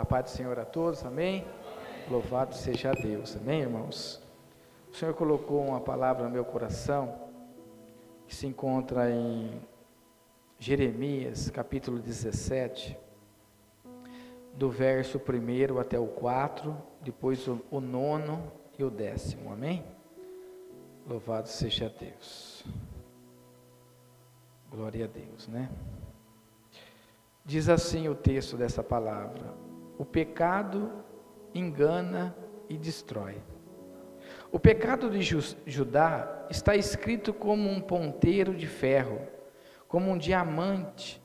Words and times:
A 0.00 0.04
paz 0.06 0.24
do 0.24 0.30
Senhor 0.30 0.58
a 0.58 0.64
todos, 0.64 1.04
amém? 1.04 1.46
Louvado 2.10 2.54
seja 2.54 2.90
Deus, 2.92 3.36
amém, 3.36 3.60
irmãos? 3.60 4.18
O 4.90 4.96
Senhor 4.96 5.12
colocou 5.12 5.62
uma 5.62 5.78
palavra 5.78 6.24
no 6.24 6.30
meu 6.30 6.42
coração 6.42 7.28
que 8.26 8.34
se 8.34 8.46
encontra 8.46 9.10
em 9.10 9.60
Jeremias, 10.58 11.50
capítulo 11.50 11.98
17, 11.98 12.98
do 14.54 14.70
verso 14.70 15.18
1 15.18 15.78
até 15.78 15.98
o 15.98 16.06
4, 16.06 16.74
depois 17.02 17.46
o, 17.46 17.60
o 17.70 17.78
nono 17.78 18.50
e 18.78 18.82
o 18.82 18.88
décimo, 18.88 19.52
amém? 19.52 19.84
Louvado 21.06 21.46
seja 21.46 21.94
Deus. 22.00 22.64
Glória 24.70 25.04
a 25.04 25.08
Deus, 25.08 25.46
né? 25.46 25.68
Diz 27.44 27.68
assim 27.68 28.08
o 28.08 28.14
texto 28.14 28.56
dessa 28.56 28.82
palavra: 28.82 29.68
O 30.00 30.04
pecado 30.06 30.90
engana 31.54 32.34
e 32.70 32.78
destrói. 32.78 33.36
O 34.50 34.58
pecado 34.58 35.10
de 35.10 35.20
Judá 35.66 36.46
está 36.48 36.74
escrito 36.74 37.34
como 37.34 37.68
um 37.68 37.82
ponteiro 37.82 38.54
de 38.54 38.66
ferro, 38.66 39.20
como 39.86 40.10
um 40.10 40.16
diamante 40.16 41.22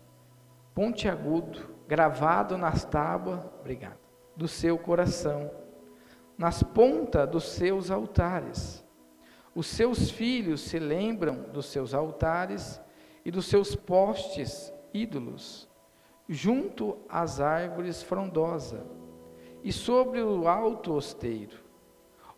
pontiagudo, 0.73 1.73
gravado 1.87 2.57
nas 2.57 2.83
tábuas, 2.83 3.45
obrigado, 3.61 3.97
do 4.35 4.45
seu 4.45 4.77
coração, 4.77 5.49
nas 6.37 6.61
pontas 6.61 7.29
dos 7.29 7.45
seus 7.45 7.89
altares. 7.89 8.85
Os 9.55 9.67
seus 9.67 10.11
filhos 10.11 10.59
se 10.59 10.79
lembram 10.79 11.43
dos 11.43 11.67
seus 11.67 11.93
altares 11.93 12.81
e 13.23 13.31
dos 13.31 13.45
seus 13.45 13.73
postes 13.73 14.73
ídolos 14.93 15.65
junto 16.27 16.97
às 17.07 17.39
árvores 17.39 18.01
frondosas, 18.01 18.83
e 19.63 19.71
sobre 19.71 20.21
o 20.21 20.47
alto 20.47 20.93
osteiro, 20.93 21.57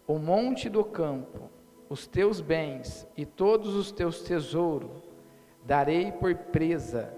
o 0.06 0.18
monte 0.18 0.70
do 0.70 0.84
campo, 0.84 1.50
os 1.90 2.08
teus 2.08 2.40
bens 2.40 3.08
e 3.16 3.26
todos 3.26 3.76
os 3.76 3.92
teus 3.92 4.22
tesouros 4.22 5.04
darei 5.64 6.12
por 6.12 6.34
presa, 6.36 7.14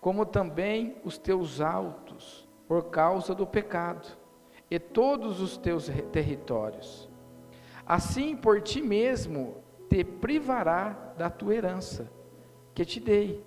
como 0.00 0.24
também 0.24 0.96
os 1.04 1.18
teus 1.18 1.60
altos, 1.60 2.48
por 2.66 2.84
causa 2.84 3.34
do 3.34 3.46
pecado, 3.46 4.08
e 4.70 4.78
todos 4.78 5.40
os 5.40 5.56
teus 5.56 5.90
territórios. 6.10 7.08
Assim 7.86 8.34
por 8.34 8.62
ti 8.62 8.80
mesmo 8.80 9.56
te 9.88 10.02
privará 10.02 11.12
da 11.18 11.28
tua 11.28 11.54
herança, 11.54 12.10
que 12.74 12.84
te 12.84 12.98
dei 12.98 13.44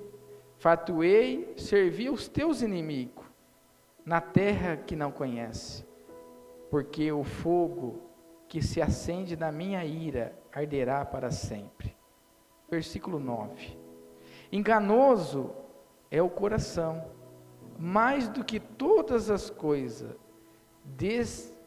Fatuei 0.68 1.54
servir 1.56 2.10
os 2.10 2.28
teus 2.28 2.62
inimigos 2.62 3.24
na 4.06 4.20
terra 4.20 4.76
que 4.76 4.98
não 4.98 5.14
conhece, 5.14 5.86
porque 6.70 7.10
o 7.10 7.24
fogo 7.24 8.02
que 8.50 8.62
se 8.62 8.82
acende 8.82 9.38
na 9.38 9.50
minha 9.50 9.86
ira 9.86 10.38
arderá 10.52 11.06
para 11.06 11.32
sempre. 11.32 11.96
Versículo 12.70 13.18
9. 13.18 13.80
Enganoso 14.52 15.52
é 16.12 16.22
o 16.22 16.30
coração, 16.30 17.12
mais 17.80 18.28
do 18.28 18.44
que 18.44 18.60
todas 18.60 19.30
as 19.30 19.50
coisas, 19.50 20.18
des, 20.84 21.58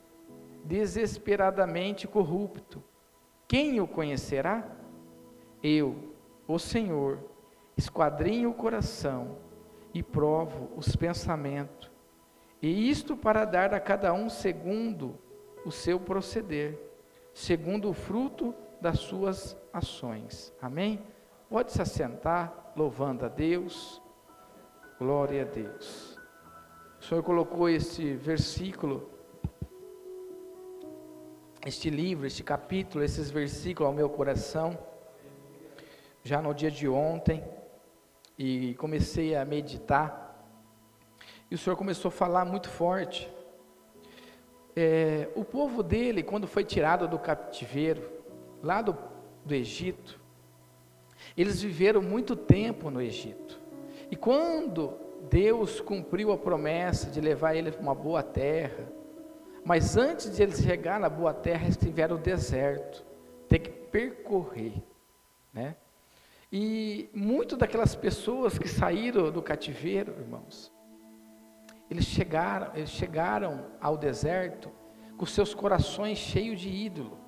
desesperadamente 0.62 2.06
corrupto. 2.06 2.84
Quem 3.48 3.80
o 3.80 3.88
conhecerá? 3.88 4.62
Eu, 5.62 6.12
o 6.46 6.58
Senhor, 6.58 7.29
esquadrinho 7.80 8.50
o 8.50 8.54
coração 8.54 9.38
e 9.92 10.02
provo 10.02 10.70
os 10.76 10.94
pensamentos, 10.94 11.90
e 12.62 12.90
isto 12.90 13.16
para 13.16 13.44
dar 13.44 13.74
a 13.74 13.80
cada 13.80 14.12
um 14.12 14.28
segundo 14.28 15.18
o 15.64 15.70
seu 15.70 15.98
proceder, 15.98 16.78
segundo 17.32 17.88
o 17.88 17.94
fruto 17.94 18.54
das 18.80 18.98
suas 18.98 19.56
ações. 19.72 20.52
Amém? 20.60 21.00
Pode 21.48 21.72
se 21.72 21.80
assentar, 21.80 22.72
louvando 22.76 23.24
a 23.24 23.28
Deus. 23.28 24.00
Glória 24.98 25.42
a 25.42 25.44
Deus. 25.44 26.18
O 27.00 27.04
Senhor 27.04 27.22
colocou 27.22 27.68
este 27.68 28.12
versículo, 28.14 29.10
este 31.64 31.88
livro, 31.88 32.26
este 32.26 32.42
capítulo, 32.42 33.02
esses 33.02 33.30
versículos 33.30 33.88
ao 33.88 33.94
meu 33.94 34.10
coração, 34.10 34.78
já 36.22 36.42
no 36.42 36.52
dia 36.54 36.70
de 36.70 36.86
ontem 36.86 37.42
e 38.42 38.74
comecei 38.76 39.36
a 39.36 39.44
meditar. 39.44 40.42
E 41.50 41.54
o 41.54 41.58
Senhor 41.58 41.76
começou 41.76 42.08
a 42.08 42.12
falar 42.12 42.46
muito 42.46 42.70
forte. 42.70 43.30
É, 44.74 45.28
o 45.34 45.44
povo 45.44 45.82
dele, 45.82 46.22
quando 46.22 46.46
foi 46.46 46.64
tirado 46.64 47.06
do 47.06 47.18
cativeiro, 47.18 48.10
lá 48.62 48.80
do, 48.80 48.96
do 49.44 49.54
Egito, 49.54 50.18
eles 51.36 51.60
viveram 51.60 52.00
muito 52.00 52.34
tempo 52.34 52.90
no 52.90 53.02
Egito. 53.02 53.60
E 54.10 54.16
quando 54.16 54.94
Deus 55.28 55.78
cumpriu 55.78 56.32
a 56.32 56.38
promessa 56.38 57.10
de 57.10 57.20
levar 57.20 57.54
eles 57.54 57.74
para 57.74 57.82
uma 57.82 57.94
boa 57.94 58.22
terra, 58.22 58.90
mas 59.62 59.98
antes 59.98 60.34
de 60.34 60.42
eles 60.42 60.62
chegar 60.62 60.98
na 60.98 61.10
boa 61.10 61.34
terra, 61.34 61.64
eles 61.64 61.76
tiveram 61.76 62.16
o 62.16 62.18
deserto, 62.18 63.04
ter 63.46 63.58
que 63.58 63.68
percorrer, 63.68 64.82
né? 65.52 65.76
E 66.52 67.08
muito 67.14 67.56
daquelas 67.56 67.94
pessoas 67.94 68.58
que 68.58 68.68
saíram 68.68 69.30
do 69.30 69.40
cativeiro, 69.40 70.12
irmãos, 70.18 70.72
eles 71.88 72.04
chegaram, 72.04 72.70
eles 72.74 72.90
chegaram 72.90 73.66
ao 73.80 73.96
deserto 73.96 74.70
com 75.16 75.26
seus 75.26 75.54
corações 75.54 76.18
cheios 76.18 76.60
de 76.60 76.68
ídolo. 76.68 77.18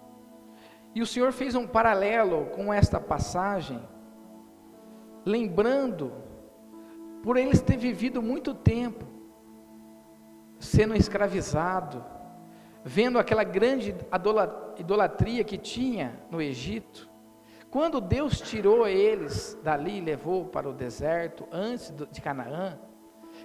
E 0.94 1.00
o 1.00 1.06
Senhor 1.06 1.32
fez 1.32 1.54
um 1.54 1.66
paralelo 1.66 2.46
com 2.46 2.72
esta 2.72 3.00
passagem, 3.00 3.80
lembrando, 5.24 6.12
por 7.22 7.36
eles 7.36 7.60
ter 7.60 7.76
vivido 7.76 8.20
muito 8.20 8.54
tempo 8.54 9.06
sendo 10.58 10.94
escravizado, 10.96 12.04
vendo 12.84 13.18
aquela 13.18 13.44
grande 13.44 13.94
idolatria 14.78 15.44
que 15.44 15.58
tinha 15.58 16.20
no 16.30 16.40
Egito, 16.40 17.11
quando 17.72 18.02
Deus 18.02 18.38
tirou 18.38 18.86
eles 18.86 19.58
dali 19.62 19.96
e 19.96 20.00
levou 20.02 20.44
para 20.44 20.68
o 20.68 20.74
deserto, 20.74 21.48
antes 21.50 21.90
de 22.10 22.20
Canaã, 22.20 22.78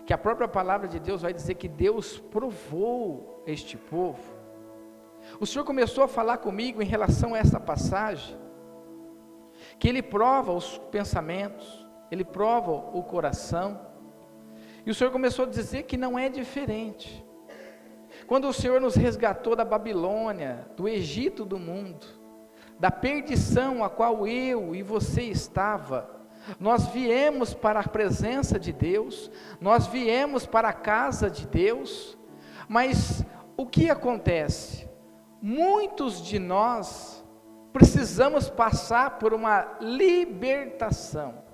que 0.06 0.12
a 0.12 0.18
própria 0.18 0.50
palavra 0.50 0.86
de 0.86 1.00
Deus 1.00 1.22
vai 1.22 1.34
dizer 1.34 1.56
que 1.56 1.70
Deus 1.70 2.20
provou 2.20 3.42
este 3.48 3.78
povo. 3.78 4.22
O 5.40 5.46
Senhor 5.46 5.64
começou 5.64 6.04
a 6.04 6.10
falar 6.10 6.40
comigo 6.40 6.82
em 6.82 6.86
relação 6.86 7.34
a 7.34 7.38
essa 7.38 7.58
passagem, 7.58 8.38
que 9.80 9.88
Ele 9.88 10.02
prova 10.02 10.52
os 10.52 10.78
pensamentos, 10.92 11.88
Ele 12.12 12.26
prova 12.26 12.70
o 12.72 13.02
coração, 13.04 13.80
e 14.86 14.92
o 14.92 14.94
Senhor 14.94 15.10
começou 15.10 15.46
a 15.46 15.50
dizer 15.50 15.84
que 15.84 15.96
não 15.96 16.20
é 16.20 16.28
diferente. 16.28 17.26
Quando 18.28 18.50
o 18.50 18.54
Senhor 18.54 18.82
nos 18.82 18.96
resgatou 18.96 19.56
da 19.56 19.64
Babilônia, 19.64 20.68
do 20.76 20.86
Egito 20.86 21.46
do 21.46 21.58
mundo, 21.58 22.27
da 22.80 22.92
perdição 22.92 23.84
a 23.84 23.90
qual 23.90 24.28
eu 24.28 24.76
e 24.76 24.84
você 24.84 25.24
estava. 25.24 26.10
Nós 26.60 26.88
viemos 26.88 27.54
para 27.54 27.82
a 27.82 27.88
presença 27.88 28.60
de 28.60 28.72
Deus, 28.72 29.30
nós 29.60 29.88
viemos 29.88 30.46
para 30.46 30.70
a 30.70 30.74
casa 30.74 31.30
de 31.30 31.46
Deus, 31.48 32.18
mas 32.68 33.26
o 33.58 33.66
que 33.66 33.90
acontece? 33.90 34.88
Muitos 35.42 36.22
de 36.22 36.40
nós 36.40 37.24
precisamos 37.74 38.50
passar 38.50 39.20
por 39.20 39.34
uma 39.34 39.78
libertação. 39.82 41.46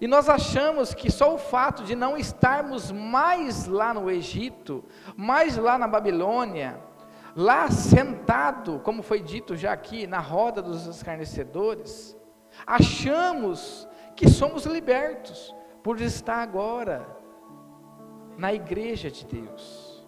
E 0.00 0.06
nós 0.06 0.28
achamos 0.28 0.94
que 0.94 1.10
só 1.10 1.34
o 1.34 1.38
fato 1.38 1.82
de 1.82 1.96
não 1.96 2.16
estarmos 2.16 2.92
mais 2.92 3.66
lá 3.66 3.92
no 3.92 4.08
Egito, 4.08 4.84
mais 5.16 5.56
lá 5.56 5.76
na 5.76 5.88
Babilônia, 5.88 6.80
lá 7.38 7.70
sentado, 7.70 8.80
como 8.80 9.00
foi 9.00 9.22
dito 9.22 9.54
já 9.54 9.72
aqui, 9.72 10.08
na 10.08 10.18
roda 10.18 10.60
dos 10.60 10.86
escarnecedores, 10.86 12.16
achamos 12.66 13.88
que 14.16 14.28
somos 14.28 14.66
libertos 14.66 15.54
por 15.80 16.00
estar 16.00 16.42
agora 16.42 17.06
na 18.36 18.52
igreja 18.52 19.08
de 19.08 19.24
Deus. 19.24 20.04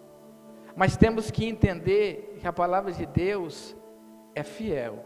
Mas 0.75 0.97
temos 0.97 1.31
que 1.31 1.45
entender 1.45 2.35
que 2.37 2.45
a 2.45 2.51
palavra 2.51 2.91
de 2.91 3.05
Deus 3.05 3.77
é 4.35 4.43
fiel. 4.43 5.05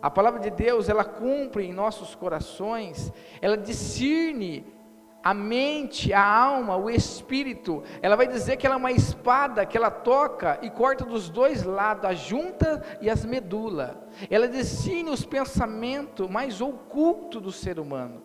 A 0.00 0.08
palavra 0.08 0.38
de 0.38 0.50
Deus, 0.50 0.88
ela 0.88 1.04
cumpre 1.04 1.64
em 1.64 1.72
nossos 1.72 2.14
corações, 2.14 3.12
ela 3.42 3.56
discerne 3.56 4.64
a 5.26 5.34
mente, 5.34 6.12
a 6.12 6.24
alma, 6.24 6.76
o 6.76 6.88
espírito, 6.88 7.82
ela 8.00 8.14
vai 8.14 8.28
dizer 8.28 8.56
que 8.56 8.64
ela 8.64 8.76
é 8.76 8.78
uma 8.78 8.92
espada 8.92 9.66
que 9.66 9.76
ela 9.76 9.90
toca 9.90 10.56
e 10.62 10.70
corta 10.70 11.04
dos 11.04 11.28
dois 11.28 11.64
lados, 11.64 12.04
a 12.04 12.14
junta 12.14 12.80
e 13.00 13.10
as 13.10 13.24
medulas. 13.24 13.96
Ela 14.30 14.46
define 14.46 15.10
os 15.10 15.26
pensamentos 15.26 16.30
mais 16.30 16.60
ocultos 16.60 17.42
do 17.42 17.50
ser 17.50 17.80
humano. 17.80 18.22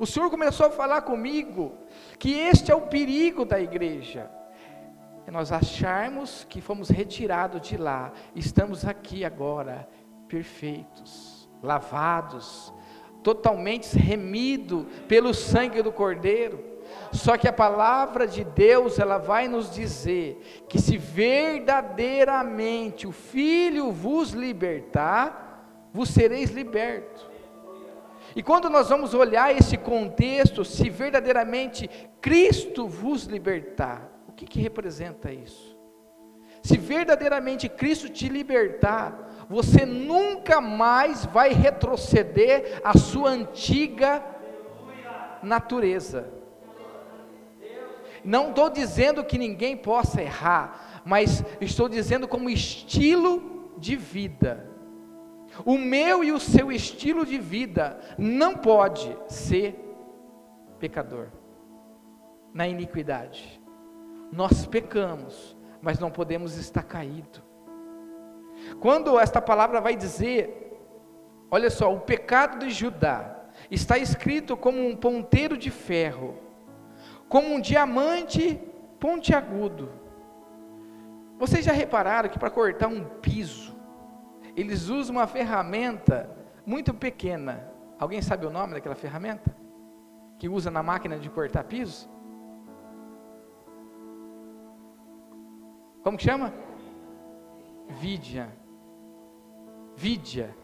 O 0.00 0.06
Senhor 0.06 0.30
começou 0.30 0.64
a 0.64 0.70
falar 0.70 1.02
comigo 1.02 1.76
que 2.18 2.32
este 2.32 2.72
é 2.72 2.74
o 2.74 2.86
perigo 2.86 3.44
da 3.44 3.60
igreja. 3.60 4.30
é 5.26 5.30
nós 5.30 5.52
acharmos 5.52 6.46
que 6.48 6.62
fomos 6.62 6.88
retirados 6.88 7.60
de 7.60 7.76
lá, 7.76 8.10
estamos 8.34 8.86
aqui 8.86 9.22
agora, 9.22 9.86
perfeitos, 10.26 11.46
lavados, 11.62 12.72
totalmente 13.22 13.96
remido 13.96 14.86
pelo 15.08 15.32
sangue 15.34 15.82
do 15.82 15.92
Cordeiro. 15.92 16.76
Só 17.12 17.36
que 17.36 17.46
a 17.48 17.52
palavra 17.52 18.26
de 18.26 18.42
Deus, 18.44 18.98
ela 18.98 19.18
vai 19.18 19.46
nos 19.48 19.70
dizer 19.72 20.64
que 20.68 20.78
se 20.78 20.96
verdadeiramente 20.96 23.06
o 23.06 23.12
Filho 23.12 23.92
vos 23.92 24.30
libertar, 24.30 25.88
vos 25.92 26.08
sereis 26.10 26.50
libertos. 26.50 27.26
E 28.34 28.42
quando 28.42 28.68
nós 28.68 28.88
vamos 28.90 29.14
olhar 29.14 29.56
esse 29.56 29.78
contexto, 29.78 30.64
se 30.64 30.90
verdadeiramente 30.90 31.88
Cristo 32.20 32.86
vos 32.86 33.24
libertar, 33.24 34.12
o 34.28 34.32
que, 34.32 34.44
que 34.44 34.60
representa 34.60 35.32
isso? 35.32 35.74
Se 36.62 36.76
verdadeiramente 36.76 37.66
Cristo 37.68 38.10
te 38.10 38.28
libertar, 38.28 39.25
você 39.48 39.86
nunca 39.86 40.60
mais 40.60 41.24
vai 41.26 41.52
retroceder 41.52 42.80
à 42.84 42.96
sua 42.96 43.30
antiga 43.30 44.24
natureza. 45.42 46.32
Não 48.24 48.50
estou 48.50 48.68
dizendo 48.68 49.24
que 49.24 49.38
ninguém 49.38 49.76
possa 49.76 50.20
errar, 50.20 51.02
mas 51.04 51.44
estou 51.60 51.88
dizendo 51.88 52.26
como 52.26 52.50
estilo 52.50 53.72
de 53.78 53.94
vida. 53.94 54.68
O 55.64 55.78
meu 55.78 56.24
e 56.24 56.32
o 56.32 56.40
seu 56.40 56.72
estilo 56.72 57.24
de 57.24 57.38
vida 57.38 58.00
não 58.18 58.54
pode 58.54 59.16
ser 59.28 59.76
pecador, 60.80 61.28
na 62.52 62.66
iniquidade. 62.66 63.62
Nós 64.32 64.66
pecamos, 64.66 65.56
mas 65.80 66.00
não 66.00 66.10
podemos 66.10 66.56
estar 66.56 66.82
caído. 66.82 67.45
Quando 68.80 69.18
esta 69.18 69.40
palavra 69.40 69.80
vai 69.80 69.96
dizer, 69.96 70.78
olha 71.50 71.70
só, 71.70 71.92
o 71.92 72.00
pecado 72.00 72.58
de 72.58 72.70
Judá 72.70 73.36
está 73.70 73.98
escrito 73.98 74.56
como 74.56 74.86
um 74.86 74.96
ponteiro 74.96 75.56
de 75.56 75.70
ferro, 75.70 76.36
como 77.28 77.54
um 77.54 77.60
diamante 77.60 78.60
pontiagudo. 79.00 79.90
Vocês 81.38 81.64
já 81.64 81.72
repararam 81.72 82.28
que 82.28 82.38
para 82.38 82.50
cortar 82.50 82.88
um 82.88 83.04
piso, 83.20 83.76
eles 84.56 84.88
usam 84.88 85.16
uma 85.16 85.26
ferramenta 85.26 86.30
muito 86.64 86.94
pequena. 86.94 87.70
Alguém 87.98 88.22
sabe 88.22 88.46
o 88.46 88.50
nome 88.50 88.74
daquela 88.74 88.94
ferramenta? 88.94 89.54
Que 90.38 90.48
usa 90.48 90.70
na 90.70 90.82
máquina 90.82 91.18
de 91.18 91.30
cortar 91.30 91.64
piso? 91.64 92.08
Como 96.02 96.16
que 96.16 96.24
chama? 96.24 96.52
Vidia. 97.88 98.48
Vidia. 99.94 100.54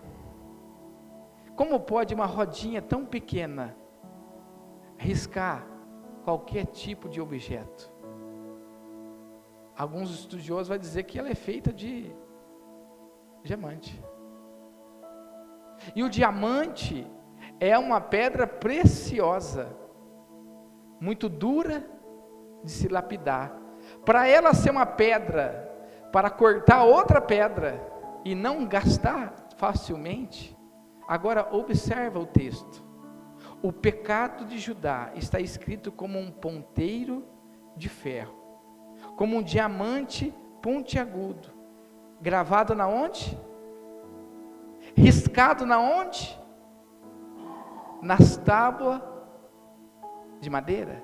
Como 1.57 1.81
pode 1.81 2.15
uma 2.15 2.27
rodinha 2.27 2.83
tão 2.83 3.05
pequena 3.05 3.77
riscar 4.97 5.67
qualquer 6.25 6.67
tipo 6.67 7.09
de 7.09 7.21
objeto? 7.21 7.91
Alguns 9.77 10.11
estudiosos 10.11 10.69
vão 10.69 10.79
dizer 10.79 11.05
que 11.05 11.19
ela 11.19 11.31
é 11.31 11.35
feita 11.35 11.73
de 11.73 12.15
diamante. 13.43 14.03
E 15.95 16.03
o 16.03 16.09
diamante 16.09 17.07
é 17.59 17.77
uma 17.79 18.01
pedra 18.01 18.47
preciosa, 18.47 19.77
muito 21.01 21.29
dura 21.29 21.85
de 22.63 22.71
se 22.71 22.89
lapidar. 22.89 23.57
Para 24.05 24.29
ela 24.29 24.55
ser 24.55 24.71
uma 24.71 24.87
pedra, 24.87 25.72
para 26.13 26.31
cortar 26.31 26.85
outra 26.85 27.21
pedra 27.21 27.81
e 28.25 28.35
não 28.35 28.67
gastar 28.67 29.35
facilmente. 29.57 30.57
Agora 31.09 31.49
observa 31.55 32.19
o 32.19 32.27
texto. 32.27 32.85
O 33.63 33.73
pecado 33.73 34.45
de 34.45 34.59
Judá 34.59 35.11
está 35.15 35.41
escrito 35.41 35.91
como 35.91 36.19
um 36.19 36.31
ponteiro 36.31 37.25
de 37.77 37.89
ferro, 37.89 38.35
como 39.17 39.37
um 39.37 39.43
diamante 39.43 40.33
pontiagudo 40.61 41.63
Gravado 42.23 42.73
na 42.73 42.87
onde? 42.87 43.37
Riscado 44.95 45.67
na 45.67 45.81
onde? 45.81 46.41
Nas 48.01 48.37
tábuas 48.37 49.03
de 50.41 50.49
madeira? 50.49 51.03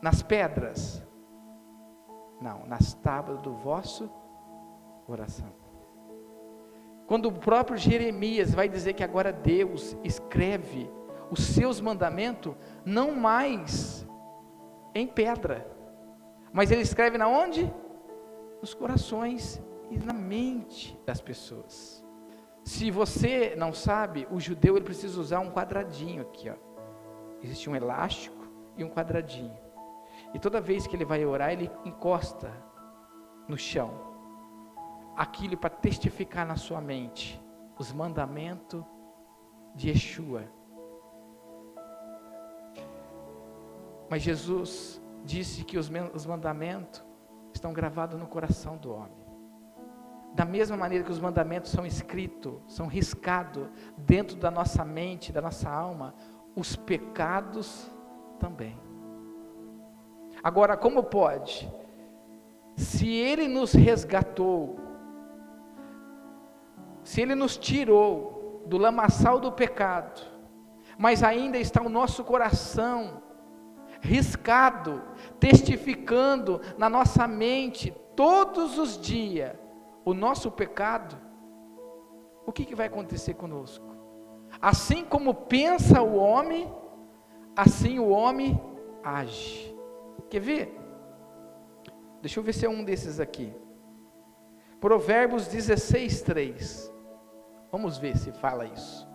Nas 0.00 0.22
pedras? 0.22 1.06
Não, 2.40 2.66
nas 2.66 2.94
tábuas 2.94 3.40
do 3.40 3.52
vosso 3.52 4.10
coração. 5.06 5.52
Quando 7.06 7.26
o 7.26 7.32
próprio 7.32 7.76
Jeremias 7.76 8.54
vai 8.54 8.68
dizer 8.68 8.92
que 8.92 9.02
agora 9.02 9.32
Deus 9.32 9.96
escreve 10.04 10.90
os 11.30 11.40
seus 11.40 11.80
mandamentos 11.80 12.54
não 12.84 13.12
mais 13.14 14.06
em 14.94 15.06
pedra, 15.06 15.66
mas 16.52 16.70
ele 16.70 16.82
escreve 16.82 17.18
na 17.18 17.28
onde? 17.28 17.72
nos 18.60 18.74
corações 18.74 19.62
e 19.90 19.98
na 19.98 20.12
mente 20.12 20.98
das 21.06 21.20
pessoas. 21.20 22.04
Se 22.64 22.90
você 22.90 23.54
não 23.56 23.72
sabe, 23.72 24.26
o 24.30 24.38
judeu 24.38 24.76
ele 24.76 24.84
precisa 24.84 25.18
usar 25.18 25.40
um 25.40 25.50
quadradinho 25.50 26.22
aqui, 26.22 26.50
ó. 26.50 26.54
Existe 27.42 27.70
um 27.70 27.76
elástico 27.76 28.36
e 28.76 28.84
um 28.84 28.90
quadradinho. 28.90 29.56
E 30.34 30.38
toda 30.38 30.60
vez 30.60 30.86
que 30.86 30.94
ele 30.94 31.04
vai 31.04 31.24
orar, 31.24 31.52
ele 31.52 31.70
encosta 31.84 32.52
no 33.46 33.56
chão. 33.56 33.90
Aquilo 35.16 35.56
para 35.56 35.70
testificar 35.70 36.46
na 36.46 36.56
sua 36.56 36.80
mente 36.80 37.42
os 37.78 37.92
mandamentos 37.92 38.84
de 39.74 39.88
Yeshua. 39.88 40.44
Mas 44.10 44.22
Jesus 44.22 45.00
disse 45.24 45.64
que 45.64 45.78
os, 45.78 45.90
os 46.14 46.26
mandamentos 46.26 47.04
estão 47.52 47.72
gravados 47.72 48.18
no 48.18 48.26
coração 48.26 48.76
do 48.76 48.92
homem. 48.92 49.26
Da 50.34 50.44
mesma 50.44 50.76
maneira 50.76 51.04
que 51.04 51.10
os 51.10 51.20
mandamentos 51.20 51.70
são 51.70 51.84
escritos, 51.84 52.54
são 52.68 52.86
riscados 52.86 53.68
dentro 53.96 54.36
da 54.36 54.50
nossa 54.50 54.84
mente, 54.84 55.32
da 55.32 55.40
nossa 55.40 55.68
alma, 55.68 56.14
os 56.54 56.76
pecados 56.76 57.90
também. 58.38 58.87
Agora, 60.42 60.76
como 60.76 61.02
pode? 61.02 61.70
Se 62.76 63.08
Ele 63.08 63.48
nos 63.48 63.72
resgatou, 63.72 64.78
se 67.02 67.20
Ele 67.20 67.34
nos 67.34 67.56
tirou 67.56 68.62
do 68.66 68.78
lamaçal 68.78 69.40
do 69.40 69.50
pecado, 69.50 70.20
mas 70.96 71.22
ainda 71.22 71.58
está 71.58 71.82
o 71.82 71.88
nosso 71.88 72.24
coração 72.24 73.22
riscado, 74.00 75.02
testificando 75.40 76.60
na 76.76 76.88
nossa 76.88 77.26
mente 77.26 77.92
todos 78.14 78.78
os 78.78 79.00
dias 79.00 79.56
o 80.04 80.14
nosso 80.14 80.50
pecado, 80.50 81.18
o 82.46 82.52
que, 82.52 82.64
que 82.64 82.74
vai 82.74 82.86
acontecer 82.86 83.34
conosco? 83.34 83.86
Assim 84.60 85.04
como 85.04 85.34
pensa 85.34 86.00
o 86.00 86.16
homem, 86.16 86.72
assim 87.54 87.98
o 87.98 88.08
homem 88.08 88.58
age. 89.04 89.77
Quer 90.28 90.40
ver? 90.40 90.78
Deixa 92.20 92.38
eu 92.38 92.44
ver 92.44 92.52
se 92.52 92.66
é 92.66 92.68
um 92.68 92.84
desses 92.84 93.20
aqui. 93.20 93.54
Provérbios 94.80 95.46
16, 95.48 96.22
3. 96.22 96.92
Vamos 97.70 97.98
ver 97.98 98.16
se 98.16 98.32
fala 98.32 98.66
isso. 98.66 99.08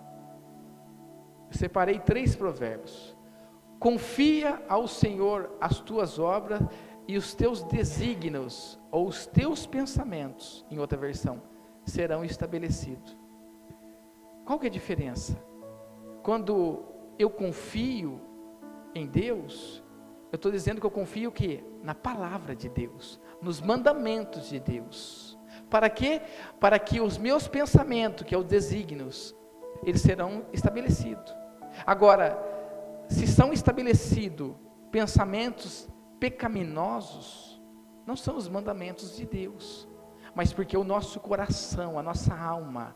Eu 1.52 1.58
separei 1.58 2.00
três 2.00 2.36
provérbios. 2.36 3.16
Confia 3.80 4.64
ao 4.70 4.88
Senhor 4.88 5.52
as 5.60 5.80
tuas 5.80 6.18
obras 6.18 6.62
e 7.08 7.18
os 7.18 7.36
teus 7.36 7.64
desígnios, 7.64 8.80
ou 8.90 9.08
os 9.08 9.26
teus 9.26 9.66
pensamentos, 9.66 10.66
em 10.72 10.80
outra 10.80 10.98
versão, 10.98 11.42
serão 11.86 12.24
estabelecidos. 12.24 13.18
Qual 14.46 14.58
que 14.58 14.68
é 14.68 14.70
a 14.70 14.74
diferença? 14.74 15.38
Quando 16.22 16.82
eu 17.20 17.30
confio 17.30 18.22
em 18.96 19.06
Deus, 19.06 19.83
eu 20.34 20.36
estou 20.36 20.52
dizendo 20.52 20.82
que 20.82 20.88
eu 20.88 20.90
confio 20.90 21.30
o 21.30 21.32
quê? 21.32 21.64
Na 21.84 21.94
palavra 21.94 22.56
de 22.56 22.68
Deus, 22.68 23.22
nos 23.40 23.62
mandamentos 23.62 24.50
de 24.50 24.60
Deus. 24.60 25.38
Para 25.70 25.88
quê? 25.92 26.24
Para 26.60 26.80
que 26.80 27.00
os 27.00 27.20
meus 27.20 27.48
pensamentos, 27.48 28.26
que 28.26 28.34
é 28.34 28.38
os 28.38 28.44
desígnios, 28.44 29.36
eles 29.86 30.02
serão 30.02 30.44
estabelecidos. 30.52 31.32
Agora, 31.86 32.36
se 33.08 33.28
são 33.28 33.54
estabelecidos 33.54 34.56
pensamentos 34.90 35.88
pecaminosos, 36.20 37.62
não 38.04 38.16
são 38.16 38.36
os 38.36 38.50
mandamentos 38.50 39.16
de 39.16 39.28
Deus, 39.28 39.88
mas 40.34 40.52
porque 40.52 40.76
o 40.76 40.84
nosso 40.84 41.20
coração, 41.20 42.00
a 42.00 42.02
nossa 42.02 42.36
alma, 42.36 42.96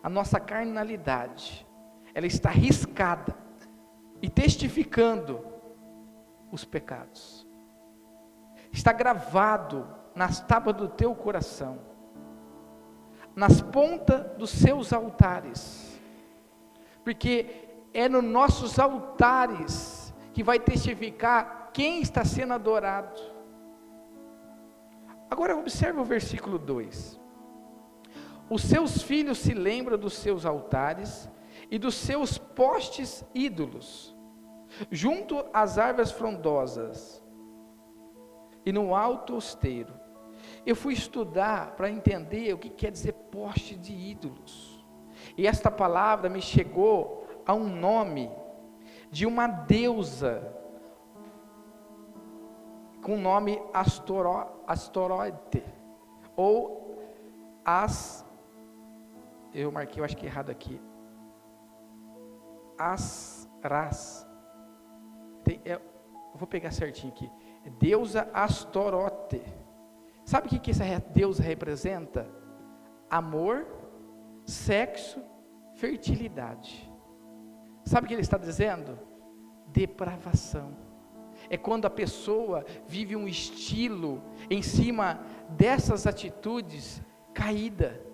a 0.00 0.08
nossa 0.08 0.38
carnalidade, 0.38 1.66
ela 2.14 2.28
está 2.28 2.48
riscada 2.48 3.36
e 4.22 4.30
testificando 4.30 5.55
os 6.56 6.64
pecados. 6.64 7.46
está 8.72 8.92
gravado 8.92 9.86
nas 10.14 10.40
tábuas 10.40 10.76
do 10.76 10.88
teu 10.88 11.14
coração, 11.14 11.78
nas 13.34 13.60
pontas 13.60 14.36
dos 14.36 14.50
seus 14.50 14.92
altares, 14.92 16.00
porque 17.04 17.46
é 17.94 18.08
nos 18.08 18.24
nossos 18.24 18.78
altares 18.78 20.12
que 20.32 20.42
vai 20.42 20.58
testificar 20.58 21.70
quem 21.72 22.00
está 22.00 22.24
sendo 22.24 22.54
adorado. 22.54 23.20
Agora 25.30 25.56
observe 25.56 26.00
o 26.00 26.04
versículo 26.04 26.58
2. 26.58 27.20
Os 28.48 28.62
seus 28.62 29.02
filhos 29.02 29.38
se 29.38 29.52
lembram 29.52 29.98
dos 29.98 30.14
seus 30.14 30.46
altares 30.46 31.28
e 31.70 31.78
dos 31.78 31.94
seus 31.94 32.38
postes 32.38 33.24
ídolos, 33.34 34.15
junto 34.90 35.44
às 35.52 35.78
árvores 35.78 36.10
frondosas 36.10 37.22
e 38.64 38.72
no 38.72 38.94
alto 38.94 39.36
osteiro. 39.36 39.94
Eu 40.64 40.76
fui 40.76 40.94
estudar 40.94 41.76
para 41.76 41.90
entender 41.90 42.52
o 42.52 42.58
que 42.58 42.70
quer 42.70 42.90
dizer 42.90 43.12
poste 43.12 43.76
de 43.76 43.92
ídolos. 43.92 44.84
E 45.36 45.46
esta 45.46 45.70
palavra 45.70 46.28
me 46.28 46.42
chegou 46.42 47.26
a 47.46 47.54
um 47.54 47.68
nome 47.68 48.30
de 49.10 49.26
uma 49.26 49.46
deusa 49.46 50.52
com 53.02 53.14
o 53.14 53.20
nome 53.20 53.60
Astoro, 53.72 54.46
Astorote 54.66 55.62
ou 56.36 57.00
As 57.64 58.26
eu 59.58 59.72
marquei, 59.72 60.00
eu 60.00 60.04
acho 60.04 60.14
que 60.14 60.26
é 60.26 60.28
errado 60.28 60.50
aqui. 60.50 60.78
Asras. 62.76 64.25
Tem, 65.46 65.60
é, 65.64 65.80
vou 66.34 66.46
pegar 66.46 66.72
certinho 66.72 67.12
aqui. 67.12 67.30
Deusa 67.78 68.28
Astorote. 68.34 69.40
Sabe 70.24 70.48
o 70.48 70.50
que, 70.50 70.58
que 70.58 70.72
essa 70.72 70.84
deusa 71.14 71.42
representa? 71.42 72.28
Amor, 73.08 73.64
sexo, 74.44 75.22
fertilidade. 75.76 76.90
Sabe 77.84 78.06
o 78.06 78.08
que 78.08 78.14
ele 78.14 78.22
está 78.22 78.36
dizendo? 78.36 78.98
Depravação. 79.68 80.76
É 81.48 81.56
quando 81.56 81.86
a 81.86 81.90
pessoa 81.90 82.64
vive 82.88 83.14
um 83.14 83.28
estilo 83.28 84.20
em 84.50 84.62
cima 84.62 85.20
dessas 85.50 86.06
atitudes 86.06 87.00
caída 87.32 88.04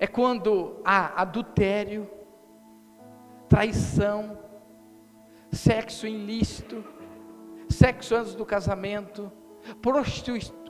é 0.00 0.06
quando 0.06 0.80
há 0.82 1.20
adultério, 1.20 2.10
traição, 3.46 4.38
sexo 5.52 6.06
ilícito, 6.06 6.84
sexo 7.68 8.14
antes 8.14 8.34
do 8.34 8.46
casamento, 8.46 9.30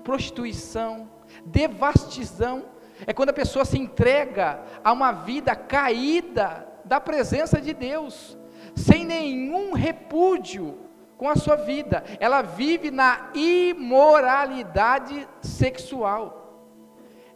prostituição, 0.03 1.11
devastação. 1.45 2.65
É 3.07 3.13
quando 3.13 3.31
a 3.31 3.35
pessoa 3.35 3.65
se 3.65 3.79
entrega 3.79 4.63
a 4.85 4.93
uma 4.93 5.13
vida 5.13 5.55
caída 5.57 6.67
da 6.85 7.01
presença 7.01 7.61
de 7.61 7.73
Deus, 7.73 8.37
sem 8.75 9.05
nenhum 9.05 9.73
repúdio 9.73 10.79
com 11.17 11.29
a 11.29 11.37
sua 11.37 11.57
vida. 11.57 12.03
Ela 12.19 12.43
vive 12.43 12.91
na 12.91 13.31
imoralidade 13.35 15.29
sexual. 15.43 16.39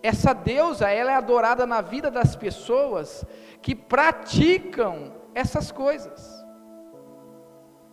Essa 0.03 0.33
deusa, 0.35 0.91
ela 0.91 1.13
é 1.13 1.15
adorada 1.15 1.67
na 1.67 1.81
vida 1.81 2.11
das 2.11 2.35
pessoas 2.37 3.25
que 3.63 3.75
praticam 3.75 5.15
essas 5.35 5.71
coisas. 5.71 6.34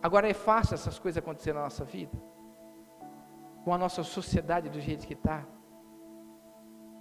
Agora 0.02 0.28
é 0.28 0.34
fácil 0.34 0.74
essas 0.74 0.98
coisas 0.98 1.22
acontecerem 1.22 1.58
na 1.58 1.64
nossa 1.64 1.84
vida? 1.84 2.16
Com 3.64 3.72
a 3.72 3.78
nossa 3.78 4.02
sociedade 4.02 4.68
do 4.68 4.80
jeito 4.80 5.06
que 5.06 5.12
está? 5.12 5.44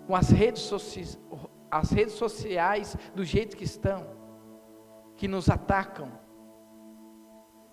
Com 0.05 0.15
as 0.15 0.29
redes, 0.29 0.61
soci... 0.61 1.17
as 1.69 1.91
redes 1.91 2.13
sociais 2.13 2.95
do 3.15 3.23
jeito 3.23 3.57
que 3.57 3.63
estão? 3.63 4.05
Que 5.17 5.27
nos 5.27 5.49
atacam? 5.49 6.11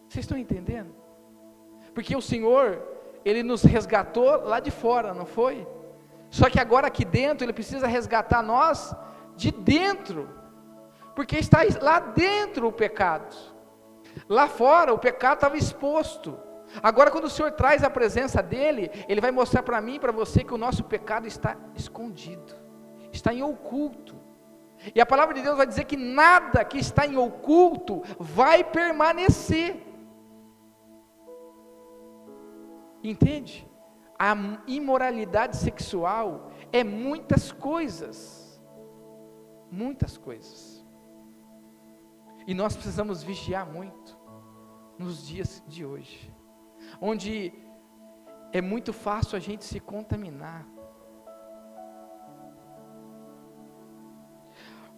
Vocês 0.08 0.24
estão 0.24 0.38
entendendo? 0.38 0.94
Porque 1.94 2.16
o 2.16 2.22
Senhor, 2.22 2.82
Ele 3.24 3.42
nos 3.42 3.62
resgatou 3.62 4.44
lá 4.44 4.60
de 4.60 4.70
fora, 4.70 5.12
não 5.12 5.26
foi? 5.26 5.66
Só 6.30 6.48
que 6.48 6.60
agora 6.60 6.86
aqui 6.86 7.04
dentro 7.04 7.44
ele 7.44 7.52
precisa 7.52 7.86
resgatar 7.86 8.42
nós 8.42 8.94
de 9.36 9.50
dentro, 9.50 10.28
porque 11.14 11.36
está 11.36 11.60
lá 11.80 12.00
dentro 12.00 12.68
o 12.68 12.72
pecado. 12.72 13.34
Lá 14.28 14.48
fora 14.48 14.92
o 14.92 14.98
pecado 14.98 15.38
estava 15.38 15.56
exposto. 15.56 16.38
Agora, 16.82 17.10
quando 17.10 17.24
o 17.24 17.30
Senhor 17.30 17.52
traz 17.52 17.82
a 17.82 17.90
presença 17.90 18.42
dele, 18.42 18.90
ele 19.08 19.20
vai 19.20 19.30
mostrar 19.30 19.62
para 19.62 19.80
mim 19.80 19.94
e 19.94 20.00
para 20.00 20.12
você 20.12 20.44
que 20.44 20.52
o 20.52 20.58
nosso 20.58 20.84
pecado 20.84 21.26
está 21.26 21.56
escondido, 21.74 22.54
está 23.12 23.32
em 23.32 23.42
oculto. 23.42 24.16
E 24.94 25.00
a 25.00 25.06
palavra 25.06 25.34
de 25.34 25.42
Deus 25.42 25.56
vai 25.56 25.66
dizer 25.66 25.84
que 25.84 25.96
nada 25.96 26.64
que 26.64 26.78
está 26.78 27.06
em 27.06 27.16
oculto 27.16 28.02
vai 28.18 28.62
permanecer. 28.62 29.82
Entende? 33.02 33.68
a 34.18 34.34
imoralidade 34.66 35.56
sexual 35.56 36.50
é 36.72 36.82
muitas 36.82 37.52
coisas. 37.52 38.60
Muitas 39.70 40.18
coisas. 40.18 40.67
E 42.48 42.54
nós 42.54 42.74
precisamos 42.74 43.22
vigiar 43.22 43.70
muito 43.70 44.18
nos 44.98 45.26
dias 45.26 45.62
de 45.66 45.84
hoje, 45.84 46.34
onde 46.98 47.52
é 48.50 48.62
muito 48.62 48.90
fácil 48.90 49.36
a 49.36 49.38
gente 49.38 49.66
se 49.66 49.78
contaminar. 49.78 50.66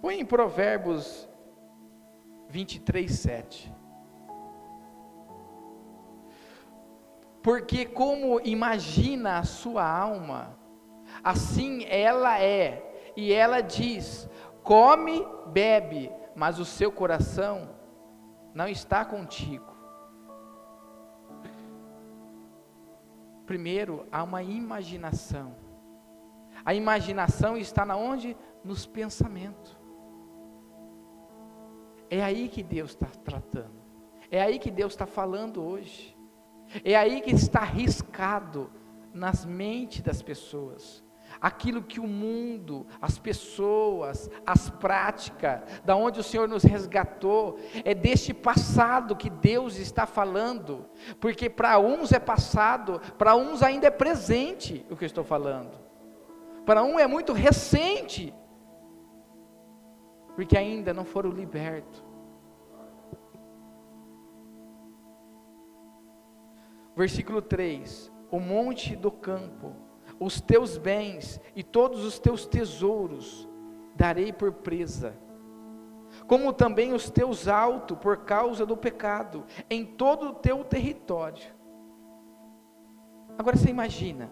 Põe 0.00 0.20
em 0.20 0.24
Provérbios 0.24 1.28
23, 2.48 3.10
7. 3.10 3.74
Porque 7.42 7.84
como 7.84 8.40
imagina 8.44 9.38
a 9.38 9.42
sua 9.42 9.84
alma, 9.84 10.56
assim 11.24 11.84
ela 11.86 12.40
é. 12.40 13.12
E 13.16 13.32
ela 13.32 13.60
diz: 13.60 14.30
come, 14.62 15.26
bebe, 15.48 16.19
mas 16.40 16.58
o 16.58 16.64
seu 16.64 16.90
coração 16.90 17.68
não 18.54 18.66
está 18.66 19.04
contigo. 19.04 19.76
Primeiro, 23.44 24.06
há 24.10 24.22
uma 24.22 24.42
imaginação. 24.42 25.54
A 26.64 26.72
imaginação 26.72 27.58
está 27.58 27.84
na 27.84 27.94
onde? 27.94 28.34
Nos 28.64 28.86
pensamentos. 28.86 29.78
É 32.08 32.24
aí 32.24 32.48
que 32.48 32.62
Deus 32.62 32.92
está 32.92 33.08
tratando. 33.22 33.78
É 34.30 34.40
aí 34.40 34.58
que 34.58 34.70
Deus 34.70 34.94
está 34.94 35.04
falando 35.04 35.62
hoje. 35.62 36.16
É 36.82 36.96
aí 36.96 37.20
que 37.20 37.32
está 37.32 37.60
arriscado 37.60 38.72
nas 39.12 39.44
mentes 39.44 40.00
das 40.00 40.22
pessoas. 40.22 41.04
Aquilo 41.40 41.82
que 41.82 41.98
o 41.98 42.06
mundo, 42.06 42.86
as 43.00 43.18
pessoas, 43.18 44.30
as 44.44 44.68
práticas, 44.68 45.62
da 45.84 45.96
onde 45.96 46.20
o 46.20 46.22
Senhor 46.22 46.48
nos 46.48 46.62
resgatou, 46.62 47.58
é 47.84 47.94
deste 47.94 48.34
passado 48.34 49.16
que 49.16 49.30
Deus 49.30 49.76
está 49.76 50.06
falando, 50.06 50.86
porque 51.18 51.48
para 51.48 51.78
uns 51.78 52.12
é 52.12 52.18
passado, 52.18 53.00
para 53.16 53.34
uns 53.36 53.62
ainda 53.62 53.86
é 53.86 53.90
presente 53.90 54.84
o 54.90 54.96
que 54.96 55.04
eu 55.04 55.06
estou 55.06 55.24
falando, 55.24 55.78
para 56.66 56.82
um 56.82 56.98
é 56.98 57.06
muito 57.06 57.32
recente, 57.32 58.34
porque 60.34 60.56
ainda 60.56 60.92
não 60.92 61.04
foram 61.04 61.30
libertos. 61.30 62.04
Versículo 66.96 67.40
3: 67.40 68.12
O 68.30 68.38
monte 68.38 68.94
do 68.94 69.10
campo, 69.10 69.74
os 70.20 70.38
teus 70.38 70.76
bens 70.76 71.40
e 71.56 71.62
todos 71.62 72.04
os 72.04 72.18
teus 72.18 72.46
tesouros 72.46 73.48
darei 73.96 74.32
por 74.32 74.52
presa, 74.52 75.18
como 76.26 76.52
também 76.52 76.92
os 76.92 77.08
teus 77.08 77.48
altos 77.48 77.96
por 77.98 78.18
causa 78.18 78.66
do 78.66 78.76
pecado, 78.76 79.46
em 79.70 79.84
todo 79.84 80.28
o 80.28 80.34
teu 80.34 80.62
território. 80.62 81.42
Agora 83.38 83.56
você 83.56 83.70
imagina, 83.70 84.30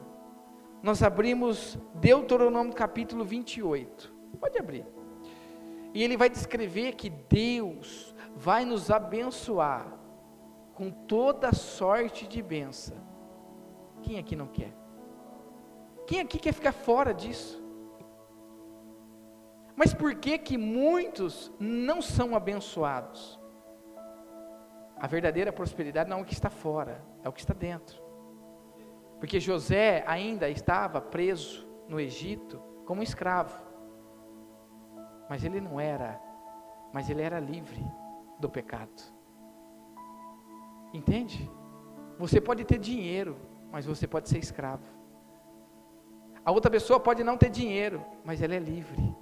nós 0.83 1.02
abrimos 1.02 1.78
Deuteronômio 1.95 2.75
capítulo 2.75 3.25
28, 3.25 4.12
pode 4.38 4.59
abrir, 4.59 4.87
e 5.95 6.04
ele 6.04 6.18
vai 6.18 6.28
descrever 6.28 6.95
que 6.95 7.09
Deus 7.09 8.14
vai 8.37 8.66
nos 8.66 8.90
abençoar 8.90 9.87
com 10.75 10.90
toda 10.90 11.52
sorte 11.54 12.28
de 12.28 12.42
bênção. 12.42 12.97
Quem 14.02 14.18
aqui 14.18 14.37
não 14.37 14.47
quer? 14.47 14.77
Quem 16.09 16.21
aqui 16.21 16.38
quer 16.38 16.55
ficar 16.55 16.73
fora 16.73 17.12
disso? 17.12 17.62
Mas 19.77 19.93
por 19.93 20.15
que 20.15 20.38
que 20.38 20.57
muitos 20.57 21.53
não 21.61 22.00
são 22.00 22.35
abençoados? 22.35 23.38
A 24.97 25.07
verdadeira 25.07 25.53
prosperidade 25.53 26.09
não 26.09 26.21
é 26.21 26.23
o 26.23 26.25
que 26.25 26.33
está 26.33 26.49
fora, 26.49 27.05
é 27.23 27.29
o 27.29 27.33
que 27.33 27.41
está 27.41 27.53
dentro. 27.53 28.03
Porque 29.19 29.38
José 29.38 30.03
ainda 30.07 30.49
estava 30.49 30.99
preso 30.99 31.69
no 31.87 32.00
Egito 32.00 32.59
como 32.87 33.03
escravo. 33.03 33.62
Mas 35.29 35.45
ele 35.45 35.61
não 35.61 35.79
era, 35.79 36.19
mas 36.91 37.11
ele 37.11 37.21
era 37.21 37.38
livre 37.38 37.85
do 38.41 38.49
pecado. 38.49 39.03
Entende? 40.95 41.50
Você 42.19 42.41
pode 42.41 42.65
ter 42.65 42.79
dinheiro, 42.79 43.37
mas 43.71 43.85
você 43.85 44.07
pode 44.07 44.27
ser 44.31 44.38
escravo. 44.38 44.98
A 46.49 46.50
outra 46.50 46.71
pessoa 46.71 46.99
pode 46.99 47.23
não 47.23 47.37
ter 47.37 47.50
dinheiro, 47.50 48.02
mas 48.25 48.40
ela 48.40 48.55
é 48.55 48.59
livre. 48.59 49.14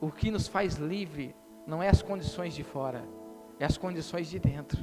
O 0.00 0.10
que 0.10 0.30
nos 0.30 0.48
faz 0.48 0.76
livre 0.76 1.36
não 1.66 1.82
é 1.82 1.90
as 1.90 2.00
condições 2.00 2.54
de 2.54 2.64
fora, 2.64 3.06
é 3.60 3.66
as 3.66 3.76
condições 3.76 4.30
de 4.30 4.38
dentro. 4.38 4.82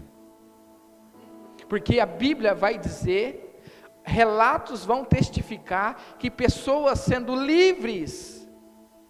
Porque 1.67 1.99
a 1.99 2.05
Bíblia 2.05 2.53
vai 2.53 2.77
dizer, 2.77 3.59
relatos 4.03 4.85
vão 4.85 5.03
testificar 5.03 6.17
que 6.19 6.29
pessoas 6.29 6.99
sendo 6.99 7.35
livres 7.35 8.47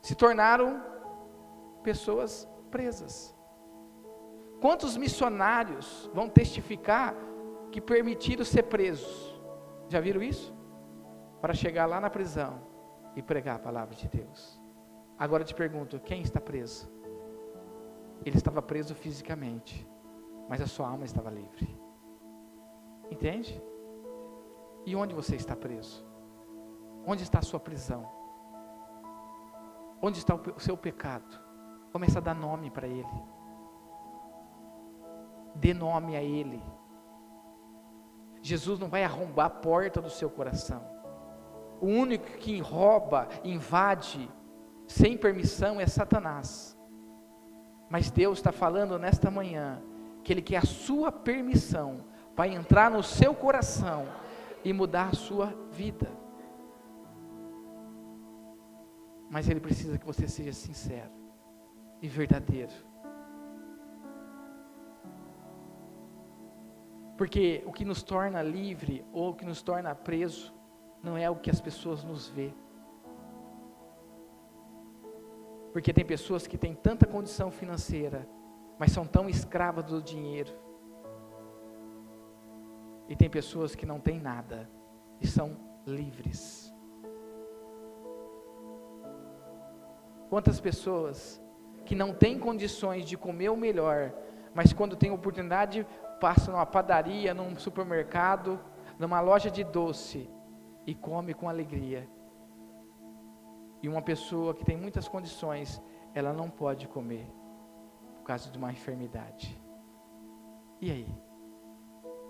se 0.01 0.15
tornaram 0.15 0.81
pessoas 1.83 2.47
presas. 2.71 3.35
Quantos 4.61 4.95
missionários 4.95 6.09
vão 6.13 6.29
testificar 6.29 7.13
que 7.69 7.81
permitiram 7.81 8.45
ser 8.45 8.63
presos? 8.63 9.37
Já 9.89 9.99
viram 9.99 10.23
isso? 10.23 10.54
Para 11.45 11.53
chegar 11.53 11.85
lá 11.85 12.01
na 12.01 12.09
prisão 12.09 12.59
e 13.15 13.21
pregar 13.21 13.57
a 13.57 13.59
palavra 13.59 13.93
de 13.93 14.07
Deus. 14.07 14.59
Agora 15.15 15.43
te 15.43 15.53
pergunto: 15.53 15.99
quem 15.99 16.23
está 16.23 16.41
preso? 16.41 16.89
Ele 18.25 18.35
estava 18.35 18.63
preso 18.63 18.95
fisicamente, 18.95 19.87
mas 20.49 20.59
a 20.59 20.65
sua 20.65 20.87
alma 20.87 21.05
estava 21.05 21.29
livre. 21.29 21.79
Entende? 23.11 23.61
E 24.87 24.95
onde 24.95 25.13
você 25.13 25.35
está 25.35 25.55
preso? 25.55 26.03
Onde 27.05 27.21
está 27.21 27.37
a 27.37 27.43
sua 27.43 27.59
prisão? 27.59 28.09
Onde 30.01 30.17
está 30.17 30.33
o 30.33 30.59
seu 30.59 30.75
pecado? 30.75 31.39
Começa 31.91 32.17
a 32.17 32.23
dar 32.23 32.33
nome 32.33 32.71
para 32.71 32.87
ele. 32.87 33.23
Dê 35.53 35.75
nome 35.75 36.15
a 36.15 36.23
ele. 36.23 36.59
Jesus 38.41 38.79
não 38.79 38.89
vai 38.89 39.03
arrombar 39.03 39.45
a 39.45 39.49
porta 39.51 40.01
do 40.01 40.09
seu 40.09 40.27
coração. 40.27 40.94
O 41.85 41.87
único 41.87 42.25
que 42.39 42.59
rouba, 42.59 43.29
invade, 43.43 44.27
sem 44.87 45.15
permissão 45.15 45.79
é 45.79 45.85
Satanás. 45.85 46.75
Mas 47.87 48.09
Deus 48.09 48.39
está 48.39 48.51
falando 48.51 48.97
nesta 48.97 49.29
manhã 49.29 49.83
que 50.23 50.33
Ele 50.33 50.41
quer 50.41 50.57
a 50.57 50.65
sua 50.65 51.11
permissão 51.11 52.03
para 52.35 52.47
entrar 52.47 52.89
no 52.89 53.03
seu 53.03 53.35
coração 53.35 54.07
e 54.63 54.73
mudar 54.73 55.09
a 55.09 55.15
sua 55.15 55.53
vida. 55.73 56.09
Mas 59.29 59.47
Ele 59.47 59.59
precisa 59.59 59.99
que 59.99 60.07
você 60.07 60.27
seja 60.27 60.53
sincero 60.53 61.11
e 62.01 62.07
verdadeiro. 62.07 62.73
Porque 67.15 67.61
o 67.63 67.71
que 67.71 67.85
nos 67.85 68.01
torna 68.01 68.41
livre 68.41 69.05
ou 69.13 69.29
o 69.29 69.35
que 69.35 69.45
nos 69.45 69.61
torna 69.61 69.93
preso 69.93 70.54
não 71.05 71.15
é 71.15 71.29
o 71.29 71.35
que 71.35 71.51
as 71.51 71.61
pessoas 71.61 72.03
nos 72.03 72.27
vê. 72.27 72.51
Porque 75.71 75.93
tem 75.93 76.03
pessoas 76.03 76.47
que 76.47 76.57
têm 76.57 76.73
tanta 76.73 77.05
condição 77.05 77.51
financeira, 77.51 78.27
mas 78.79 78.91
são 78.91 79.05
tão 79.05 79.29
escravas 79.29 79.85
do 79.85 80.01
dinheiro. 80.01 80.51
E 83.07 83.15
tem 83.15 83.29
pessoas 83.29 83.75
que 83.75 83.85
não 83.85 83.99
têm 83.99 84.19
nada 84.19 84.67
e 85.21 85.27
são 85.27 85.55
livres. 85.85 86.73
Quantas 90.27 90.59
pessoas 90.59 91.39
que 91.85 91.93
não 91.93 92.15
têm 92.15 92.39
condições 92.39 93.05
de 93.05 93.15
comer 93.15 93.49
o 93.49 93.55
melhor, 93.55 94.11
mas 94.55 94.73
quando 94.73 94.95
tem 94.95 95.11
oportunidade 95.11 95.85
passam 96.19 96.55
numa 96.55 96.65
padaria, 96.65 97.31
num 97.31 97.55
supermercado, 97.55 98.59
numa 98.97 99.21
loja 99.21 99.51
de 99.51 99.63
doce 99.63 100.27
e 100.85 100.93
come 100.93 101.33
com 101.33 101.49
alegria. 101.49 102.07
E 103.81 103.89
uma 103.89 104.01
pessoa 104.01 104.53
que 104.53 104.65
tem 104.65 104.77
muitas 104.77 105.07
condições, 105.07 105.81
ela 106.13 106.33
não 106.33 106.49
pode 106.49 106.87
comer 106.87 107.27
por 108.15 108.23
causa 108.23 108.49
de 108.49 108.57
uma 108.57 108.71
enfermidade. 108.71 109.61
E 110.81 110.91
aí? 110.91 111.07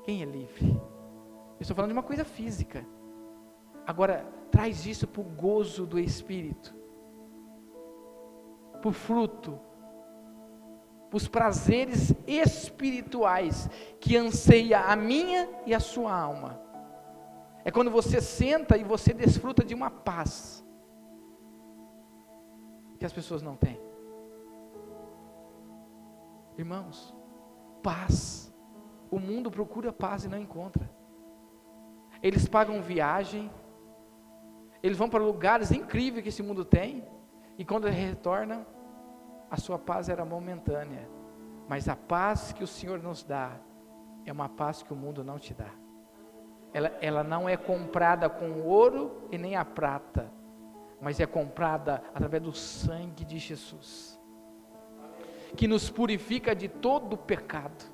Quem 0.03 0.21
é 0.21 0.25
livre? 0.25 0.69
Eu 0.71 1.61
estou 1.61 1.75
falando 1.75 1.91
de 1.91 1.97
uma 1.97 2.03
coisa 2.03 2.25
física. 2.25 2.85
Agora, 3.87 4.25
traz 4.51 4.85
isso 4.85 5.07
para 5.07 5.21
o 5.21 5.23
gozo 5.23 5.85
do 5.85 5.99
Espírito, 5.99 6.75
para 8.81 8.89
o 8.89 8.91
fruto, 8.91 9.59
para 11.09 11.17
os 11.17 11.27
prazeres 11.27 12.13
espirituais 12.27 13.69
que 13.99 14.17
anseia 14.17 14.79
a 14.81 14.95
minha 14.95 15.47
e 15.65 15.73
a 15.73 15.79
sua 15.79 16.13
alma. 16.13 16.64
É 17.65 17.71
quando 17.71 17.89
você 17.89 18.21
senta 18.21 18.77
e 18.77 18.83
você 18.83 19.11
desfruta 19.11 19.65
de 19.65 19.73
uma 19.73 19.89
paz 19.89 20.63
que 22.99 23.05
as 23.05 23.11
pessoas 23.11 23.41
não 23.41 23.55
têm. 23.55 23.81
Irmãos, 26.57 27.13
paz. 27.81 28.53
O 29.09 29.19
mundo 29.19 29.49
procura 29.49 29.91
paz 29.91 30.25
e 30.25 30.27
não 30.27 30.37
encontra. 30.37 30.89
Eles 32.21 32.47
pagam 32.47 32.81
viagem, 32.81 33.51
eles 34.81 34.97
vão 34.97 35.09
para 35.09 35.23
lugares 35.23 35.71
incríveis 35.71 36.21
que 36.21 36.29
esse 36.29 36.43
mundo 36.43 36.63
tem, 36.63 37.03
e 37.57 37.65
quando 37.65 37.87
retornam, 37.87 38.65
a 39.49 39.57
sua 39.57 39.79
paz 39.79 40.07
era 40.07 40.23
momentânea, 40.23 41.09
mas 41.67 41.87
a 41.87 41.95
paz 41.95 42.51
que 42.53 42.63
o 42.63 42.67
Senhor 42.67 43.01
nos 43.01 43.23
dá 43.23 43.59
é 44.23 44.31
uma 44.31 44.49
paz 44.49 44.83
que 44.83 44.93
o 44.93 44.95
mundo 44.95 45.23
não 45.23 45.39
te 45.39 45.53
dá. 45.53 45.84
Ela, 46.75 46.91
ela 46.99 47.23
não 47.23 47.47
é 47.47 47.55
comprada 47.55 48.29
com 48.29 48.61
ouro 48.63 49.29
e 49.31 49.37
nem 49.37 49.55
a 49.55 49.63
prata, 49.63 50.29
mas 50.99 51.21
é 51.21 51.25
comprada 51.25 52.03
através 52.13 52.43
do 52.43 52.51
sangue 52.51 53.23
de 53.23 53.39
Jesus, 53.39 54.19
que 55.55 55.69
nos 55.69 55.89
purifica 55.89 56.53
de 56.53 56.67
todo 56.67 57.15
pecado. 57.15 57.85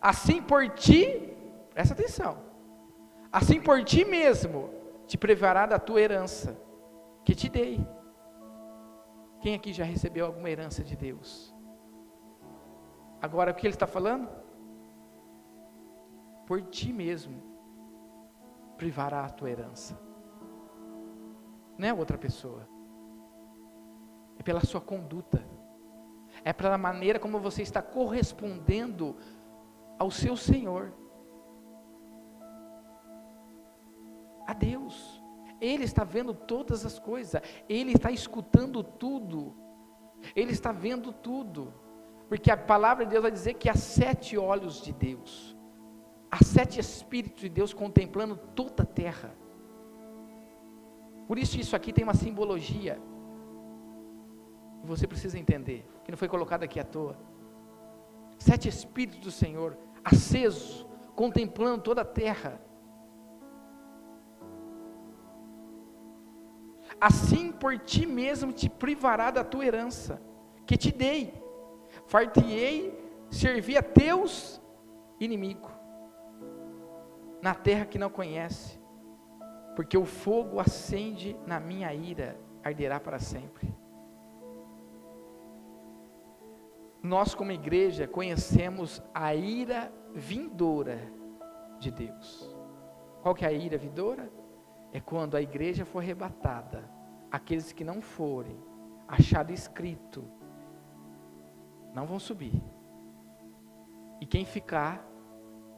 Assim 0.00 0.42
por 0.42 0.68
ti, 0.70 1.32
presta 1.72 1.94
atenção, 1.94 2.38
assim 3.30 3.60
por 3.60 3.84
ti 3.84 4.04
mesmo 4.04 4.68
te 5.06 5.16
privará 5.16 5.64
da 5.64 5.78
tua 5.78 6.00
herança, 6.00 6.60
que 7.24 7.36
te 7.36 7.48
dei. 7.48 7.86
Quem 9.40 9.54
aqui 9.54 9.72
já 9.72 9.84
recebeu 9.84 10.26
alguma 10.26 10.50
herança 10.50 10.82
de 10.82 10.96
Deus? 10.96 11.54
Agora 13.20 13.52
o 13.52 13.54
que 13.54 13.64
ele 13.64 13.74
está 13.74 13.86
falando? 13.86 14.41
Por 16.52 16.60
ti 16.60 16.92
mesmo 16.92 17.42
privará 18.76 19.24
a 19.24 19.30
tua 19.30 19.48
herança 19.48 19.98
não 21.78 21.88
é 21.88 21.94
outra 21.94 22.18
pessoa. 22.18 22.68
É 24.38 24.42
pela 24.42 24.60
sua 24.60 24.78
conduta. 24.78 25.42
É 26.44 26.52
pela 26.52 26.76
maneira 26.76 27.18
como 27.18 27.40
você 27.40 27.62
está 27.62 27.80
correspondendo 27.80 29.16
ao 29.98 30.10
seu 30.10 30.36
Senhor. 30.36 30.92
A 34.46 34.52
Deus. 34.52 35.24
Ele 35.58 35.84
está 35.84 36.04
vendo 36.04 36.34
todas 36.34 36.84
as 36.84 36.98
coisas. 36.98 37.40
Ele 37.66 37.92
está 37.92 38.10
escutando 38.10 38.84
tudo. 38.84 39.56
Ele 40.36 40.52
está 40.52 40.70
vendo 40.70 41.14
tudo. 41.14 41.72
Porque 42.28 42.50
a 42.50 42.58
palavra 42.58 43.06
de 43.06 43.12
Deus 43.12 43.22
vai 43.22 43.32
dizer 43.32 43.54
que 43.54 43.70
há 43.70 43.74
sete 43.74 44.36
olhos 44.36 44.82
de 44.82 44.92
Deus. 44.92 45.56
Há 46.34 46.42
sete 46.42 46.80
Espíritos 46.80 47.42
de 47.42 47.50
Deus 47.50 47.74
contemplando 47.74 48.36
toda 48.36 48.82
a 48.84 48.86
terra. 48.86 49.36
Por 51.28 51.38
isso 51.38 51.60
isso 51.60 51.76
aqui 51.76 51.92
tem 51.92 52.04
uma 52.04 52.14
simbologia. 52.14 52.98
E 54.82 54.86
você 54.86 55.06
precisa 55.06 55.38
entender, 55.38 55.86
que 56.02 56.10
não 56.10 56.16
foi 56.16 56.28
colocado 56.28 56.62
aqui 56.62 56.80
à 56.80 56.84
toa. 56.84 57.18
Sete 58.38 58.66
Espíritos 58.66 59.20
do 59.20 59.30
Senhor, 59.30 59.76
acesos, 60.02 60.86
contemplando 61.14 61.82
toda 61.82 62.00
a 62.00 62.04
terra. 62.22 62.58
Assim 66.98 67.52
por 67.52 67.78
ti 67.78 68.06
mesmo 68.06 68.52
te 68.52 68.70
privará 68.70 69.30
da 69.30 69.44
tua 69.44 69.66
herança, 69.66 70.22
que 70.64 70.78
te 70.78 70.90
dei. 70.90 71.34
Fartiei 72.06 72.98
servir 73.30 73.76
a 73.76 73.82
teus 73.82 74.60
inimigos, 75.20 75.71
na 77.42 77.54
terra 77.54 77.84
que 77.84 77.98
não 77.98 78.08
conhece 78.08 78.80
porque 79.74 79.96
o 79.96 80.04
fogo 80.04 80.60
acende 80.60 81.36
na 81.46 81.58
minha 81.58 81.92
ira, 81.94 82.38
arderá 82.62 83.00
para 83.00 83.18
sempre. 83.18 83.74
Nós, 87.02 87.34
como 87.34 87.50
igreja, 87.50 88.06
conhecemos 88.06 89.02
a 89.12 89.34
ira 89.34 89.92
vindoura 90.14 91.00
de 91.80 91.90
Deus. 91.90 92.54
Qual 93.22 93.34
que 93.34 93.44
é 93.44 93.48
a 93.48 93.52
ira 93.52 93.76
vidoura? 93.76 94.30
É 94.92 95.00
quando 95.00 95.36
a 95.36 95.42
igreja 95.42 95.84
for 95.84 96.00
arrebatada, 96.00 96.88
aqueles 97.30 97.72
que 97.72 97.82
não 97.82 98.00
forem, 98.00 98.56
achado 99.08 99.52
escrito, 99.52 100.24
não 101.94 102.06
vão 102.06 102.18
subir. 102.18 102.62
E 104.20 104.26
quem 104.26 104.44
ficar, 104.44 105.04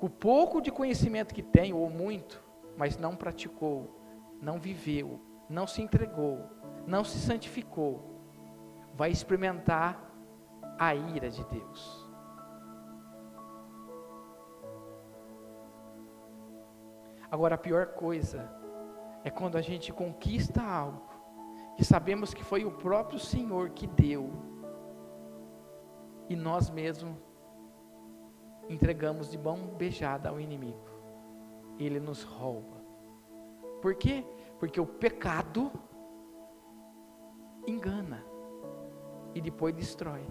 o 0.04 0.10
pouco 0.10 0.60
de 0.60 0.70
conhecimento 0.70 1.34
que 1.34 1.42
tem, 1.42 1.72
ou 1.72 1.88
muito, 1.88 2.44
mas 2.76 2.98
não 2.98 3.16
praticou, 3.16 3.98
não 4.38 4.60
viveu, 4.60 5.18
não 5.48 5.66
se 5.66 5.80
entregou, 5.80 6.44
não 6.86 7.02
se 7.02 7.16
santificou, 7.18 8.20
vai 8.92 9.10
experimentar 9.10 9.98
a 10.78 10.94
ira 10.94 11.30
de 11.30 11.42
Deus. 11.46 12.06
Agora, 17.30 17.54
a 17.54 17.58
pior 17.66 17.86
coisa 17.94 18.46
é 19.24 19.30
quando 19.30 19.56
a 19.56 19.62
gente 19.62 19.90
conquista 19.90 20.62
algo 20.62 21.08
que 21.78 21.84
sabemos 21.84 22.34
que 22.34 22.44
foi 22.44 22.66
o 22.66 22.72
próprio 22.72 23.18
Senhor 23.18 23.70
que 23.70 23.86
deu 23.86 24.30
e 26.28 26.36
nós 26.36 26.68
mesmos 26.68 27.16
entregamos 28.68 29.30
de 29.30 29.38
mão 29.38 29.56
beijada 29.76 30.28
ao 30.28 30.40
inimigo. 30.40 30.88
Ele 31.78 32.00
nos 32.00 32.22
rouba. 32.22 32.82
Por 33.82 33.94
quê? 33.94 34.24
Porque 34.58 34.80
o 34.80 34.86
pecado 34.86 35.70
engana 37.66 38.24
e 39.34 39.40
depois 39.40 39.74
destrói. 39.74 40.26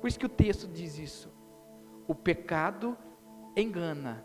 Por 0.00 0.08
isso 0.08 0.18
que 0.18 0.26
o 0.26 0.28
texto 0.28 0.68
diz 0.68 0.98
isso. 0.98 1.32
O 2.06 2.14
pecado 2.14 2.96
engana. 3.56 4.24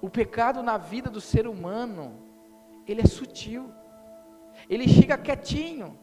O 0.00 0.10
pecado 0.10 0.62
na 0.62 0.76
vida 0.76 1.10
do 1.10 1.20
ser 1.20 1.46
humano, 1.46 2.22
ele 2.86 3.02
é 3.02 3.06
sutil. 3.06 3.70
Ele 4.68 4.88
chega 4.88 5.18
quietinho. 5.18 5.98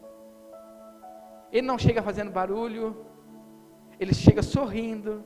Ele 1.52 1.66
não 1.66 1.78
chega 1.78 2.02
fazendo 2.02 2.30
barulho. 2.30 3.04
Ele 3.98 4.14
chega 4.14 4.42
sorrindo, 4.42 5.24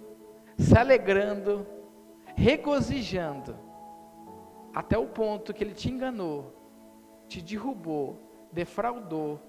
se 0.59 0.77
alegrando, 0.77 1.64
regozijando, 2.37 3.57
até 4.75 4.99
o 4.99 5.07
ponto 5.07 5.55
que 5.55 5.62
ele 5.62 5.73
te 5.73 5.88
enganou, 5.88 6.53
te 7.29 7.40
derrubou, 7.40 8.18
defraudou, 8.53 9.40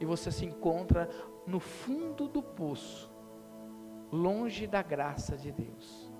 e 0.00 0.04
você 0.04 0.32
se 0.32 0.44
encontra 0.44 1.08
no 1.46 1.60
fundo 1.60 2.26
do 2.26 2.42
poço, 2.42 3.12
longe 4.10 4.66
da 4.66 4.82
graça 4.82 5.36
de 5.36 5.52
Deus. 5.52 6.10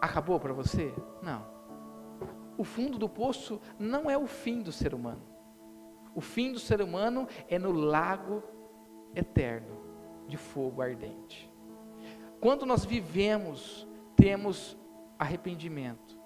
Acabou 0.00 0.40
para 0.40 0.52
você? 0.52 0.92
Não. 1.22 1.46
O 2.56 2.64
fundo 2.64 2.98
do 2.98 3.08
poço 3.08 3.60
não 3.78 4.10
é 4.10 4.16
o 4.16 4.26
fim 4.26 4.62
do 4.62 4.72
ser 4.72 4.94
humano. 4.94 5.22
O 6.14 6.20
fim 6.20 6.52
do 6.52 6.58
ser 6.58 6.80
humano 6.80 7.28
é 7.48 7.58
no 7.58 7.72
lago 7.72 8.42
eterno 9.14 9.78
de 10.26 10.36
fogo 10.36 10.82
ardente. 10.82 11.50
Quando 12.40 12.64
nós 12.64 12.84
vivemos, 12.86 13.86
temos 14.16 14.76
arrependimento. 15.18 16.18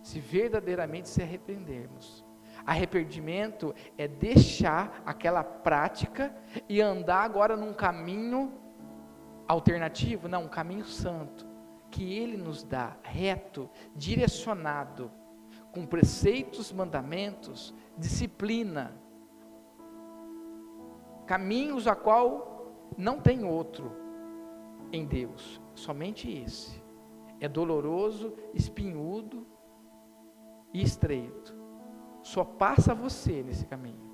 Se 0.00 0.20
verdadeiramente 0.20 1.08
se 1.08 1.22
arrependermos. 1.22 2.24
Arrependimento 2.64 3.74
é 3.98 4.06
deixar 4.06 5.02
aquela 5.04 5.42
prática 5.42 6.34
e 6.68 6.80
andar 6.80 7.24
agora 7.24 7.56
num 7.56 7.72
caminho 7.72 8.52
alternativo, 9.48 10.28
não, 10.28 10.44
um 10.44 10.48
caminho 10.48 10.84
santo, 10.84 11.48
que 11.90 12.16
Ele 12.16 12.36
nos 12.36 12.62
dá, 12.62 12.96
reto, 13.02 13.68
direcionado, 13.96 15.10
com 15.72 15.84
preceitos, 15.84 16.70
mandamentos, 16.72 17.74
disciplina, 17.98 18.94
caminhos 21.26 21.88
a 21.88 21.96
qual 21.96 22.72
não 22.96 23.20
tem 23.20 23.44
outro 23.44 23.99
em 24.92 25.04
Deus, 25.06 25.60
somente 25.74 26.30
esse. 26.30 26.82
É 27.38 27.48
doloroso, 27.48 28.34
espinhudo 28.52 29.46
e 30.72 30.82
estreito. 30.82 31.54
Só 32.22 32.44
passa 32.44 32.94
você 32.94 33.42
nesse 33.42 33.66
caminho. 33.66 34.10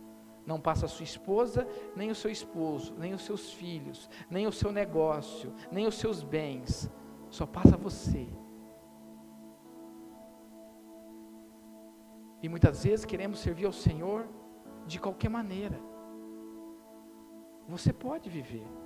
Não 0.46 0.60
passa 0.60 0.86
a 0.86 0.88
sua 0.88 1.02
esposa, 1.02 1.66
nem 1.96 2.10
o 2.10 2.14
seu 2.14 2.30
esposo, 2.30 2.94
nem 2.96 3.12
os 3.12 3.22
seus 3.22 3.52
filhos, 3.52 4.08
nem 4.30 4.46
o 4.46 4.52
seu 4.52 4.70
negócio, 4.70 5.52
nem 5.72 5.86
os 5.86 5.96
seus 5.96 6.22
bens. 6.22 6.88
Só 7.28 7.44
passa 7.44 7.76
você. 7.76 8.28
E 12.40 12.48
muitas 12.48 12.84
vezes 12.84 13.04
queremos 13.04 13.40
servir 13.40 13.66
ao 13.66 13.72
Senhor 13.72 14.28
de 14.86 15.00
qualquer 15.00 15.28
maneira. 15.28 15.80
Você 17.66 17.92
pode 17.92 18.30
viver. 18.30 18.85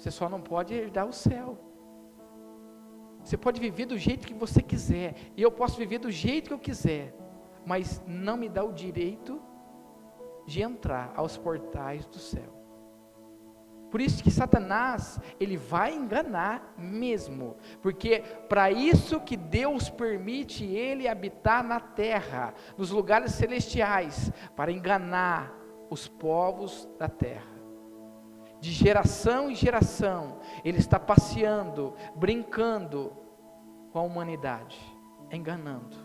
Você 0.00 0.10
só 0.10 0.30
não 0.30 0.40
pode 0.40 0.72
herdar 0.72 1.06
o 1.06 1.12
céu. 1.12 1.58
Você 3.22 3.36
pode 3.36 3.60
viver 3.60 3.84
do 3.84 3.98
jeito 3.98 4.26
que 4.26 4.32
você 4.32 4.62
quiser, 4.62 5.14
e 5.36 5.42
eu 5.42 5.52
posso 5.52 5.76
viver 5.76 5.98
do 5.98 6.10
jeito 6.10 6.48
que 6.48 6.54
eu 6.54 6.58
quiser, 6.58 7.14
mas 7.66 8.02
não 8.06 8.38
me 8.38 8.48
dá 8.48 8.64
o 8.64 8.72
direito 8.72 9.38
de 10.46 10.62
entrar 10.62 11.12
aos 11.14 11.36
portais 11.36 12.06
do 12.06 12.16
céu. 12.16 12.50
Por 13.90 14.00
isso 14.00 14.22
que 14.22 14.30
Satanás, 14.30 15.20
ele 15.38 15.58
vai 15.58 15.94
enganar 15.94 16.72
mesmo, 16.78 17.58
porque 17.82 18.20
para 18.48 18.70
isso 18.70 19.20
que 19.20 19.36
Deus 19.36 19.90
permite 19.90 20.64
ele 20.64 21.06
habitar 21.06 21.62
na 21.62 21.78
terra, 21.78 22.54
nos 22.78 22.90
lugares 22.90 23.32
celestiais, 23.32 24.32
para 24.56 24.72
enganar 24.72 25.54
os 25.90 26.08
povos 26.08 26.88
da 26.98 27.08
terra 27.08 27.49
de 28.60 28.70
geração 28.70 29.50
em 29.50 29.54
geração, 29.54 30.38
ele 30.64 30.78
está 30.78 31.00
passeando, 31.00 31.94
brincando 32.14 33.12
com 33.90 33.98
a 33.98 34.02
humanidade, 34.02 34.78
enganando. 35.32 35.96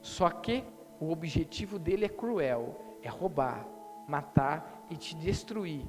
Só 0.00 0.30
que 0.30 0.64
o 0.98 1.12
objetivo 1.12 1.78
dele 1.78 2.06
é 2.06 2.08
cruel, 2.08 2.98
é 3.02 3.08
roubar, 3.08 3.66
matar 4.08 4.86
e 4.88 4.96
te 4.96 5.14
destruir 5.14 5.86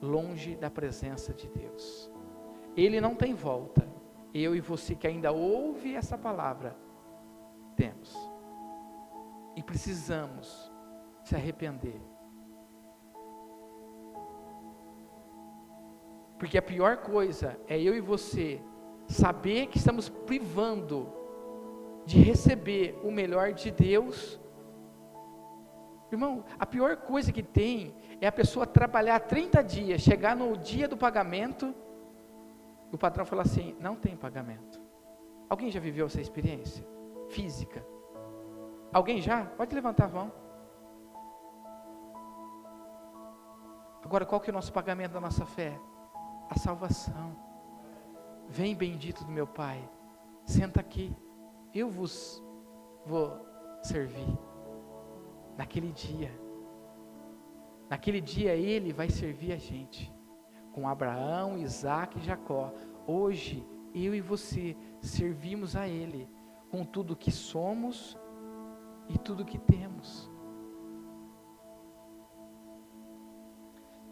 longe 0.00 0.54
da 0.54 0.70
presença 0.70 1.32
de 1.32 1.48
Deus. 1.48 2.10
Ele 2.76 3.00
não 3.00 3.14
tem 3.14 3.34
volta. 3.34 3.88
Eu 4.34 4.54
e 4.54 4.60
você 4.60 4.94
que 4.94 5.06
ainda 5.06 5.32
ouve 5.32 5.94
essa 5.94 6.18
palavra, 6.18 6.76
temos. 7.74 8.14
E 9.56 9.62
precisamos 9.62 10.70
se 11.24 11.34
arrepender 11.34 11.98
Porque 16.38 16.58
a 16.58 16.62
pior 16.62 16.98
coisa 16.98 17.58
é 17.66 17.80
eu 17.80 17.94
e 17.94 18.00
você 18.00 18.60
saber 19.08 19.66
que 19.68 19.78
estamos 19.78 20.08
privando 20.08 21.12
de 22.04 22.20
receber 22.20 22.98
o 23.02 23.10
melhor 23.10 23.52
de 23.52 23.70
Deus. 23.70 24.38
Irmão, 26.10 26.44
a 26.58 26.66
pior 26.66 26.96
coisa 26.96 27.32
que 27.32 27.42
tem 27.42 27.94
é 28.20 28.26
a 28.26 28.32
pessoa 28.32 28.66
trabalhar 28.66 29.18
30 29.20 29.62
dias, 29.62 30.00
chegar 30.00 30.36
no 30.36 30.56
dia 30.56 30.86
do 30.86 30.96
pagamento, 30.96 31.74
o 32.92 32.98
patrão 32.98 33.24
falar 33.24 33.42
assim: 33.42 33.76
não 33.80 33.96
tem 33.96 34.16
pagamento. 34.16 34.80
Alguém 35.48 35.70
já 35.70 35.80
viveu 35.80 36.06
essa 36.06 36.20
experiência 36.20 36.86
física? 37.28 37.84
Alguém 38.92 39.20
já? 39.20 39.44
Pode 39.44 39.74
levantar 39.74 40.06
a 40.06 40.08
mão. 40.08 40.32
Agora, 44.04 44.24
qual 44.24 44.40
que 44.40 44.50
é 44.50 44.52
o 44.52 44.54
nosso 44.54 44.72
pagamento 44.72 45.12
da 45.12 45.20
nossa 45.20 45.44
fé? 45.44 45.76
A 46.48 46.58
salvação. 46.58 47.36
Vem, 48.48 48.74
bendito 48.74 49.24
do 49.24 49.30
meu 49.30 49.46
Pai, 49.46 49.88
senta 50.44 50.80
aqui, 50.80 51.14
eu 51.74 51.90
vos 51.90 52.42
vou 53.04 53.44
servir. 53.82 54.26
Naquele 55.56 55.92
dia, 55.92 56.30
naquele 57.88 58.20
dia 58.20 58.54
Ele 58.54 58.92
vai 58.92 59.08
servir 59.08 59.52
a 59.52 59.56
gente, 59.56 60.12
com 60.72 60.88
Abraão, 60.88 61.56
Isaac 61.56 62.18
e 62.18 62.22
Jacó. 62.22 62.72
Hoje, 63.06 63.66
eu 63.94 64.14
e 64.14 64.20
você 64.20 64.76
servimos 65.00 65.74
a 65.74 65.88
Ele, 65.88 66.28
com 66.70 66.84
tudo 66.84 67.16
que 67.16 67.30
somos 67.30 68.18
e 69.08 69.16
tudo 69.16 69.44
que 69.44 69.58
temos. 69.58 70.30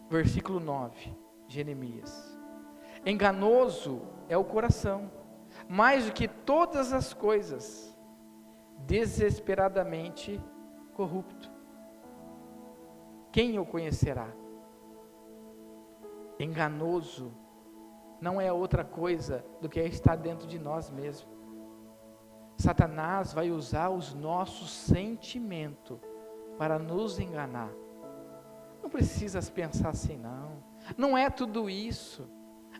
Versículo 0.08 0.60
9. 0.60 1.23
Jeremias. 1.54 2.36
Enganoso 3.06 4.02
é 4.28 4.36
o 4.36 4.44
coração, 4.44 5.10
mais 5.68 6.06
do 6.06 6.12
que 6.12 6.26
todas 6.26 6.92
as 6.92 7.14
coisas, 7.14 7.96
desesperadamente 8.78 10.40
corrupto. 10.94 11.50
Quem 13.30 13.58
o 13.58 13.64
conhecerá? 13.64 14.28
Enganoso 16.38 17.32
não 18.20 18.40
é 18.40 18.52
outra 18.52 18.84
coisa 18.84 19.44
do 19.60 19.68
que 19.68 19.80
estar 19.80 20.16
dentro 20.16 20.46
de 20.46 20.58
nós 20.58 20.90
mesmos. 20.90 21.32
Satanás 22.56 23.32
vai 23.32 23.50
usar 23.50 23.90
os 23.90 24.14
nossos 24.14 24.70
sentimentos 24.70 25.98
para 26.58 26.78
nos 26.78 27.18
enganar. 27.18 27.70
Não 28.82 28.88
precisa 28.88 29.40
pensar 29.52 29.90
assim, 29.90 30.16
não. 30.16 30.73
Não 30.96 31.16
é 31.16 31.30
tudo 31.30 31.68
isso. 31.68 32.28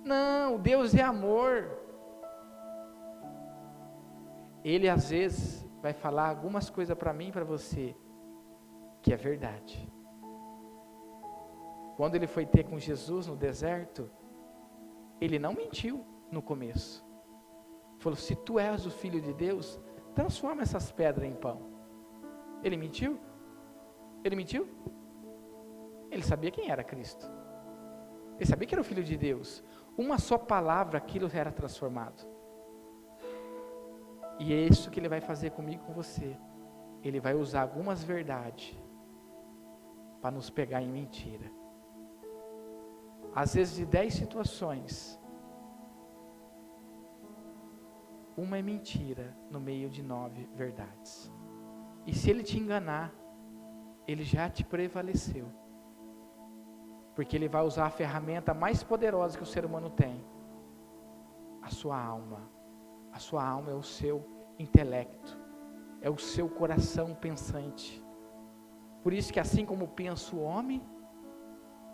Não, 0.05 0.59
Deus 0.59 0.95
é 0.95 1.03
amor. 1.03 1.71
Ele 4.63 4.89
às 4.89 5.11
vezes 5.11 5.67
vai 5.81 5.93
falar 5.93 6.29
algumas 6.29 6.71
coisas 6.71 6.97
para 6.97 7.13
mim 7.13 7.29
e 7.29 7.33
para 7.33 7.45
você 7.45 7.95
que 9.03 9.13
é 9.13 9.17
verdade. 9.17 9.91
Quando 11.97 12.15
ele 12.15 12.27
foi 12.27 12.45
ter 12.45 12.65
com 12.65 12.79
Jesus 12.79 13.27
no 13.27 13.37
deserto, 13.37 14.11
ele 15.21 15.39
não 15.39 15.53
mentiu 15.53 16.05
no 16.31 16.43
começo. 16.43 17.05
Falou: 17.99 18.17
Se 18.17 18.35
tu 18.35 18.59
és 18.59 18.85
o 18.87 18.91
filho 18.91 19.21
de 19.21 19.33
Deus, 19.33 19.81
transforma 20.15 20.63
essas 20.63 20.91
pedras 20.91 21.29
em 21.29 21.35
pão. 21.35 21.61
Ele 22.63 22.77
mentiu? 22.77 23.21
Ele 24.25 24.37
mentiu? 24.37 24.69
Ele 26.11 26.23
sabia 26.23 26.51
quem 26.51 26.71
era 26.71 26.83
Cristo. 26.83 27.31
Ele 28.37 28.47
sabia 28.47 28.67
que 28.67 28.75
era 28.75 28.83
o 28.83 28.85
filho 28.85 29.05
de 29.05 29.17
Deus. 29.17 29.63
Uma 29.97 30.19
só 30.19 30.37
palavra, 30.37 30.99
aquilo 30.99 31.31
era 31.33 31.53
transformado. 31.53 32.27
E 34.39 34.53
é 34.53 34.61
isso 34.67 34.91
que 34.91 34.99
ele 34.99 35.09
vai 35.09 35.21
fazer 35.21 35.51
comigo 35.51 35.85
com 35.85 35.93
você. 35.93 36.37
Ele 37.03 37.21
vai 37.21 37.35
usar 37.35 37.63
algumas 37.63 38.03
verdades 38.03 38.77
para 40.21 40.31
nos 40.31 40.51
pegar 40.51 40.83
em 40.83 40.89
mentira. 40.89 41.51
Às 43.35 43.55
vezes, 43.55 43.77
de 43.77 43.85
dez 43.85 44.15
situações, 44.15 45.21
uma 48.37 48.59
é 48.59 48.63
mentira 48.63 49.37
no 49.51 49.61
meio 49.61 49.89
de 49.89 50.03
nove 50.03 50.49
verdades. 50.55 51.31
E 52.07 52.15
se 52.15 52.31
ele 52.31 52.43
te 52.43 52.59
enganar, 52.59 53.13
ele 54.07 54.25
já 54.25 54.49
te 54.49 54.65
prevaleceu. 54.65 55.47
Porque 57.15 57.37
ele 57.37 57.49
vai 57.49 57.63
usar 57.63 57.87
a 57.87 57.91
ferramenta 57.91 58.53
mais 58.53 58.83
poderosa 58.83 59.37
que 59.37 59.43
o 59.43 59.47
ser 59.47 59.65
humano 59.65 59.91
tem: 59.91 60.25
a 61.63 61.71
sua 61.71 62.01
alma. 62.01 62.55
A 63.13 63.21
sua 63.21 63.47
alma 63.47 63.71
é 63.71 63.75
o 63.75 63.83
seu 63.83 64.27
intelecto, 64.59 65.39
é 66.01 66.11
o 66.11 66.19
seu 66.19 66.49
coração 66.49 67.15
pensante. 67.15 68.05
Por 69.05 69.13
isso 69.13 69.33
que 69.33 69.39
assim 69.39 69.65
como 69.65 69.87
pensa 69.87 70.35
o 70.35 70.43
homem, 70.43 70.83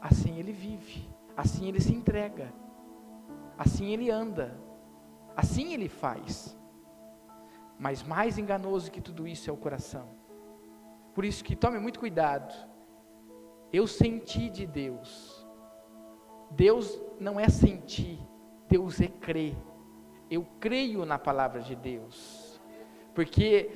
assim 0.00 0.38
ele 0.38 0.52
vive, 0.52 1.06
assim 1.36 1.68
ele 1.68 1.80
se 1.80 1.94
entrega, 1.94 2.50
assim 3.58 3.92
ele 3.92 4.10
anda, 4.10 4.58
assim 5.36 5.74
ele 5.74 5.90
faz. 5.90 6.56
Mas 7.78 8.02
mais 8.02 8.38
enganoso 8.38 8.90
que 8.90 9.00
tudo 9.00 9.28
isso 9.28 9.50
é 9.50 9.52
o 9.52 9.56
coração. 9.56 10.08
Por 11.14 11.24
isso 11.24 11.44
que 11.44 11.56
tome 11.56 11.78
muito 11.78 11.98
cuidado. 11.98 12.54
Eu 13.72 13.86
senti 13.86 14.48
de 14.48 14.66
Deus. 14.66 15.46
Deus 16.50 17.00
não 17.18 17.38
é 17.38 17.48
sentir, 17.48 18.18
Deus 18.68 19.00
é 19.00 19.06
crer. 19.06 19.56
Eu 20.28 20.46
creio 20.58 21.04
na 21.04 21.18
palavra 21.18 21.60
de 21.60 21.76
Deus. 21.76 22.60
Porque 23.14 23.70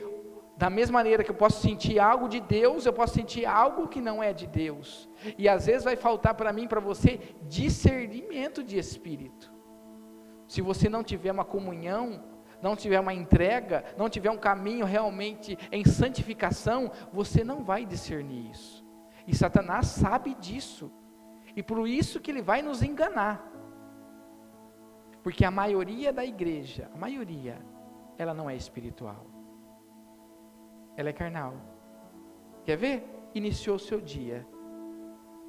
da 0.56 0.70
mesma 0.70 0.98
maneira 0.98 1.24
que 1.24 1.30
eu 1.30 1.34
posso 1.34 1.60
sentir 1.60 1.98
algo 1.98 2.28
de 2.28 2.40
Deus, 2.40 2.86
eu 2.86 2.92
posso 2.92 3.14
sentir 3.14 3.44
algo 3.44 3.88
que 3.88 4.00
não 4.00 4.22
é 4.22 4.32
de 4.32 4.46
Deus. 4.46 5.08
E 5.36 5.48
às 5.48 5.66
vezes 5.66 5.84
vai 5.84 5.96
faltar 5.96 6.34
para 6.34 6.52
mim, 6.52 6.68
para 6.68 6.80
você, 6.80 7.20
discernimento 7.42 8.62
de 8.62 8.78
espírito. 8.78 9.52
Se 10.46 10.60
você 10.60 10.88
não 10.88 11.02
tiver 11.02 11.32
uma 11.32 11.44
comunhão, 11.44 12.22
não 12.62 12.76
tiver 12.76 13.00
uma 13.00 13.12
entrega, 13.12 13.84
não 13.96 14.08
tiver 14.08 14.30
um 14.30 14.38
caminho 14.38 14.86
realmente 14.86 15.58
em 15.72 15.84
santificação, 15.84 16.90
você 17.12 17.42
não 17.42 17.64
vai 17.64 17.84
discernir 17.84 18.50
isso. 18.50 18.83
E 19.26 19.34
Satanás 19.34 19.86
sabe 19.86 20.34
disso. 20.34 20.90
E 21.56 21.62
por 21.62 21.86
isso 21.88 22.20
que 22.20 22.30
ele 22.30 22.42
vai 22.42 22.62
nos 22.62 22.82
enganar. 22.82 23.50
Porque 25.22 25.44
a 25.44 25.50
maioria 25.50 26.12
da 26.12 26.24
igreja, 26.24 26.90
a 26.94 26.98
maioria, 26.98 27.58
ela 28.18 28.34
não 28.34 28.48
é 28.50 28.54
espiritual. 28.54 29.26
Ela 30.96 31.08
é 31.08 31.12
carnal. 31.12 31.54
Quer 32.64 32.76
ver? 32.76 33.28
Iniciou 33.34 33.76
o 33.76 33.80
seu 33.80 34.00
dia. 34.00 34.46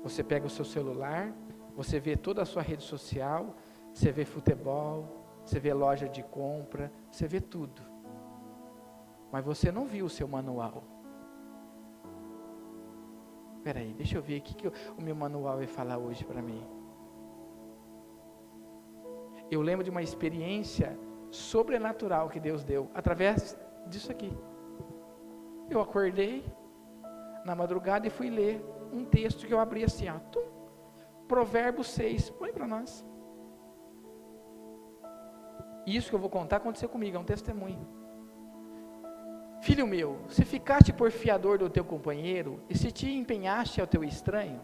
Você 0.02 0.24
pega 0.24 0.46
o 0.46 0.50
seu 0.50 0.64
celular, 0.64 1.34
você 1.76 2.00
vê 2.00 2.16
toda 2.16 2.42
a 2.42 2.46
sua 2.46 2.62
rede 2.62 2.84
social, 2.84 3.56
você 3.94 4.12
vê 4.12 4.24
futebol, 4.24 5.26
você 5.44 5.60
vê 5.60 5.74
loja 5.74 6.08
de 6.08 6.24
compra, 6.24 6.92
você 7.12 7.28
vê 7.28 7.42
tudo. 7.42 7.82
Mas 9.32 9.44
você 9.44 9.72
não 9.72 9.86
viu 9.86 10.06
o 10.06 10.10
seu 10.10 10.28
manual. 10.28 10.95
Espera 13.66 13.80
aí, 13.80 13.94
deixa 13.94 14.16
eu 14.16 14.22
ver 14.22 14.38
o 14.38 14.42
que, 14.44 14.54
que 14.54 14.68
o 14.68 15.02
meu 15.02 15.16
manual 15.16 15.58
vai 15.58 15.66
falar 15.66 15.98
hoje 15.98 16.24
para 16.24 16.40
mim. 16.40 16.64
Eu 19.50 19.60
lembro 19.60 19.84
de 19.84 19.90
uma 19.90 20.04
experiência 20.04 20.96
sobrenatural 21.32 22.30
que 22.30 22.40
Deus 22.40 22.64
deu 22.64 22.92
através 22.94 23.58
disso 23.88 24.12
aqui. 24.12 24.32
Eu 25.68 25.82
acordei 25.82 26.46
na 27.44 27.56
madrugada 27.56 28.06
e 28.06 28.12
fui 28.12 28.30
ler 28.30 28.64
um 28.94 29.04
texto 29.04 29.48
que 29.48 29.54
eu 29.56 29.60
abri 29.60 29.84
assim, 29.84 30.10
ó, 30.10 30.20
tum, 30.32 30.46
Provérbios 31.28 31.88
6, 31.88 32.30
põe 32.30 32.54
para 32.54 32.68
nós. 32.68 33.04
Isso 35.88 36.10
que 36.10 36.16
eu 36.16 36.20
vou 36.20 36.30
contar 36.30 36.58
aconteceu 36.58 36.88
comigo, 36.88 37.18
é 37.18 37.20
um 37.20 37.24
testemunho. 37.24 37.95
Filho 39.66 39.88
meu, 39.88 40.20
se 40.30 40.46
ficaste 40.46 40.94
por 40.94 41.10
fiador 41.10 41.58
do 41.58 41.68
teu 41.68 41.84
companheiro, 41.84 42.62
e 42.70 42.78
se 42.78 42.92
te 42.92 43.10
empenhaste 43.10 43.82
ao 43.82 43.88
teu 43.88 44.04
estranho, 44.04 44.62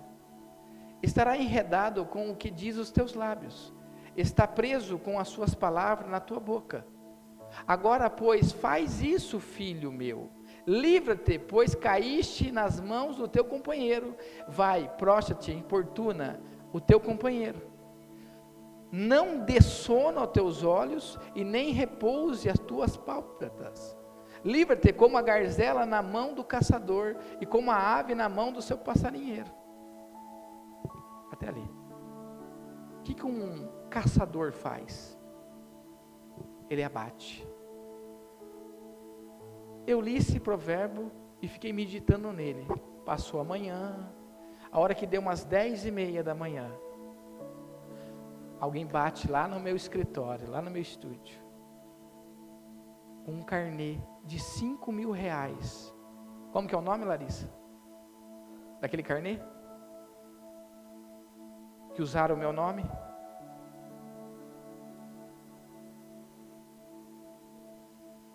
estará 1.02 1.36
enredado 1.36 2.06
com 2.06 2.30
o 2.30 2.36
que 2.36 2.52
diz 2.52 2.78
os 2.78 2.92
teus 2.92 3.16
lábios, 3.16 3.74
está 4.16 4.46
preso 4.46 5.00
com 5.00 5.18
as 5.18 5.28
suas 5.28 5.56
palavras 5.56 6.08
na 6.08 6.20
tua 6.20 6.40
boca. 6.40 6.86
Agora, 7.68 8.12
pois, 8.12 8.52
faz 8.52 9.02
isso, 9.02 9.40
filho 9.40 9.92
meu. 9.92 10.30
Livra-te, 10.68 11.40
pois 11.40 11.74
caíste 11.74 12.52
nas 12.52 12.80
mãos 12.80 13.16
do 13.16 13.28
teu 13.28 13.44
companheiro. 13.44 14.16
Vai, 14.48 14.88
prostra-te, 15.00 15.52
importuna 15.52 16.40
o 16.72 16.80
teu 16.80 17.00
companheiro. 17.00 17.60
Não 18.92 19.40
dê 19.40 19.60
sono 19.64 20.20
aos 20.20 20.30
teus 20.30 20.64
olhos 20.64 21.18
e 21.34 21.44
nem 21.44 21.72
repouse 21.72 22.48
as 22.48 22.60
tuas 22.60 22.96
pálpebras. 22.96 24.00
Livra-te 24.44 24.92
como 24.92 25.18
a 25.18 25.22
garzela 25.22 25.86
na 25.86 26.02
mão 26.02 26.34
do 26.34 26.44
caçador 26.44 27.16
e 27.40 27.46
como 27.46 27.70
a 27.72 27.98
ave 27.98 28.16
na 28.16 28.28
mão 28.28 28.52
do 28.52 28.62
seu 28.62 28.78
passarinheiro. 28.78 29.52
Até 31.32 31.48
ali. 31.48 31.70
O 33.00 33.04
que, 33.04 33.14
que 33.14 33.26
um 33.26 33.68
caçador 33.90 34.52
faz? 34.52 35.18
Ele 36.70 36.84
abate. 36.84 37.48
Eu 39.86 40.00
li 40.00 40.16
esse 40.16 40.40
provérbio 40.40 41.12
e 41.42 41.48
fiquei 41.48 41.74
meditando 41.74 42.32
nele. 42.32 42.68
Passou 43.06 43.40
a 43.40 43.44
manhã, 43.44 44.12
a 44.72 44.80
hora 44.80 44.96
que 44.96 45.06
deu 45.06 45.22
umas 45.22 45.44
dez 45.44 45.86
e 45.86 45.92
meia 45.92 46.24
da 46.24 46.34
manhã, 46.34 46.72
alguém 48.60 48.86
bate 48.86 49.30
lá 49.30 49.48
no 49.48 49.60
meu 49.60 49.76
escritório, 49.76 50.50
lá 50.50 50.62
no 50.62 50.72
meu 50.72 50.82
estúdio, 50.82 51.38
um 53.28 53.42
carnê 53.42 54.00
de 54.24 54.40
cinco 54.40 54.92
mil 54.92 55.12
reais. 55.12 55.94
Como 56.52 56.68
que 56.68 56.76
é 56.76 56.78
o 56.78 56.82
nome, 56.82 57.06
Larissa? 57.06 57.52
Daquele 58.80 59.04
carnê? 59.04 59.40
Que 61.94 62.02
usaram 62.02 62.36
o 62.36 62.38
meu 62.38 62.54
nome? 62.54 62.84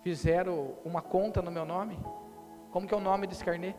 fizeram 0.06 0.78
uma 0.84 1.02
conta 1.02 1.42
no 1.42 1.50
meu 1.50 1.64
nome? 1.64 1.98
Como 2.70 2.86
que 2.86 2.94
é 2.94 2.96
o 2.96 3.00
nome 3.00 3.26
desse 3.26 3.44
carnê? 3.44 3.74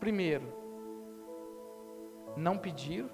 Primeiro, 0.00 0.50
não 2.34 2.56
pediram. 2.56 3.10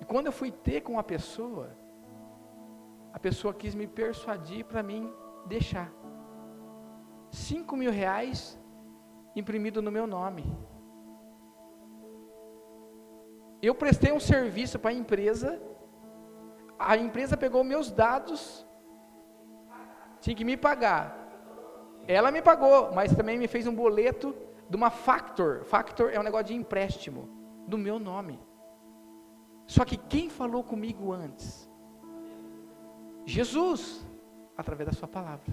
E 0.00 0.04
quando 0.06 0.28
eu 0.28 0.32
fui 0.32 0.50
ter 0.50 0.80
com 0.80 0.98
a 0.98 1.02
pessoa, 1.02 1.76
a 3.14 3.18
pessoa 3.26 3.54
quis 3.60 3.74
me 3.74 3.86
persuadir 3.86 4.62
para 4.66 4.82
mim 4.82 5.02
deixar. 5.46 5.90
Cinco 7.30 7.76
mil 7.80 7.90
reais 7.90 8.38
imprimido 9.34 9.80
no 9.80 9.90
meu 9.90 10.06
nome. 10.06 10.44
Eu 13.62 13.74
prestei 13.74 14.12
um 14.12 14.20
serviço 14.20 14.78
para 14.78 14.90
a 14.90 15.00
empresa 15.02 15.50
a 16.78 16.96
empresa 16.96 17.36
pegou 17.36 17.64
meus 17.64 17.90
dados, 17.90 18.66
tinha 20.20 20.36
que 20.36 20.44
me 20.44 20.56
pagar. 20.56 21.20
Ela 22.06 22.30
me 22.30 22.42
pagou, 22.42 22.92
mas 22.92 23.14
também 23.14 23.38
me 23.38 23.48
fez 23.48 23.66
um 23.66 23.74
boleto 23.74 24.34
de 24.68 24.76
uma 24.76 24.90
factor. 24.90 25.64
Factor 25.64 26.12
é 26.12 26.20
um 26.20 26.22
negócio 26.22 26.46
de 26.46 26.54
empréstimo. 26.54 27.42
do 27.66 27.78
meu 27.78 27.98
nome. 27.98 28.38
Só 29.66 29.86
que 29.86 29.96
quem 29.96 30.28
falou 30.28 30.62
comigo 30.62 31.10
antes? 31.12 31.63
Jesus, 33.24 34.06
através 34.56 34.88
da 34.88 34.94
Sua 34.94 35.08
palavra. 35.08 35.44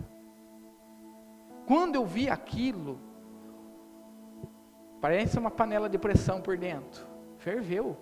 Quando 1.65 1.95
eu 1.95 2.05
vi 2.05 2.29
aquilo, 2.29 2.99
parece 4.99 5.37
uma 5.37 5.51
panela 5.51 5.89
de 5.89 5.97
pressão 5.97 6.41
por 6.41 6.57
dentro, 6.57 7.05
ferveu, 7.37 7.97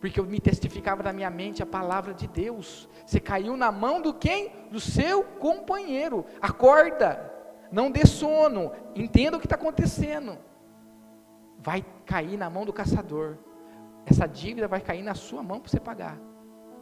porque 0.00 0.18
eu 0.18 0.24
me 0.24 0.40
testificava 0.40 1.02
na 1.02 1.12
minha 1.12 1.30
mente 1.30 1.62
a 1.62 1.66
palavra 1.66 2.12
de 2.12 2.26
Deus. 2.26 2.88
Você 3.06 3.20
caiu 3.20 3.56
na 3.56 3.70
mão 3.70 4.02
do 4.02 4.12
quem? 4.12 4.52
Do 4.70 4.80
seu 4.80 5.22
companheiro. 5.22 6.26
Acorda, 6.40 7.32
não 7.70 7.90
dê 7.90 8.04
sono, 8.04 8.72
entenda 8.96 9.36
o 9.36 9.40
que 9.40 9.46
está 9.46 9.54
acontecendo. 9.54 10.36
Vai 11.56 11.84
cair 12.04 12.36
na 12.36 12.50
mão 12.50 12.66
do 12.66 12.72
caçador. 12.72 13.38
Essa 14.04 14.26
dívida 14.26 14.66
vai 14.66 14.80
cair 14.80 15.02
na 15.02 15.14
sua 15.14 15.42
mão 15.42 15.60
para 15.60 15.70
você 15.70 15.78
pagar. 15.78 16.18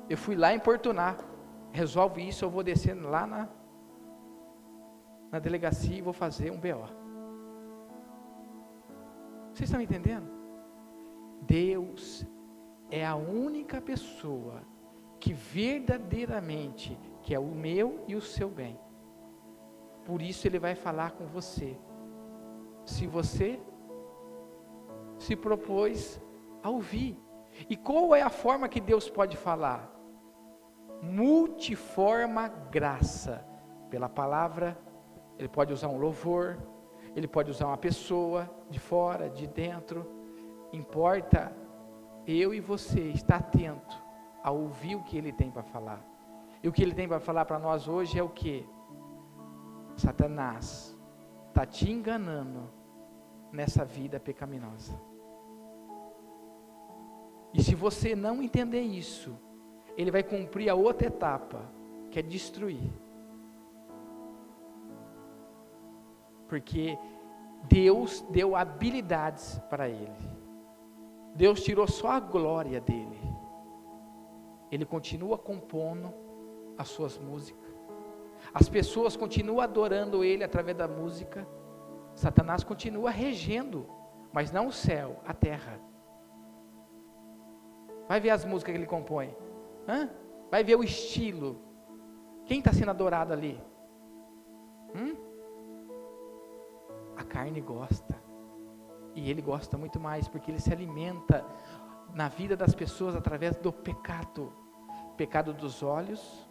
Eu 0.08 0.16
fui 0.16 0.34
lá 0.34 0.54
importunar. 0.54 1.18
Resolve 1.72 2.26
isso, 2.26 2.44
eu 2.44 2.50
vou 2.50 2.62
descer 2.62 2.94
lá 2.94 3.26
na, 3.26 3.48
na 5.30 5.38
delegacia 5.38 5.96
e 5.96 6.02
vou 6.02 6.12
fazer 6.12 6.50
um 6.50 6.58
BO. 6.58 6.88
Vocês 9.52 9.68
estão 9.68 9.80
entendendo? 9.80 10.28
Deus 11.42 12.26
é 12.90 13.06
a 13.06 13.14
única 13.14 13.80
pessoa 13.80 14.62
que 15.18 15.32
verdadeiramente 15.32 16.98
quer 17.22 17.38
o 17.38 17.46
meu 17.46 18.04
e 18.08 18.14
o 18.14 18.20
seu 18.20 18.48
bem. 18.48 18.78
Por 20.04 20.22
isso 20.22 20.46
ele 20.46 20.58
vai 20.58 20.74
falar 20.74 21.12
com 21.12 21.26
você. 21.26 21.78
Se 22.84 23.06
você 23.06 23.60
se 25.20 25.36
propôs 25.36 26.20
a 26.62 26.70
ouvir. 26.70 27.16
E 27.68 27.76
qual 27.76 28.14
é 28.14 28.22
a 28.22 28.30
forma 28.30 28.68
que 28.68 28.80
Deus 28.80 29.08
pode 29.08 29.36
falar? 29.36 29.88
Multiforma 31.02 32.48
graça. 32.48 33.44
Pela 33.90 34.08
palavra, 34.08 34.78
ele 35.38 35.48
pode 35.48 35.72
usar 35.72 35.88
um 35.88 35.98
louvor, 35.98 36.58
ele 37.16 37.26
pode 37.26 37.50
usar 37.50 37.66
uma 37.66 37.76
pessoa 37.76 38.48
de 38.68 38.78
fora, 38.78 39.28
de 39.28 39.46
dentro. 39.46 40.06
Importa 40.72 41.52
eu 42.26 42.54
e 42.54 42.60
você 42.60 43.00
estar 43.08 43.36
atento 43.36 43.96
a 44.42 44.50
ouvir 44.50 44.94
o 44.94 45.02
que 45.02 45.16
ele 45.16 45.32
tem 45.32 45.50
para 45.50 45.62
falar. 45.62 46.04
E 46.62 46.68
o 46.68 46.72
que 46.72 46.82
ele 46.82 46.94
tem 46.94 47.08
para 47.08 47.20
falar 47.20 47.44
para 47.44 47.58
nós 47.58 47.88
hoje 47.88 48.18
é 48.18 48.22
o 48.22 48.28
que? 48.28 48.68
Satanás 49.96 50.96
está 51.48 51.66
te 51.66 51.90
enganando 51.90 52.70
nessa 53.52 53.84
vida 53.84 54.20
pecaminosa. 54.20 55.00
E 57.52 57.62
se 57.62 57.74
você 57.74 58.14
não 58.14 58.42
entender 58.42 58.82
isso, 58.82 59.36
ele 60.00 60.10
vai 60.10 60.22
cumprir 60.22 60.70
a 60.70 60.74
outra 60.74 61.08
etapa, 61.08 61.60
que 62.10 62.18
é 62.18 62.22
destruir. 62.22 62.90
Porque 66.48 66.98
Deus 67.64 68.22
deu 68.30 68.56
habilidades 68.56 69.60
para 69.68 69.88
ele. 69.88 70.30
Deus 71.34 71.62
tirou 71.62 71.86
só 71.86 72.12
a 72.12 72.20
glória 72.20 72.80
dele. 72.80 73.20
Ele 74.72 74.86
continua 74.86 75.36
compondo 75.36 76.14
as 76.78 76.88
suas 76.88 77.18
músicas. 77.18 77.70
As 78.54 78.68
pessoas 78.68 79.16
continuam 79.16 79.60
adorando 79.60 80.24
ele 80.24 80.42
através 80.42 80.76
da 80.76 80.88
música. 80.88 81.46
Satanás 82.14 82.64
continua 82.64 83.10
regendo, 83.10 83.86
mas 84.32 84.50
não 84.50 84.68
o 84.68 84.72
céu, 84.72 85.20
a 85.26 85.34
terra. 85.34 85.78
Vai 88.08 88.18
ver 88.18 88.30
as 88.30 88.44
músicas 88.44 88.72
que 88.72 88.78
ele 88.78 88.86
compõe. 88.86 89.36
Hã? 89.88 90.08
Vai 90.50 90.64
ver 90.64 90.76
o 90.76 90.84
estilo. 90.84 91.60
Quem 92.46 92.58
está 92.58 92.72
sendo 92.72 92.90
adorado 92.90 93.32
ali? 93.32 93.60
Hum? 94.94 95.14
A 97.16 97.24
carne 97.24 97.60
gosta. 97.60 98.20
E 99.14 99.30
ele 99.30 99.42
gosta 99.42 99.76
muito 99.76 99.98
mais, 99.98 100.28
porque 100.28 100.50
ele 100.50 100.60
se 100.60 100.72
alimenta 100.72 101.44
na 102.14 102.28
vida 102.28 102.56
das 102.56 102.74
pessoas 102.74 103.14
através 103.14 103.56
do 103.56 103.72
pecado 103.72 104.52
pecado 105.20 105.52
dos 105.52 105.82
olhos, 105.82 106.48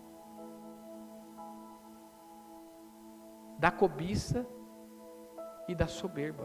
da 3.57 3.71
cobiça 3.71 4.45
e 5.67 5.73
da 5.73 5.87
soberba. 5.87 6.43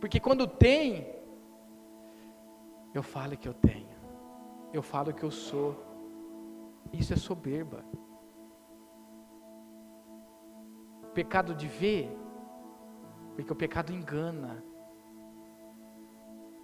Porque 0.00 0.20
quando 0.20 0.46
tem, 0.46 1.12
eu 2.94 3.02
falo 3.02 3.36
que 3.36 3.48
eu 3.48 3.54
tenho. 3.54 3.83
Eu 4.74 4.82
falo 4.82 5.14
que 5.14 5.22
eu 5.22 5.30
sou. 5.30 5.68
Isso 6.92 7.12
é 7.12 7.16
soberba. 7.16 7.84
Pecado 11.14 11.54
de 11.54 11.68
ver, 11.68 12.10
porque 13.36 13.52
o 13.52 13.56
pecado 13.56 13.92
engana. 13.92 14.64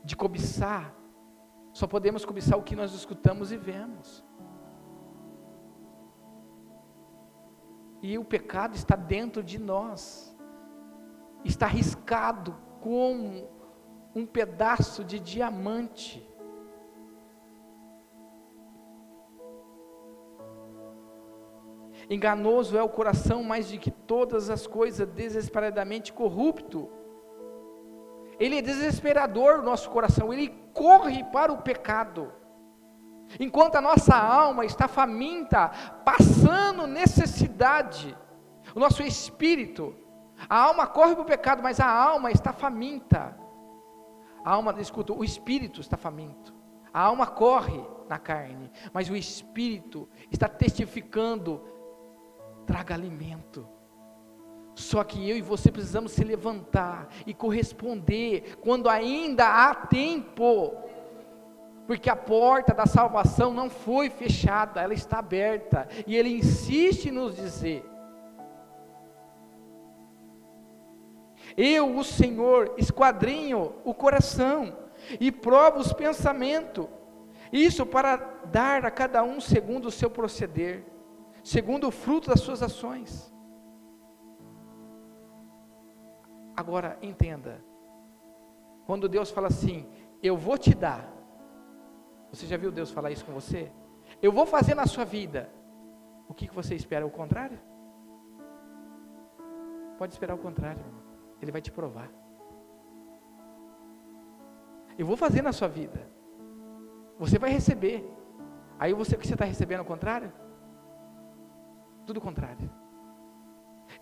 De 0.03 0.17
cobiçar, 0.17 0.93
só 1.73 1.87
podemos 1.87 2.25
cobiçar 2.25 2.59
o 2.59 2.65
que 2.65 2.75
nós 2.75 2.93
escutamos 2.95 3.53
e 3.53 3.57
vemos. 3.57 4.25
E 8.03 8.19
o 8.19 8.25
pecado 8.25 8.75
está 8.75 8.97
dentro 8.97 9.43
de 9.43 9.59
nós, 9.59 10.37
está 11.45 11.67
riscado 11.67 12.57
como 12.81 13.49
um 14.17 14.27
pedaço 14.27 15.05
de 15.05 15.21
diamante. 15.21 16.29
Enganoso 22.11 22.77
é 22.77 22.83
o 22.83 22.89
coração 22.89 23.45
mais 23.45 23.71
do 23.71 23.79
que 23.79 23.91
todas 23.91 24.51
as 24.51 24.67
coisas, 24.67 25.07
desesperadamente 25.09 26.13
corrupto. 26.13 26.91
Ele 28.39 28.59
é 28.59 28.63
desesperador 28.63 29.61
o 29.61 29.63
nosso 29.63 29.89
coração, 29.91 30.33
ele 30.33 30.49
corre 30.75 31.23
para 31.25 31.53
o 31.53 31.63
pecado. 31.63 32.33
Enquanto 33.39 33.77
a 33.77 33.81
nossa 33.81 34.17
alma 34.17 34.65
está 34.65 34.89
faminta, 34.89 35.69
passando 36.05 36.87
necessidade, 36.87 38.17
o 38.75 38.81
nosso 38.81 39.05
espírito, 39.05 39.95
a 40.49 40.59
alma 40.59 40.89
corre 40.89 41.15
para 41.15 41.23
o 41.23 41.27
pecado, 41.27 41.63
mas 41.63 41.79
a 41.79 41.89
alma 41.89 42.33
está 42.33 42.53
faminta. 42.53 43.39
A 44.45 44.53
alma, 44.53 44.75
escuta, 44.81 45.13
o 45.13 45.23
espírito 45.23 45.81
está 45.81 45.97
faminto. 45.97 46.53
A 46.93 47.03
alma 47.03 47.27
corre 47.27 47.85
na 48.09 48.19
carne, 48.19 48.71
mas 48.93 49.09
o 49.09 49.15
espírito 49.15 50.09
está 50.31 50.49
testificando: 50.49 51.63
traga 52.71 52.95
alimento. 52.95 53.67
Só 54.77 55.03
que 55.03 55.29
eu 55.29 55.37
e 55.37 55.43
você 55.43 55.73
precisamos 55.73 56.13
se 56.13 56.23
levantar 56.23 57.09
e 57.27 57.35
corresponder 57.35 58.57
quando 58.61 58.89
ainda 58.89 59.45
há 59.47 59.75
tempo. 59.75 60.73
Porque 61.89 62.09
a 62.09 62.15
porta 62.15 62.73
da 62.73 62.87
salvação 62.87 63.53
não 63.53 63.69
foi 63.69 64.09
fechada, 64.09 64.81
ela 64.81 64.95
está 64.95 65.19
aberta. 65.19 65.89
E 66.07 66.17
ele 66.17 66.39
insiste 66.39 67.07
em 67.07 67.11
nos 67.11 67.35
dizer: 67.35 67.85
Eu, 71.57 71.97
o 71.97 72.05
Senhor, 72.05 72.73
esquadrinho 72.79 73.75
o 73.85 73.93
coração 73.93 74.77
e 75.19 75.33
provo 75.33 75.81
os 75.81 75.93
pensamentos. 75.93 76.87
Isso 77.53 77.85
para 77.85 78.17
dar 78.45 78.87
a 78.87 78.93
cada 78.93 79.25
um 79.25 79.41
segundo 79.41 79.87
o 79.87 79.91
seu 79.91 80.09
proceder, 80.09 80.85
segundo 81.43 81.89
o 81.89 81.91
fruto 81.91 82.29
das 82.29 82.41
suas 82.41 82.63
ações. 82.63 83.33
Agora 86.57 86.99
entenda, 87.01 87.65
quando 88.87 89.09
Deus 89.09 89.31
fala 89.31 89.49
assim, 89.49 89.89
eu 90.23 90.37
vou 90.37 90.59
te 90.59 90.75
dar, 90.75 91.09
você 92.31 92.47
já 92.47 92.57
viu 92.57 92.71
Deus 92.71 92.91
falar 92.91 93.11
isso 93.11 93.25
com 93.25 93.33
você? 93.33 93.71
Eu 94.21 94.31
vou 94.31 94.47
fazer 94.47 94.75
na 94.75 94.87
sua 94.87 95.05
vida, 95.05 95.51
o 96.29 96.35
que, 96.35 96.49
você 96.53 96.75
espera? 96.75 97.07
O 97.07 97.11
contrário? 97.11 97.59
Pode 99.99 100.13
esperar 100.13 100.35
o 100.35 100.39
contrário, 100.39 100.85
Ele 101.41 101.53
vai 101.53 101.61
te 101.61 101.73
provar. 101.73 102.11
Eu 104.99 105.07
vou 105.07 105.17
fazer 105.17 105.43
na 105.43 105.53
sua 105.53 105.69
vida, 105.69 106.07
você 107.19 107.39
vai 107.39 107.51
receber. 107.51 108.09
Aí 108.79 108.93
você, 108.93 109.15
o 109.15 109.19
que 109.19 109.27
você 109.27 109.35
está 109.35 109.45
recebendo? 109.45 109.81
O 109.81 109.85
contrário? 109.85 110.33
Tudo 112.11 112.17
o 112.17 112.21
contrário. 112.21 112.69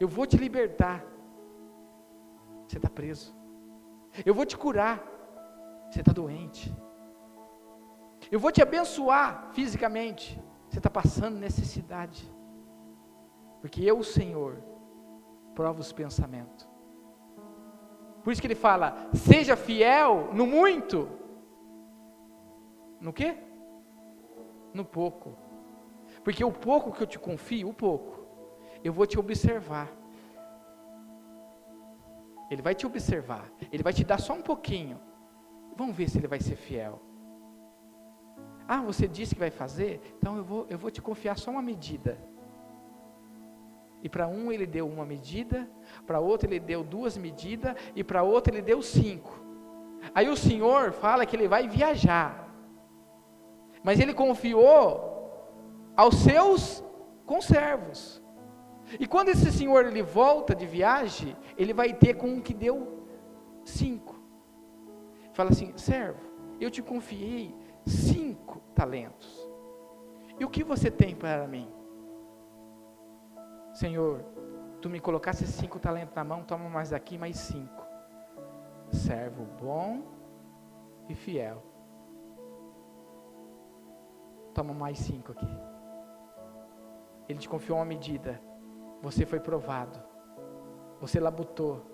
Eu 0.00 0.08
vou 0.08 0.26
te 0.26 0.38
libertar 0.38 1.04
você 2.66 2.78
está 2.78 2.88
preso. 2.88 3.36
Eu 4.24 4.34
vou 4.34 4.46
te 4.46 4.56
curar, 4.56 5.02
você 5.90 6.00
está 6.00 6.10
doente. 6.10 6.74
Eu 8.30 8.40
vou 8.40 8.50
te 8.50 8.62
abençoar 8.62 9.50
fisicamente, 9.52 10.42
você 10.70 10.78
está 10.78 10.88
passando 10.88 11.38
necessidade. 11.38 12.30
Porque 13.60 13.82
eu, 13.82 13.98
o 13.98 14.04
Senhor, 14.04 14.62
provo 15.54 15.80
os 15.80 15.92
pensamentos. 15.92 16.66
Por 18.24 18.32
isso 18.32 18.40
que 18.40 18.46
ele 18.46 18.54
fala: 18.54 19.10
seja 19.12 19.54
fiel 19.54 20.30
no 20.32 20.46
muito. 20.46 21.06
No 22.98 23.12
quê? 23.12 23.36
No 24.72 24.82
pouco. 24.82 25.47
Porque 26.28 26.44
o 26.44 26.52
pouco 26.52 26.92
que 26.92 27.02
eu 27.02 27.06
te 27.06 27.18
confio, 27.18 27.70
o 27.70 27.72
pouco, 27.72 28.20
eu 28.84 28.92
vou 28.92 29.06
te 29.06 29.18
observar. 29.18 29.88
Ele 32.50 32.60
vai 32.60 32.74
te 32.74 32.86
observar. 32.86 33.50
Ele 33.72 33.82
vai 33.82 33.94
te 33.94 34.04
dar 34.04 34.20
só 34.20 34.34
um 34.34 34.42
pouquinho. 34.42 35.00
Vamos 35.74 35.96
ver 35.96 36.06
se 36.10 36.18
ele 36.18 36.28
vai 36.28 36.38
ser 36.38 36.54
fiel. 36.56 37.00
Ah, 38.68 38.82
você 38.82 39.08
disse 39.08 39.34
que 39.34 39.40
vai 39.40 39.50
fazer? 39.50 40.02
Então 40.18 40.36
eu 40.36 40.44
vou, 40.44 40.66
eu 40.68 40.76
vou 40.76 40.90
te 40.90 41.00
confiar 41.00 41.38
só 41.38 41.50
uma 41.50 41.62
medida. 41.62 42.18
E 44.02 44.08
para 44.10 44.28
um 44.28 44.52
ele 44.52 44.66
deu 44.66 44.86
uma 44.86 45.06
medida, 45.06 45.66
para 46.06 46.20
outro 46.20 46.46
ele 46.46 46.60
deu 46.60 46.84
duas 46.84 47.16
medidas, 47.16 47.74
e 47.96 48.04
para 48.04 48.22
outro 48.22 48.52
ele 48.52 48.60
deu 48.60 48.82
cinco. 48.82 49.32
Aí 50.14 50.28
o 50.28 50.36
Senhor 50.36 50.92
fala 50.92 51.24
que 51.24 51.34
ele 51.34 51.48
vai 51.48 51.66
viajar, 51.66 52.54
mas 53.82 53.98
ele 53.98 54.12
confiou 54.12 55.07
aos 55.98 56.14
seus 56.14 56.84
conservos. 57.26 58.22
E 59.00 59.06
quando 59.06 59.30
esse 59.30 59.50
senhor 59.50 59.84
ele 59.84 60.00
volta 60.00 60.54
de 60.54 60.64
viagem, 60.64 61.36
ele 61.56 61.74
vai 61.74 61.92
ter 61.92 62.14
com 62.14 62.28
um 62.28 62.40
que 62.40 62.54
deu 62.54 63.04
cinco. 63.64 64.14
Fala 65.32 65.50
assim, 65.50 65.76
servo, 65.76 66.20
eu 66.60 66.70
te 66.70 66.80
confiei 66.80 67.52
cinco 67.84 68.60
talentos. 68.76 69.28
E 70.38 70.44
o 70.44 70.48
que 70.48 70.62
você 70.62 70.88
tem 70.88 71.16
para 71.16 71.48
mim? 71.48 71.68
Senhor, 73.74 74.24
tu 74.80 74.88
me 74.88 75.00
colocasse 75.00 75.44
cinco 75.48 75.80
talentos 75.80 76.14
na 76.14 76.22
mão, 76.22 76.44
toma 76.44 76.68
mais 76.68 76.92
aqui, 76.92 77.18
mais 77.18 77.36
cinco. 77.36 77.84
Servo 78.92 79.44
bom 79.60 80.04
e 81.08 81.14
fiel. 81.16 81.60
Toma 84.54 84.72
mais 84.72 84.98
cinco 84.98 85.32
aqui. 85.32 85.67
Ele 87.28 87.38
te 87.38 87.48
confiou 87.48 87.78
uma 87.78 87.84
medida. 87.84 88.40
Você 89.02 89.26
foi 89.26 89.38
provado. 89.38 89.98
Você 91.00 91.20
labutou. 91.20 91.84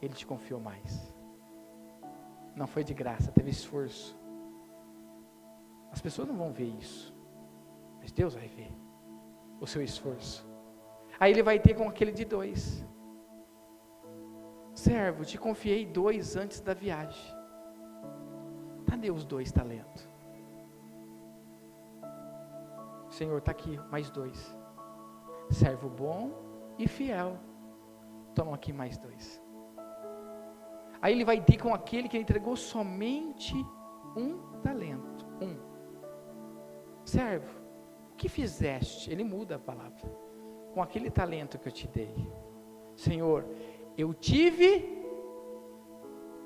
Ele 0.00 0.14
te 0.14 0.26
confiou 0.26 0.60
mais. 0.60 1.14
Não 2.54 2.66
foi 2.66 2.84
de 2.84 2.94
graça, 2.94 3.32
teve 3.32 3.50
esforço. 3.50 4.16
As 5.90 6.00
pessoas 6.00 6.28
não 6.28 6.36
vão 6.36 6.52
ver 6.52 6.68
isso. 6.78 7.14
Mas 8.00 8.12
Deus 8.12 8.34
vai 8.34 8.46
ver 8.46 8.72
o 9.60 9.66
seu 9.66 9.82
esforço. 9.82 10.46
Aí 11.18 11.32
ele 11.32 11.42
vai 11.42 11.58
ter 11.58 11.74
com 11.74 11.88
aquele 11.88 12.12
de 12.12 12.24
dois. 12.24 12.84
Servo, 14.74 15.24
te 15.24 15.38
confiei 15.38 15.86
dois 15.86 16.36
antes 16.36 16.60
da 16.60 16.74
viagem. 16.74 17.34
Cadê 18.86 19.10
os 19.10 19.24
dois 19.24 19.50
talentos? 19.50 20.08
Senhor, 23.08 23.38
está 23.38 23.52
aqui, 23.52 23.78
mais 23.90 24.10
dois. 24.10 24.56
Servo 25.50 25.88
bom 25.88 26.32
e 26.78 26.88
fiel. 26.88 27.38
Toma 28.34 28.54
aqui 28.54 28.72
mais 28.72 28.98
dois. 28.98 29.42
Aí 31.00 31.12
ele 31.12 31.24
vai 31.24 31.40
ter 31.40 31.58
com 31.58 31.74
aquele 31.74 32.08
que 32.08 32.18
entregou 32.18 32.56
somente 32.56 33.54
um 34.16 34.60
talento. 34.62 35.26
Um. 35.40 35.56
Servo, 37.04 37.60
o 38.12 38.16
que 38.16 38.28
fizeste? 38.28 39.10
Ele 39.10 39.22
muda 39.22 39.56
a 39.56 39.58
palavra 39.58 40.24
com 40.72 40.82
aquele 40.82 41.10
talento 41.10 41.58
que 41.58 41.68
eu 41.68 41.72
te 41.72 41.86
dei. 41.86 42.14
Senhor, 42.96 43.44
eu 43.96 44.12
tive, 44.12 45.04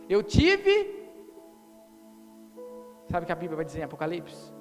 eu 0.08 0.22
tive, 0.22 1.10
sabe 3.08 3.24
o 3.24 3.26
que 3.26 3.32
a 3.32 3.36
Bíblia 3.36 3.56
vai 3.56 3.64
dizer 3.64 3.80
em 3.80 3.84
Apocalipse? 3.84 4.52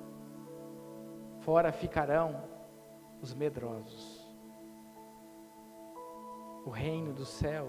Fora 1.39 1.71
ficarão 1.71 2.43
os 3.21 3.33
medrosos. 3.33 4.16
O 6.67 6.69
reino 6.69 7.13
do 7.13 7.25
céu 7.25 7.65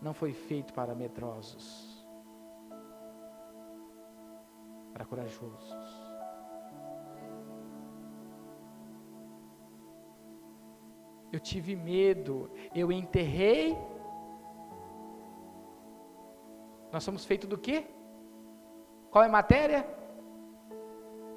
não 0.00 0.12
foi 0.12 0.32
feito 0.32 0.74
para 0.74 0.96
medrosos, 0.96 1.66
para 4.92 5.04
corajosos. 5.04 6.02
eu 11.32 11.40
tive 11.40 11.74
medo, 11.74 12.50
eu 12.74 12.92
enterrei. 12.92 13.74
Nós 16.92 17.02
somos 17.02 17.24
feitos 17.24 17.48
do 17.48 17.56
quê? 17.56 17.86
Qual 19.10 19.24
é 19.24 19.28
a 19.28 19.30
matéria? 19.30 19.88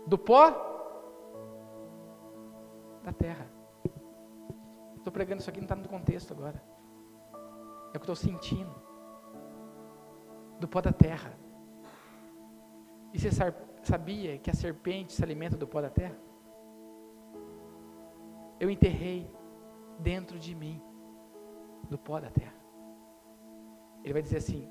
Do 0.06 0.18
pó? 0.18 0.52
Da 3.04 3.14
terra. 3.14 3.50
Estou 4.98 5.14
pregando 5.14 5.40
isso 5.40 5.50
aqui, 5.50 5.60
não 5.60 5.66
está 5.66 5.76
no 5.76 5.88
contexto 5.88 6.34
agora. 6.34 6.75
É 7.96 7.98
o 7.98 8.00
que 8.02 8.12
estou 8.12 8.16
sentindo. 8.30 8.76
Do 10.60 10.68
pó 10.68 10.82
da 10.82 10.92
terra. 10.92 11.34
E 13.14 13.18
você 13.18 13.30
sabia 13.82 14.38
que 14.38 14.50
a 14.52 14.54
serpente 14.54 15.14
se 15.14 15.24
alimenta 15.24 15.56
do 15.56 15.66
pó 15.66 15.82
da 15.82 15.90
terra? 15.90 16.18
Eu 18.60 18.70
enterrei 18.70 19.32
dentro 19.98 20.38
de 20.38 20.54
mim, 20.54 20.82
do 21.90 21.98
pó 21.98 22.20
da 22.20 22.30
terra. 22.30 22.60
Ele 24.04 24.12
vai 24.12 24.22
dizer 24.22 24.40
assim: 24.40 24.70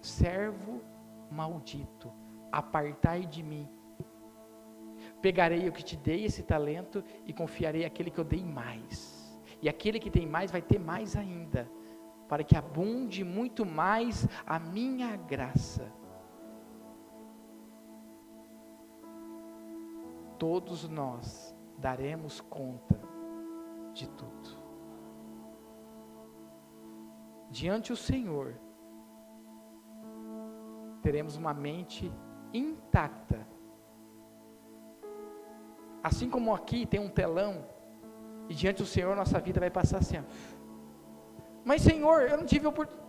servo 0.00 0.80
maldito, 1.30 2.10
apartai 2.50 3.26
de 3.26 3.42
mim. 3.42 3.68
Pegarei 5.20 5.68
o 5.68 5.72
que 5.72 5.84
te 5.84 5.98
dei 5.98 6.24
esse 6.24 6.42
talento 6.42 7.04
e 7.26 7.32
confiarei 7.34 7.84
aquele 7.84 8.10
que 8.10 8.20
eu 8.20 8.24
dei 8.24 8.42
mais. 8.42 9.38
E 9.60 9.68
aquele 9.68 10.00
que 10.00 10.10
tem 10.10 10.26
mais 10.26 10.50
vai 10.50 10.62
ter 10.62 10.78
mais 10.78 11.14
ainda, 11.14 11.70
para 12.28 12.44
que 12.44 12.56
abunde 12.56 13.24
muito 13.24 13.64
mais 13.66 14.26
a 14.46 14.58
minha 14.58 15.16
graça. 15.16 15.90
Todos 20.38 20.88
nós 20.88 21.54
daremos 21.78 22.40
conta 22.40 22.98
de 23.92 24.08
tudo. 24.08 24.64
Diante 27.50 27.92
o 27.92 27.96
Senhor, 27.96 28.58
teremos 31.02 31.36
uma 31.36 31.54
mente 31.54 32.12
intacta. 32.52 33.46
Assim 36.02 36.28
como 36.28 36.54
aqui 36.54 36.84
tem 36.84 36.98
um 36.98 37.08
telão, 37.08 37.64
e 38.48 38.54
diante 38.54 38.78
do 38.82 38.86
Senhor 38.86 39.14
nossa 39.14 39.38
vida 39.38 39.60
vai 39.60 39.70
passar 39.70 39.98
assim. 39.98 40.16
Mas 41.64 41.82
Senhor, 41.82 42.22
eu 42.22 42.36
não 42.36 42.44
tive 42.44 42.66
oportunidade. 42.66 43.04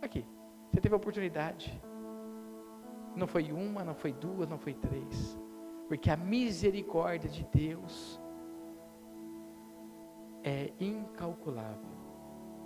Aqui, 0.00 0.26
você 0.70 0.80
teve 0.80 0.94
oportunidade. 0.94 1.80
Não 3.14 3.26
foi 3.26 3.52
uma, 3.52 3.84
não 3.84 3.94
foi 3.94 4.12
duas, 4.12 4.48
não 4.48 4.58
foi 4.58 4.74
três. 4.74 5.38
Porque 5.86 6.10
a 6.10 6.16
misericórdia 6.16 7.28
de 7.28 7.44
Deus 7.52 8.20
é 10.42 10.72
incalculável. 10.80 11.92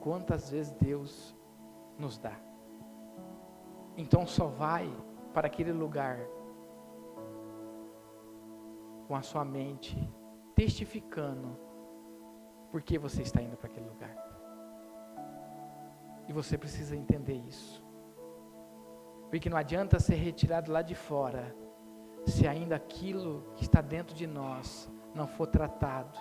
Quantas 0.01 0.51
vezes 0.51 0.73
Deus 0.73 1.37
nos 1.99 2.19
dá. 2.19 2.37
Então 3.97 4.27
só 4.27 4.47
vai 4.47 4.89
para 5.35 5.49
aquele 5.49 5.73
lugar 5.73 6.19
com 9.09 9.17
a 9.17 9.23
sua 9.23 9.45
mente 9.45 9.97
testificando 10.55 11.59
por 12.71 12.83
que 12.83 12.99
você 12.99 13.23
está 13.23 13.43
indo 13.43 13.57
para 13.57 13.69
aquele 13.69 13.89
lugar. 13.89 14.28
E 16.29 16.33
você 16.33 16.59
precisa 16.59 16.95
entender 16.95 17.35
isso. 17.49 17.85
Porque 19.31 19.51
não 19.51 19.57
adianta 19.57 19.99
ser 19.99 20.15
retirado 20.15 20.71
lá 20.71 20.83
de 20.83 20.95
fora, 20.95 21.55
se 22.27 22.47
ainda 22.47 22.77
aquilo 22.77 23.53
que 23.57 23.65
está 23.65 23.81
dentro 23.81 24.15
de 24.15 24.27
nós 24.27 24.91
não 25.15 25.27
for 25.27 25.47
tratado 25.47 26.19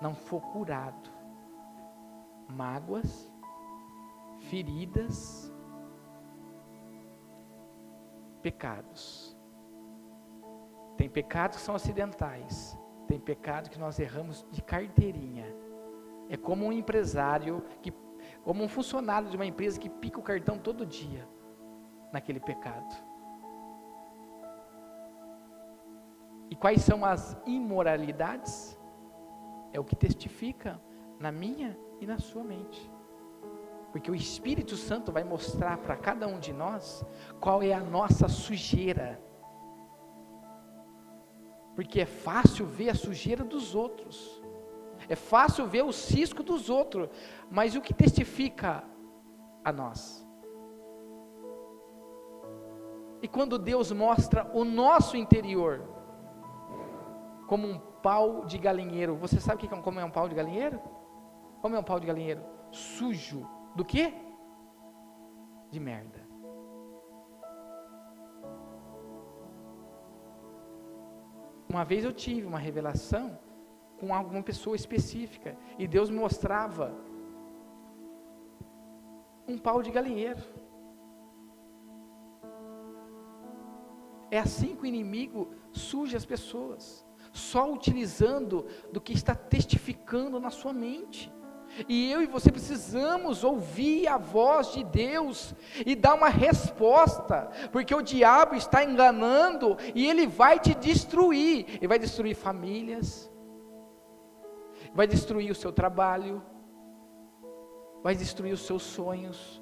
não 0.00 0.14
for 0.14 0.40
curado, 0.52 1.10
mágoas, 2.48 3.32
feridas, 4.50 5.50
pecados. 8.42 9.36
Tem 10.96 11.08
pecados 11.08 11.56
que 11.56 11.62
são 11.62 11.74
acidentais, 11.74 12.78
tem 13.08 13.18
pecado 13.18 13.70
que 13.70 13.78
nós 13.78 13.98
erramos 13.98 14.46
de 14.50 14.62
carteirinha. 14.62 15.46
É 16.28 16.36
como 16.36 16.66
um 16.66 16.72
empresário 16.72 17.62
que, 17.80 17.90
como 18.44 18.62
um 18.62 18.68
funcionário 18.68 19.28
de 19.28 19.36
uma 19.36 19.46
empresa 19.46 19.80
que 19.80 19.88
pica 19.88 20.20
o 20.20 20.22
cartão 20.22 20.58
todo 20.58 20.86
dia 20.86 21.26
naquele 22.12 22.38
pecado. 22.38 22.94
E 26.50 26.54
quais 26.54 26.82
são 26.82 27.04
as 27.04 27.36
imoralidades? 27.46 28.78
é 29.74 29.80
o 29.80 29.84
que 29.84 29.96
testifica 29.96 30.80
na 31.18 31.32
minha 31.32 31.76
e 32.00 32.06
na 32.06 32.18
sua 32.18 32.44
mente. 32.44 32.90
Porque 33.90 34.10
o 34.10 34.14
Espírito 34.14 34.76
Santo 34.76 35.10
vai 35.10 35.24
mostrar 35.24 35.78
para 35.78 35.96
cada 35.96 36.28
um 36.28 36.38
de 36.38 36.52
nós 36.52 37.04
qual 37.40 37.60
é 37.60 37.72
a 37.72 37.80
nossa 37.80 38.28
sujeira. 38.28 39.20
Porque 41.74 42.00
é 42.00 42.06
fácil 42.06 42.66
ver 42.66 42.90
a 42.90 42.94
sujeira 42.94 43.42
dos 43.44 43.74
outros. 43.74 44.42
É 45.08 45.14
fácil 45.14 45.66
ver 45.66 45.84
o 45.84 45.92
cisco 45.92 46.42
dos 46.42 46.70
outros, 46.70 47.08
mas 47.50 47.74
o 47.74 47.80
que 47.80 47.92
testifica 47.92 48.84
a 49.64 49.72
nós? 49.72 50.26
E 53.22 53.28
quando 53.28 53.58
Deus 53.58 53.90
mostra 53.90 54.50
o 54.52 54.64
nosso 54.64 55.16
interior 55.16 55.82
como 57.46 57.66
um 57.66 57.78
pau 57.78 58.44
de 58.44 58.58
galinheiro, 58.58 59.16
você 59.16 59.40
sabe 59.40 59.60
que, 59.60 59.68
como 59.68 60.00
é 60.00 60.04
um 60.04 60.10
pau 60.10 60.28
de 60.28 60.34
galinheiro? 60.34 60.80
Como 61.62 61.74
é 61.74 61.78
um 61.78 61.82
pau 61.82 61.98
de 61.98 62.06
galinheiro? 62.06 62.42
Sujo. 62.70 63.48
Do 63.74 63.84
que? 63.84 64.12
De 65.70 65.80
merda. 65.80 66.20
Uma 71.68 71.84
vez 71.84 72.04
eu 72.04 72.12
tive 72.12 72.46
uma 72.46 72.58
revelação 72.58 73.38
com 74.04 74.14
alguma 74.14 74.42
pessoa 74.42 74.76
específica 74.76 75.56
e 75.78 75.88
Deus 75.88 76.10
mostrava 76.10 76.94
um 79.48 79.56
pau 79.56 79.82
de 79.82 79.90
galinheiro. 79.90 80.42
É 84.30 84.38
assim 84.38 84.76
que 84.76 84.82
o 84.82 84.86
inimigo 84.86 85.54
suja 85.72 86.18
as 86.18 86.26
pessoas, 86.26 87.06
só 87.32 87.72
utilizando 87.72 88.66
do 88.92 89.00
que 89.00 89.14
está 89.14 89.34
testificando 89.34 90.38
na 90.38 90.50
sua 90.50 90.72
mente. 90.72 91.32
E 91.88 92.10
eu 92.10 92.22
e 92.22 92.26
você 92.26 92.52
precisamos 92.52 93.42
ouvir 93.42 94.06
a 94.06 94.18
voz 94.18 94.72
de 94.72 94.84
Deus 94.84 95.54
e 95.84 95.96
dar 95.96 96.14
uma 96.14 96.28
resposta, 96.28 97.50
porque 97.72 97.94
o 97.94 98.02
diabo 98.02 98.54
está 98.54 98.84
enganando 98.84 99.76
e 99.94 100.06
ele 100.06 100.26
vai 100.26 100.58
te 100.60 100.74
destruir. 100.74 101.66
Ele 101.76 101.88
vai 101.88 101.98
destruir 101.98 102.34
famílias, 102.34 103.30
vai 104.94 105.06
destruir 105.06 105.50
o 105.50 105.54
seu 105.54 105.72
trabalho, 105.72 106.40
vai 108.02 108.14
destruir 108.14 108.52
os 108.52 108.60
seus 108.60 108.82
sonhos. 108.82 109.60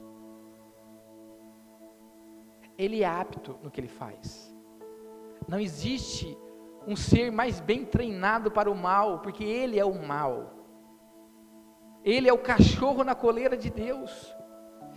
Ele 2.77 3.03
é 3.03 3.07
apto 3.07 3.59
no 3.63 3.71
que 3.71 3.81
ele 3.81 3.89
faz. 3.89 4.55
Não 5.49 5.59
existe 5.59 6.37
um 6.87 6.95
ser 6.95 7.31
mais 7.33 7.61
bem 7.61 7.85
treinado 7.85 8.51
para 8.51 8.71
o 8.71 8.75
mal, 8.75 9.21
porque 9.21 9.45
ele 9.45 9.79
é 9.79 9.85
o 9.85 10.07
mal. 10.07 10.53
Ele 12.05 12.29
é 12.29 12.33
o 12.33 12.39
cachorro 12.39 13.03
na 13.05 13.15
coleira 13.15 13.57
de 13.57 13.71
Deus. 13.71 14.35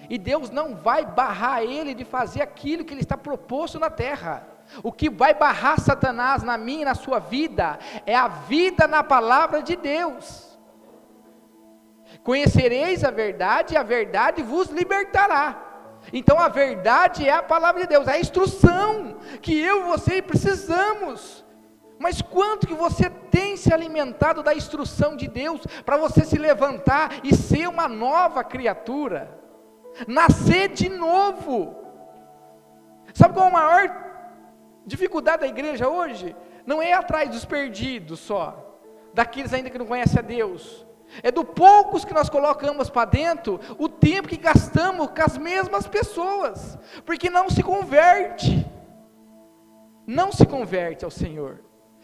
E 0.09 0.17
Deus 0.17 0.49
não 0.49 0.75
vai 0.75 1.05
barrar 1.05 1.63
ele 1.63 1.93
de 1.93 2.03
fazer 2.03 2.41
aquilo 2.41 2.83
que 2.83 2.93
ele 2.93 3.01
está 3.01 3.17
proposto 3.17 3.79
na 3.79 3.89
terra. 3.89 4.47
O 4.83 4.91
que 4.91 5.09
vai 5.09 5.33
barrar 5.33 5.79
Satanás 5.79 6.43
na 6.43 6.57
minha 6.57 6.81
e 6.81 6.85
na 6.85 6.95
sua 6.95 7.19
vida 7.19 7.79
é 8.05 8.15
a 8.15 8.27
vida 8.27 8.87
na 8.87 9.03
palavra 9.03 9.61
de 9.61 9.75
Deus. 9.75 10.57
Conhecereis 12.23 13.03
a 13.03 13.11
verdade 13.11 13.73
e 13.73 13.77
a 13.77 13.83
verdade 13.83 14.41
vos 14.41 14.69
libertará. 14.69 15.61
Então 16.13 16.39
a 16.39 16.47
verdade 16.47 17.27
é 17.27 17.31
a 17.31 17.43
palavra 17.43 17.81
de 17.81 17.87
Deus, 17.87 18.07
é 18.07 18.13
a 18.13 18.19
instrução 18.19 19.17
que 19.41 19.59
eu 19.59 19.81
e 19.81 19.87
você 19.87 20.21
precisamos. 20.21 21.43
Mas 21.97 22.21
quanto 22.21 22.67
que 22.67 22.73
você 22.73 23.09
tem 23.09 23.55
se 23.55 23.73
alimentado 23.73 24.43
da 24.43 24.53
instrução 24.53 25.15
de 25.15 25.27
Deus 25.27 25.61
para 25.85 25.97
você 25.97 26.25
se 26.25 26.37
levantar 26.37 27.11
e 27.23 27.33
ser 27.33 27.67
uma 27.67 27.87
nova 27.87 28.43
criatura? 28.43 29.39
Nascer 30.07 30.69
de 30.69 30.89
novo. 30.89 31.75
Sabe 33.13 33.33
qual 33.33 33.45
é 33.45 33.49
a 33.49 33.53
maior 33.53 34.04
dificuldade 34.85 35.41
da 35.41 35.47
igreja 35.47 35.89
hoje? 35.89 36.35
Não 36.65 36.81
é 36.81 36.93
atrás 36.93 37.29
dos 37.29 37.45
perdidos 37.45 38.19
só, 38.19 38.79
daqueles 39.13 39.53
ainda 39.53 39.69
que 39.69 39.77
não 39.77 39.85
conhecem 39.85 40.19
a 40.19 40.21
Deus. 40.21 40.85
É 41.21 41.31
do 41.31 41.45
poucos 41.45 42.03
que 42.03 42.13
nós 42.13 42.29
colocamos 42.29 42.89
para 42.89 43.05
dentro, 43.05 43.59
o 43.77 43.87
tempo 43.87 44.27
que 44.27 44.37
gastamos 44.37 45.07
com 45.07 45.21
as 45.21 45.37
mesmas 45.37 45.87
pessoas, 45.87 46.77
porque 47.05 47.29
não 47.29 47.49
se 47.49 47.61
converte. 47.61 48.65
Não 50.07 50.31
se 50.31 50.45
converte 50.45 51.05
ao 51.05 51.11
Senhor. 51.11 51.61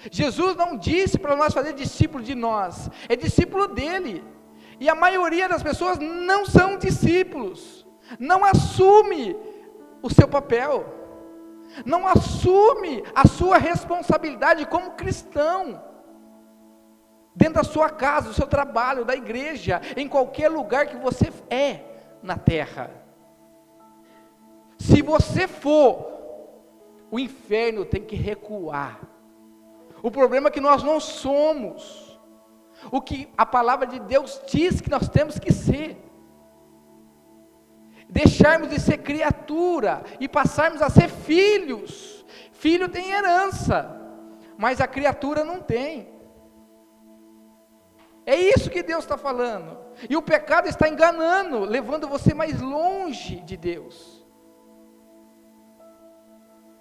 Jesus 0.09 0.55
não 0.55 0.77
disse 0.77 1.19
para 1.19 1.35
nós 1.35 1.53
fazer 1.53 1.73
discípulo 1.73 2.23
de 2.23 2.33
nós, 2.33 2.89
é 3.07 3.15
discípulo 3.15 3.67
dele. 3.67 4.23
E 4.79 4.89
a 4.89 4.95
maioria 4.95 5.47
das 5.47 5.61
pessoas 5.61 5.99
não 5.99 6.45
são 6.45 6.77
discípulos, 6.77 7.85
não 8.17 8.43
assume 8.43 9.35
o 10.01 10.09
seu 10.09 10.27
papel, 10.27 11.00
não 11.85 12.07
assume 12.07 13.03
a 13.15 13.27
sua 13.27 13.57
responsabilidade 13.57 14.65
como 14.65 14.91
cristão. 14.91 15.83
Dentro 17.35 17.55
da 17.55 17.63
sua 17.63 17.89
casa, 17.89 18.29
do 18.29 18.33
seu 18.33 18.47
trabalho, 18.47 19.05
da 19.05 19.15
igreja, 19.15 19.81
em 19.95 20.07
qualquer 20.07 20.49
lugar 20.49 20.87
que 20.87 20.97
você 20.97 21.31
é 21.49 21.81
na 22.21 22.37
terra. 22.37 22.91
Se 24.77 25.01
você 25.01 25.47
for, 25.47 26.07
o 27.09 27.17
inferno 27.19 27.85
tem 27.85 28.03
que 28.03 28.15
recuar 28.15 29.11
o 30.03 30.09
problema 30.09 30.47
é 30.47 30.51
que 30.51 30.59
nós 30.59 30.81
não 30.81 30.99
somos 30.99 32.19
o 32.91 32.99
que 32.99 33.29
a 33.37 33.45
palavra 33.45 33.85
de 33.85 33.99
Deus 33.99 34.41
diz 34.47 34.81
que 34.81 34.89
nós 34.89 35.07
temos 35.07 35.37
que 35.37 35.53
ser. 35.53 35.97
Deixarmos 38.11 38.69
de 38.69 38.77
ser 38.77 38.97
criatura 38.97 40.03
e 40.19 40.27
passarmos 40.27 40.81
a 40.81 40.89
ser 40.89 41.07
filhos. 41.07 42.25
Filho 42.51 42.89
tem 42.89 43.11
herança, 43.11 43.89
mas 44.57 44.81
a 44.81 44.85
criatura 44.85 45.45
não 45.45 45.61
tem. 45.61 46.09
É 48.25 48.35
isso 48.35 48.69
que 48.69 48.83
Deus 48.83 49.05
está 49.05 49.17
falando. 49.17 49.79
E 50.09 50.17
o 50.17 50.21
pecado 50.21 50.67
está 50.67 50.89
enganando, 50.89 51.61
levando 51.61 52.05
você 52.05 52.33
mais 52.33 52.59
longe 52.59 53.39
de 53.39 53.55
Deus. 53.55 54.21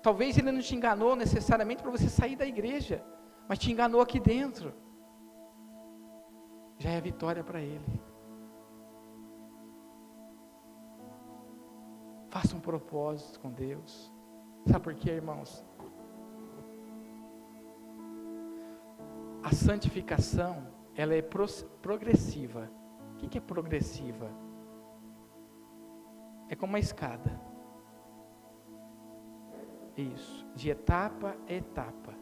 Talvez 0.02 0.36
ele 0.36 0.50
não 0.50 0.60
te 0.60 0.74
enganou 0.74 1.14
necessariamente 1.14 1.80
para 1.80 1.92
você 1.92 2.08
sair 2.08 2.34
da 2.34 2.46
igreja, 2.46 3.04
mas 3.48 3.58
te 3.58 3.70
enganou 3.70 4.00
aqui 4.00 4.18
dentro. 4.18 4.74
Já 6.78 6.90
é 6.90 7.00
vitória 7.00 7.44
para 7.44 7.60
ele. 7.60 8.09
Faça 12.30 12.56
um 12.56 12.60
propósito 12.60 13.40
com 13.40 13.50
Deus. 13.50 14.12
Sabe 14.66 14.84
por 14.84 14.94
quê, 14.94 15.10
irmãos? 15.10 15.64
A 19.42 19.52
santificação, 19.52 20.66
ela 20.94 21.12
é 21.14 21.22
progressiva. 21.22 22.70
O 23.14 23.16
que 23.18 23.36
é 23.36 23.40
progressiva? 23.40 24.30
É 26.48 26.54
como 26.54 26.72
uma 26.72 26.78
escada. 26.78 27.40
Isso, 29.96 30.46
de 30.54 30.70
etapa 30.70 31.36
a 31.48 31.52
etapa. 31.52 32.14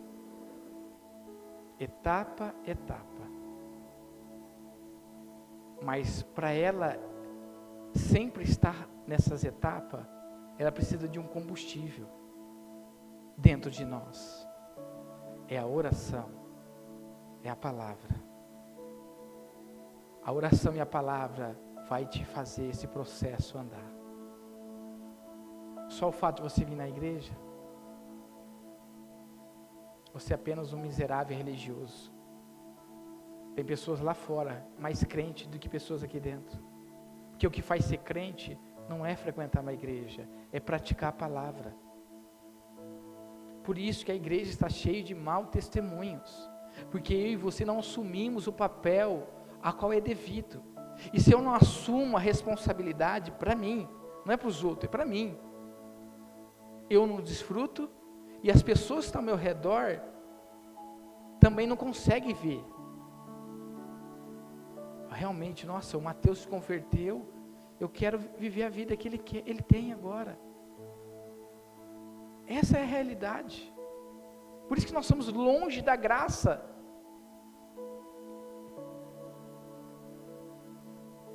Etapa 1.78 2.54
a 2.66 2.70
etapa. 2.70 3.28
Mas 5.82 6.22
para 6.22 6.50
ela 6.50 6.98
sempre 7.94 8.42
estar 8.44 8.88
nessas 9.08 9.42
etapas, 9.42 10.06
ela 10.58 10.70
precisa 10.70 11.08
de 11.08 11.18
um 11.18 11.26
combustível 11.26 12.06
dentro 13.36 13.70
de 13.70 13.84
nós. 13.84 14.46
É 15.48 15.58
a 15.58 15.66
oração, 15.66 16.28
é 17.42 17.50
a 17.50 17.56
palavra. 17.56 18.14
A 20.22 20.30
oração 20.30 20.76
e 20.76 20.80
a 20.80 20.86
palavra 20.86 21.58
vai 21.88 22.04
te 22.06 22.24
fazer 22.24 22.68
esse 22.68 22.86
processo 22.86 23.56
andar. 23.58 23.90
Só 25.88 26.08
o 26.08 26.12
fato 26.12 26.36
de 26.36 26.42
você 26.42 26.64
vir 26.64 26.76
na 26.76 26.86
igreja 26.86 27.32
você 30.12 30.32
é 30.32 30.36
apenas 30.36 30.72
um 30.72 30.80
miserável 30.80 31.36
religioso. 31.36 32.12
Tem 33.54 33.64
pessoas 33.64 34.00
lá 34.00 34.14
fora 34.14 34.66
mais 34.78 35.04
crentes 35.04 35.46
do 35.46 35.58
que 35.58 35.68
pessoas 35.68 36.02
aqui 36.02 36.18
dentro. 36.18 36.58
Porque 37.30 37.46
o 37.46 37.50
que 37.50 37.62
faz 37.62 37.84
ser 37.84 37.98
crente 37.98 38.58
não 38.88 39.04
é 39.04 39.14
frequentar 39.14 39.60
uma 39.60 39.72
igreja, 39.72 40.28
é 40.52 40.58
praticar 40.58 41.10
a 41.10 41.12
palavra. 41.12 41.74
Por 43.62 43.76
isso 43.76 44.04
que 44.04 44.10
a 44.10 44.14
igreja 44.14 44.50
está 44.50 44.68
cheia 44.68 45.02
de 45.02 45.14
mal 45.14 45.46
testemunhos. 45.46 46.50
Porque 46.90 47.12
eu 47.12 47.26
e 47.32 47.36
você 47.36 47.64
não 47.64 47.80
assumimos 47.80 48.46
o 48.46 48.52
papel 48.52 49.28
a 49.62 49.72
qual 49.72 49.92
é 49.92 50.00
devido. 50.00 50.62
E 51.12 51.20
se 51.20 51.32
eu 51.32 51.42
não 51.42 51.54
assumo 51.54 52.16
a 52.16 52.20
responsabilidade 52.20 53.30
para 53.32 53.54
mim, 53.54 53.86
não 54.24 54.32
é 54.32 54.36
para 54.36 54.48
os 54.48 54.64
outros, 54.64 54.84
é 54.84 54.90
para 54.90 55.04
mim. 55.04 55.36
Eu 56.88 57.06
não 57.06 57.20
desfruto 57.20 57.90
e 58.42 58.50
as 58.50 58.62
pessoas 58.62 59.00
que 59.00 59.06
estão 59.06 59.20
ao 59.20 59.26
meu 59.26 59.36
redor 59.36 60.00
também 61.38 61.66
não 61.66 61.76
conseguem 61.76 62.34
ver. 62.34 62.64
Realmente, 65.10 65.66
nossa, 65.66 65.98
o 65.98 66.00
Mateus 66.00 66.38
se 66.38 66.48
converteu 66.48 67.26
Eu 67.80 67.88
quero 67.88 68.18
viver 68.18 68.64
a 68.64 68.68
vida 68.68 68.96
que 68.96 69.08
Ele, 69.08 69.22
ele 69.46 69.62
tem 69.62 69.92
agora. 69.92 70.38
Essa 72.46 72.78
é 72.78 72.82
a 72.82 72.86
realidade. 72.86 73.72
Por 74.66 74.76
isso 74.76 74.86
que 74.86 74.92
nós 74.92 75.06
somos 75.06 75.28
longe 75.28 75.80
da 75.80 75.96
graça. 75.96 76.64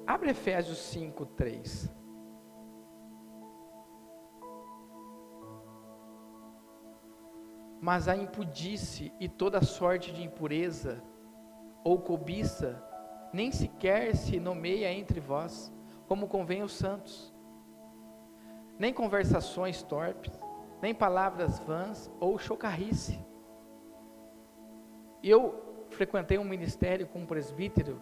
Abre 0.06 0.32
Efésios 0.32 0.80
5, 0.80 1.26
3. 1.28 1.90
Mas 7.80 8.08
a 8.08 8.16
impudice 8.16 9.12
e 9.20 9.28
toda 9.28 9.62
sorte 9.62 10.14
de 10.14 10.24
impureza 10.24 11.04
ou 11.84 12.00
cobiça 12.00 12.82
nem 13.34 13.52
sequer 13.52 14.16
se 14.16 14.40
nomeia 14.40 14.94
entre 14.94 15.20
vós, 15.20 15.73
como 16.08 16.28
convém 16.28 16.62
aos 16.62 16.74
santos. 16.74 17.34
Nem 18.78 18.94
conversações 18.94 19.84
torpes, 19.84 20.32
nem 20.82 20.94
palavras 20.94 21.60
vãs 21.60 22.12
ou 22.20 22.38
chocarrice. 22.38 23.20
Eu 25.22 25.86
frequentei 25.90 26.38
um 26.38 26.44
ministério 26.44 27.08
com 27.08 27.20
um 27.20 27.26
presbítero 27.26 28.02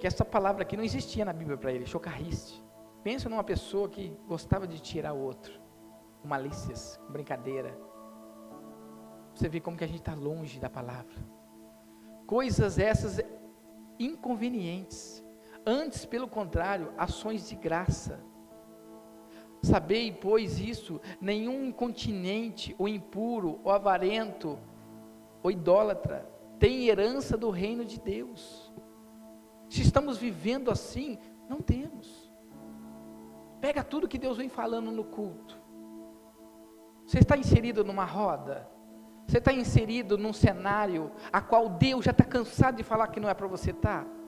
que 0.00 0.06
essa 0.06 0.24
palavra 0.24 0.62
aqui 0.62 0.76
não 0.76 0.84
existia 0.84 1.24
na 1.24 1.32
Bíblia 1.32 1.56
para 1.56 1.72
ele, 1.72 1.86
chocarrice. 1.86 2.62
Pensa 3.02 3.28
numa 3.28 3.44
pessoa 3.44 3.88
que 3.88 4.16
gostava 4.26 4.66
de 4.66 4.80
tirar 4.80 5.12
o 5.12 5.20
outro, 5.20 5.52
com 6.20 6.28
malícias, 6.28 6.96
com 6.96 7.12
brincadeira. 7.12 7.76
Você 9.34 9.48
vê 9.48 9.60
como 9.60 9.76
que 9.76 9.84
a 9.84 9.86
gente 9.86 10.00
está 10.00 10.14
longe 10.14 10.58
da 10.60 10.70
palavra. 10.70 11.14
Coisas 12.26 12.78
essas 12.78 13.20
inconvenientes. 13.98 15.24
Antes, 15.64 16.04
pelo 16.04 16.26
contrário, 16.26 16.92
ações 16.96 17.48
de 17.48 17.54
graça. 17.54 18.20
Sabei, 19.62 20.12
pois, 20.12 20.58
isso: 20.58 21.00
nenhum 21.20 21.64
incontinente, 21.66 22.74
ou 22.78 22.88
impuro, 22.88 23.60
ou 23.62 23.70
avarento, 23.70 24.58
ou 25.42 25.50
idólatra, 25.50 26.28
tem 26.58 26.88
herança 26.88 27.36
do 27.36 27.50
reino 27.50 27.84
de 27.84 28.00
Deus. 28.00 28.72
Se 29.68 29.80
estamos 29.80 30.18
vivendo 30.18 30.70
assim, 30.70 31.18
não 31.48 31.60
temos. 31.60 32.30
Pega 33.60 33.84
tudo 33.84 34.08
que 34.08 34.18
Deus 34.18 34.36
vem 34.36 34.48
falando 34.48 34.90
no 34.90 35.04
culto. 35.04 35.60
Você 37.06 37.20
está 37.20 37.36
inserido 37.36 37.84
numa 37.84 38.04
roda? 38.04 38.68
Você 39.26 39.38
está 39.38 39.52
inserido 39.52 40.18
num 40.18 40.32
cenário 40.32 41.12
a 41.32 41.40
qual 41.40 41.68
Deus 41.68 42.04
já 42.04 42.10
está 42.10 42.24
cansado 42.24 42.76
de 42.76 42.82
falar 42.82 43.08
que 43.08 43.20
não 43.20 43.28
é 43.28 43.34
para 43.34 43.46
você 43.46 43.70
estar? 43.70 44.04
Tá? 44.04 44.21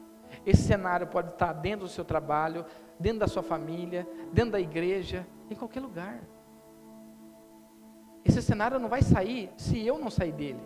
Esse 0.45 0.63
cenário 0.63 1.07
pode 1.07 1.31
estar 1.31 1.53
dentro 1.53 1.87
do 1.87 1.93
seu 1.93 2.05
trabalho, 2.05 2.65
dentro 2.99 3.21
da 3.21 3.29
sua 3.29 3.43
família, 3.43 4.07
dentro 4.33 4.53
da 4.53 4.61
igreja, 4.61 5.27
em 5.51 5.55
qualquer 5.55 5.81
lugar. 5.81 6.21
Esse 8.25 8.41
cenário 8.41 8.79
não 8.79 8.89
vai 8.89 9.03
sair 9.03 9.51
se 9.57 9.87
eu 9.87 9.99
não 9.99 10.11
sair 10.11 10.33
dele. 10.33 10.63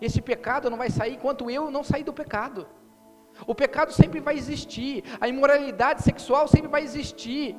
Esse 0.00 0.20
pecado 0.20 0.70
não 0.70 0.76
vai 0.76 0.90
sair 0.90 1.14
enquanto 1.14 1.50
eu 1.50 1.70
não 1.70 1.82
sair 1.82 2.04
do 2.04 2.12
pecado. 2.12 2.66
O 3.46 3.54
pecado 3.54 3.92
sempre 3.92 4.20
vai 4.20 4.36
existir, 4.36 5.04
a 5.20 5.26
imoralidade 5.26 6.02
sexual 6.02 6.46
sempre 6.46 6.68
vai 6.68 6.82
existir, 6.82 7.56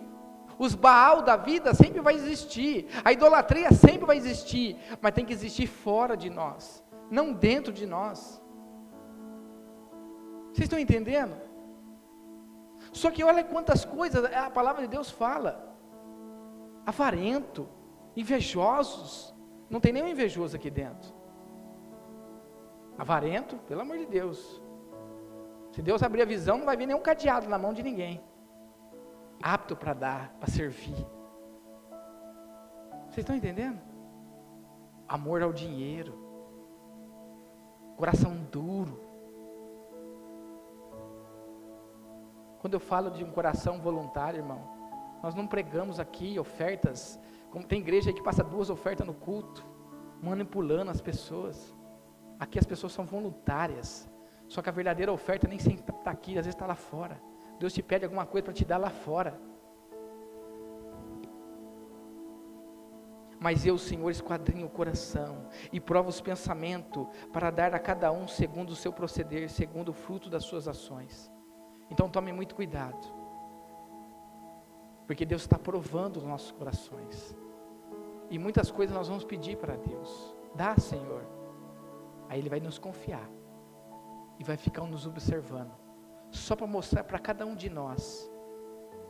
os 0.58 0.76
Baal 0.76 1.24
da 1.24 1.36
vida 1.36 1.74
sempre 1.74 2.00
vai 2.00 2.14
existir, 2.14 2.88
a 3.04 3.12
idolatria 3.12 3.72
sempre 3.72 4.06
vai 4.06 4.18
existir, 4.18 4.78
mas 5.02 5.14
tem 5.14 5.26
que 5.26 5.34
existir 5.34 5.66
fora 5.66 6.16
de 6.16 6.30
nós, 6.30 6.84
não 7.10 7.34
dentro 7.34 7.74
de 7.74 7.88
nós. 7.88 8.43
Vocês 10.54 10.66
estão 10.66 10.80
entendendo? 10.80 11.36
Só 12.92 13.10
que 13.12 13.24
olha 13.24 13.44
quantas 13.44 13.84
coisas 13.84 14.24
a 14.26 14.50
palavra 14.50 14.84
de 14.84 14.88
Deus 14.88 15.10
fala: 15.10 15.76
avarento, 16.86 17.68
invejosos, 18.16 19.36
não 19.70 19.80
tem 19.80 19.92
nenhum 19.92 20.08
invejoso 20.08 20.56
aqui 20.56 20.70
dentro. 20.70 21.14
Avarento, 22.98 23.58
pelo 23.68 23.82
amor 23.82 23.98
de 23.98 24.06
Deus. 24.06 24.62
Se 25.72 25.82
Deus 25.82 26.04
abrir 26.04 26.22
a 26.22 26.26
visão, 26.26 26.60
não 26.60 26.66
vai 26.66 26.78
vir 26.78 26.86
nenhum 26.86 27.02
cadeado 27.02 27.50
na 27.50 27.58
mão 27.58 27.74
de 27.74 27.82
ninguém 27.82 28.22
apto 29.44 29.76
para 29.76 29.94
dar, 29.94 30.34
para 30.40 30.50
servir. 30.50 31.06
Vocês 33.10 33.18
estão 33.18 33.36
entendendo? 33.36 33.80
Amor 35.06 35.44
ao 35.44 35.52
dinheiro, 35.52 36.18
coração 37.98 38.34
duro. 38.50 39.13
Quando 42.64 42.76
eu 42.76 42.80
falo 42.80 43.12
de 43.12 43.26
um 43.26 43.30
coração 43.30 43.82
voluntário, 43.82 44.40
irmão, 44.40 44.62
nós 45.22 45.36
não 45.36 45.46
pregamos 45.46 46.00
aqui 46.00 46.40
ofertas, 46.40 47.20
como 47.52 47.66
tem 47.66 47.82
igreja 47.82 48.14
que 48.14 48.24
passa 48.24 48.42
duas 48.42 48.70
ofertas 48.70 49.06
no 49.06 49.14
culto, 49.14 49.66
manipulando 50.22 50.90
as 50.90 51.02
pessoas. 51.02 51.76
Aqui 52.40 52.58
as 52.58 52.66
pessoas 52.66 52.94
são 52.94 53.06
voluntárias, 53.06 54.10
só 54.48 54.62
que 54.62 54.70
a 54.70 54.72
verdadeira 54.72 55.12
oferta 55.12 55.46
nem 55.46 55.60
sempre 55.60 55.94
está 55.94 56.12
aqui, 56.12 56.38
às 56.38 56.46
vezes 56.46 56.56
está 56.56 56.66
lá 56.66 56.74
fora. 56.74 57.22
Deus 57.60 57.74
te 57.74 57.84
pede 57.84 58.06
alguma 58.06 58.26
coisa 58.26 58.46
para 58.46 58.54
te 58.54 58.64
dar 58.64 58.78
lá 58.78 58.90
fora. 58.90 59.38
Mas 63.42 63.66
eu, 63.66 63.78
Senhor, 63.78 64.10
esquadrinho 64.10 64.68
o 64.68 64.70
coração 64.70 65.50
e 65.70 65.82
provo 65.82 66.08
os 66.08 66.22
pensamentos 66.22 67.06
para 67.34 67.52
dar 67.52 67.76
a 67.76 67.80
cada 67.80 68.10
um 68.10 68.26
segundo 68.26 68.70
o 68.70 68.76
seu 68.76 68.94
proceder, 68.94 69.50
segundo 69.50 69.90
o 69.90 69.94
fruto 69.94 70.30
das 70.30 70.46
suas 70.46 70.66
ações. 70.66 71.33
Então 71.94 72.10
tome 72.10 72.34
muito 72.34 72.56
cuidado, 72.56 73.08
porque 75.06 75.24
Deus 75.24 75.44
está 75.44 75.60
provando 75.60 76.18
os 76.18 76.24
nossos 76.24 76.50
corações. 76.50 77.38
E 78.32 78.40
muitas 78.40 78.72
coisas 78.72 78.96
nós 78.96 79.08
vamos 79.08 79.24
pedir 79.24 79.58
para 79.58 79.76
Deus. 79.76 80.36
Dá, 80.56 80.76
Senhor. 80.76 81.24
Aí 82.28 82.40
Ele 82.40 82.50
vai 82.50 82.60
nos 82.60 82.80
confiar. 82.80 83.30
E 84.40 84.44
vai 84.44 84.58
ficar 84.58 84.82
nos 84.86 85.06
observando. 85.06 85.72
Só 86.32 86.56
para 86.56 86.66
mostrar 86.66 87.04
para 87.04 87.20
cada 87.20 87.46
um 87.46 87.54
de 87.54 87.70
nós 87.70 88.28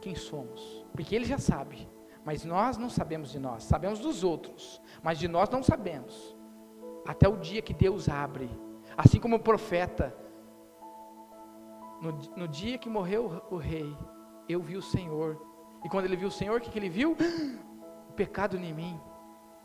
quem 0.02 0.14
somos, 0.14 0.86
porque 0.92 1.16
Ele 1.16 1.24
já 1.24 1.38
sabe, 1.38 1.90
mas 2.26 2.44
nós 2.44 2.76
não 2.76 2.90
sabemos 2.90 3.32
de 3.32 3.40
nós, 3.40 3.64
sabemos 3.64 4.00
dos 4.00 4.26
outros, 4.26 4.82
mas 5.02 5.18
de 5.18 5.30
nós 5.30 5.50
não 5.50 5.64
sabemos, 5.64 6.36
até 7.08 7.30
o 7.30 7.38
dia 7.38 7.62
que 7.62 7.74
Deus 7.74 8.10
abre, 8.10 8.50
assim 8.98 9.22
como 9.22 9.38
o 9.38 9.40
profeta, 9.40 10.14
no, 12.04 12.12
no 12.36 12.48
dia 12.48 12.78
que 12.78 12.90
morreu 12.90 13.42
o 13.50 13.56
rei, 13.56 13.98
eu 14.50 14.62
vi 14.62 14.76
o 14.76 14.82
Senhor, 14.82 15.42
e 15.86 15.90
quando 15.90 16.06
ele 16.06 16.18
viu 16.18 16.28
o 16.28 16.32
Senhor, 16.32 16.58
o 16.58 16.62
que, 16.62 16.70
que 16.70 16.78
ele 16.78 16.90
viu? 16.90 17.16
O 18.10 18.14
pecado 18.22 18.58
em 18.58 18.74
mim, 18.74 19.00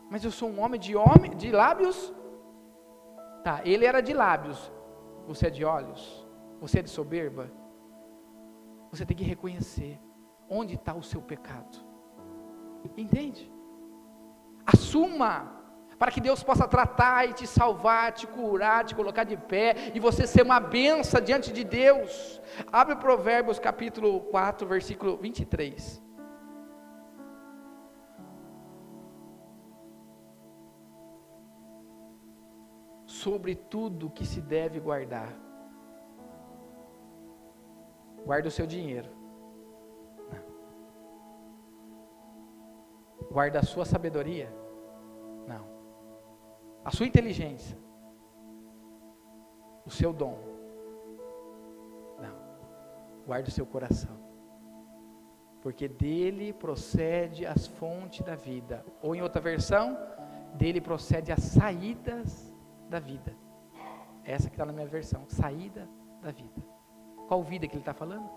mas 0.09 0.23
eu 0.23 0.31
sou 0.31 0.49
um 0.49 0.61
homem 0.61 0.79
de 0.79 0.95
homem, 0.95 1.35
de 1.35 1.51
lábios, 1.51 2.13
tá, 3.43 3.61
ele 3.65 3.85
era 3.85 4.01
de 4.01 4.13
lábios, 4.13 4.71
você 5.27 5.47
é 5.47 5.49
de 5.49 5.65
olhos, 5.65 6.25
você 6.61 6.79
é 6.79 6.81
de 6.81 6.89
soberba, 6.89 7.51
você 8.89 9.05
tem 9.05 9.15
que 9.15 9.23
reconhecer 9.23 9.99
onde 10.49 10.75
está 10.75 10.93
o 10.93 11.03
seu 11.03 11.21
pecado. 11.21 11.77
Entende? 12.97 13.51
Assuma, 14.65 15.58
para 15.99 16.11
que 16.11 16.21
Deus 16.21 16.41
possa 16.41 16.67
tratar 16.67 17.29
e 17.29 17.33
te 17.33 17.45
salvar, 17.45 18.13
te 18.13 18.25
curar, 18.25 18.85
te 18.85 18.95
colocar 18.95 19.25
de 19.25 19.35
pé 19.35 19.91
e 19.93 19.99
você 19.99 20.25
ser 20.25 20.43
uma 20.43 20.59
benção 20.59 21.19
diante 21.19 21.51
de 21.51 21.63
Deus. 21.63 22.41
Abre 22.71 22.95
Provérbios 22.95 23.59
capítulo 23.59 24.21
4, 24.21 24.65
versículo 24.65 25.17
23. 25.17 26.01
Sobre 33.05 33.53
tudo 33.53 34.09
que 34.09 34.25
se 34.25 34.39
deve 34.39 34.79
guardar 34.79 35.29
Guarde 38.25 38.47
o 38.47 38.51
seu 38.51 38.67
dinheiro. 38.67 39.09
Guarda 43.31 43.59
a 43.59 43.63
sua 43.63 43.85
sabedoria? 43.85 44.51
A 46.83 46.91
sua 46.91 47.05
inteligência? 47.05 47.77
O 49.85 49.89
seu 49.89 50.13
dom? 50.13 50.37
Não. 52.19 52.35
Guarde 53.25 53.49
o 53.49 53.51
seu 53.51 53.65
coração. 53.65 54.17
Porque 55.61 55.87
dele 55.87 56.53
procede 56.53 57.45
as 57.45 57.67
fontes 57.67 58.21
da 58.25 58.35
vida. 58.35 58.85
Ou 59.01 59.15
em 59.15 59.21
outra 59.21 59.41
versão, 59.41 59.97
dele 60.55 60.79
procede 60.79 61.31
as 61.31 61.43
saídas 61.43 62.53
da 62.89 62.99
vida. 62.99 63.35
Essa 64.23 64.47
que 64.47 64.53
está 64.53 64.65
na 64.65 64.73
minha 64.73 64.87
versão, 64.87 65.25
saída 65.27 65.87
da 66.21 66.31
vida. 66.31 66.61
Qual 67.27 67.43
vida 67.43 67.67
que 67.67 67.73
ele 67.73 67.81
está 67.81 67.93
falando? 67.93 68.29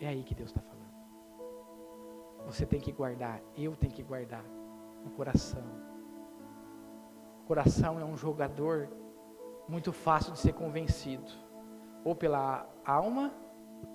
É 0.00 0.08
aí 0.08 0.22
que 0.22 0.34
Deus 0.34 0.50
está 0.50 0.60
falando. 0.60 0.79
Você 2.46 2.66
tem 2.66 2.80
que 2.80 2.92
guardar, 2.92 3.40
eu 3.56 3.76
tenho 3.76 3.92
que 3.92 4.02
guardar 4.02 4.44
no 5.04 5.10
coração. 5.10 5.64
O 7.42 7.46
coração 7.46 8.00
é 8.00 8.04
um 8.04 8.16
jogador 8.16 8.88
muito 9.68 9.92
fácil 9.92 10.32
de 10.32 10.38
ser 10.38 10.52
convencido, 10.52 11.30
ou 12.04 12.14
pela 12.14 12.68
alma 12.84 13.32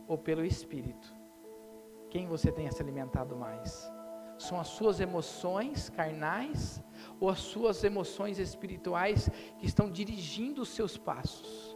ou 0.07 0.17
pelo 0.17 0.45
espírito. 0.45 1.13
Quem 2.09 2.27
você 2.27 2.51
tem 2.51 2.69
se 2.71 2.81
alimentado 2.81 3.35
mais? 3.35 3.91
São 4.37 4.59
as 4.59 4.67
suas 4.67 4.99
emoções 4.99 5.89
carnais 5.89 6.81
ou 7.19 7.29
as 7.29 7.39
suas 7.39 7.83
emoções 7.83 8.39
espirituais 8.39 9.29
que 9.57 9.65
estão 9.65 9.89
dirigindo 9.89 10.61
os 10.61 10.69
seus 10.69 10.97
passos? 10.97 11.75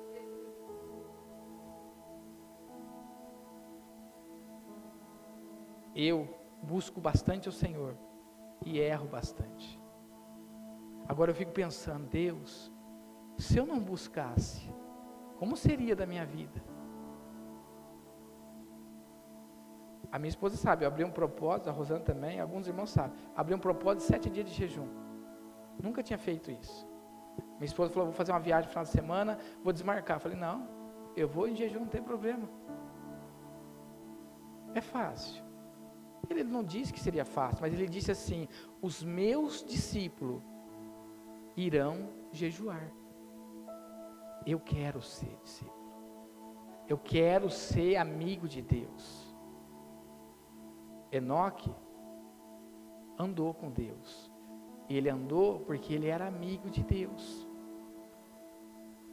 Eu 5.96 6.39
busco 6.62 7.00
bastante 7.00 7.50
o 7.50 7.52
Senhor 7.52 7.96
e 8.66 8.80
erro 8.80 9.08
bastante. 9.08 9.80
Agora 11.08 11.32
eu 11.32 11.36
fico 11.36 11.52
pensando, 11.52 12.08
Deus, 12.08 12.72
se 13.38 13.58
eu 13.58 13.66
não 13.66 13.80
buscasse, 13.80 14.70
como 15.38 15.56
seria 15.56 15.96
da 15.96 16.06
minha 16.06 16.26
vida? 16.26 16.62
A 20.12 20.18
minha 20.18 20.30
esposa 20.30 20.58
sabe, 20.58 20.84
eu 20.84 20.88
abri 20.88 21.04
um 21.04 21.12
propósito, 21.12 21.70
a 21.70 21.72
Rosana 21.72 22.02
também, 22.02 22.40
alguns 22.40 22.68
irmãos 22.68 22.90
sabem. 22.90 23.18
Abri 23.36 23.54
um 23.54 23.60
propósito 23.60 24.00
de 24.02 24.06
sete 24.06 24.30
dias 24.30 24.48
de 24.48 24.54
jejum. 24.54 24.88
Nunca 25.82 26.04
tinha 26.04 26.18
feito 26.18 26.52
isso. 26.52 26.88
Minha 27.58 27.66
esposa 27.66 27.92
falou, 27.92 28.08
vou 28.08 28.16
fazer 28.16 28.32
uma 28.32 28.40
viagem 28.40 28.66
no 28.66 28.70
final 28.70 28.84
de 28.84 28.90
semana, 28.90 29.38
vou 29.64 29.72
desmarcar. 29.72 30.18
Eu 30.18 30.22
falei, 30.22 30.38
não, 30.38 30.68
eu 31.16 31.28
vou 31.28 31.48
em 31.48 31.56
jejum, 31.56 31.82
não 31.82 31.88
tem 31.88 32.02
problema. 32.02 32.50
É 34.74 34.82
fácil. 34.82 35.49
Ele 36.30 36.44
não 36.44 36.64
disse 36.64 36.94
que 36.94 37.00
seria 37.00 37.26
fácil, 37.26 37.60
mas 37.62 37.74
ele 37.74 37.88
disse 37.88 38.12
assim: 38.12 38.48
os 38.82 39.04
meus 39.04 39.64
discípulos 39.64 40.42
irão 41.58 42.10
jejuar. 42.32 42.92
Eu 44.46 44.60
quero 44.60 45.02
ser 45.02 45.36
discípulo. 45.44 45.80
Eu 46.88 46.98
quero 46.98 47.50
ser 47.50 47.98
amigo 47.98 48.48
de 48.48 48.62
Deus. 48.62 49.36
Enoque 51.12 51.72
andou 53.18 53.54
com 53.54 53.70
Deus. 53.70 54.32
Ele 54.88 55.10
andou 55.10 55.60
porque 55.60 55.94
ele 55.94 56.08
era 56.08 56.28
amigo 56.28 56.70
de 56.70 56.84
Deus. 56.84 57.48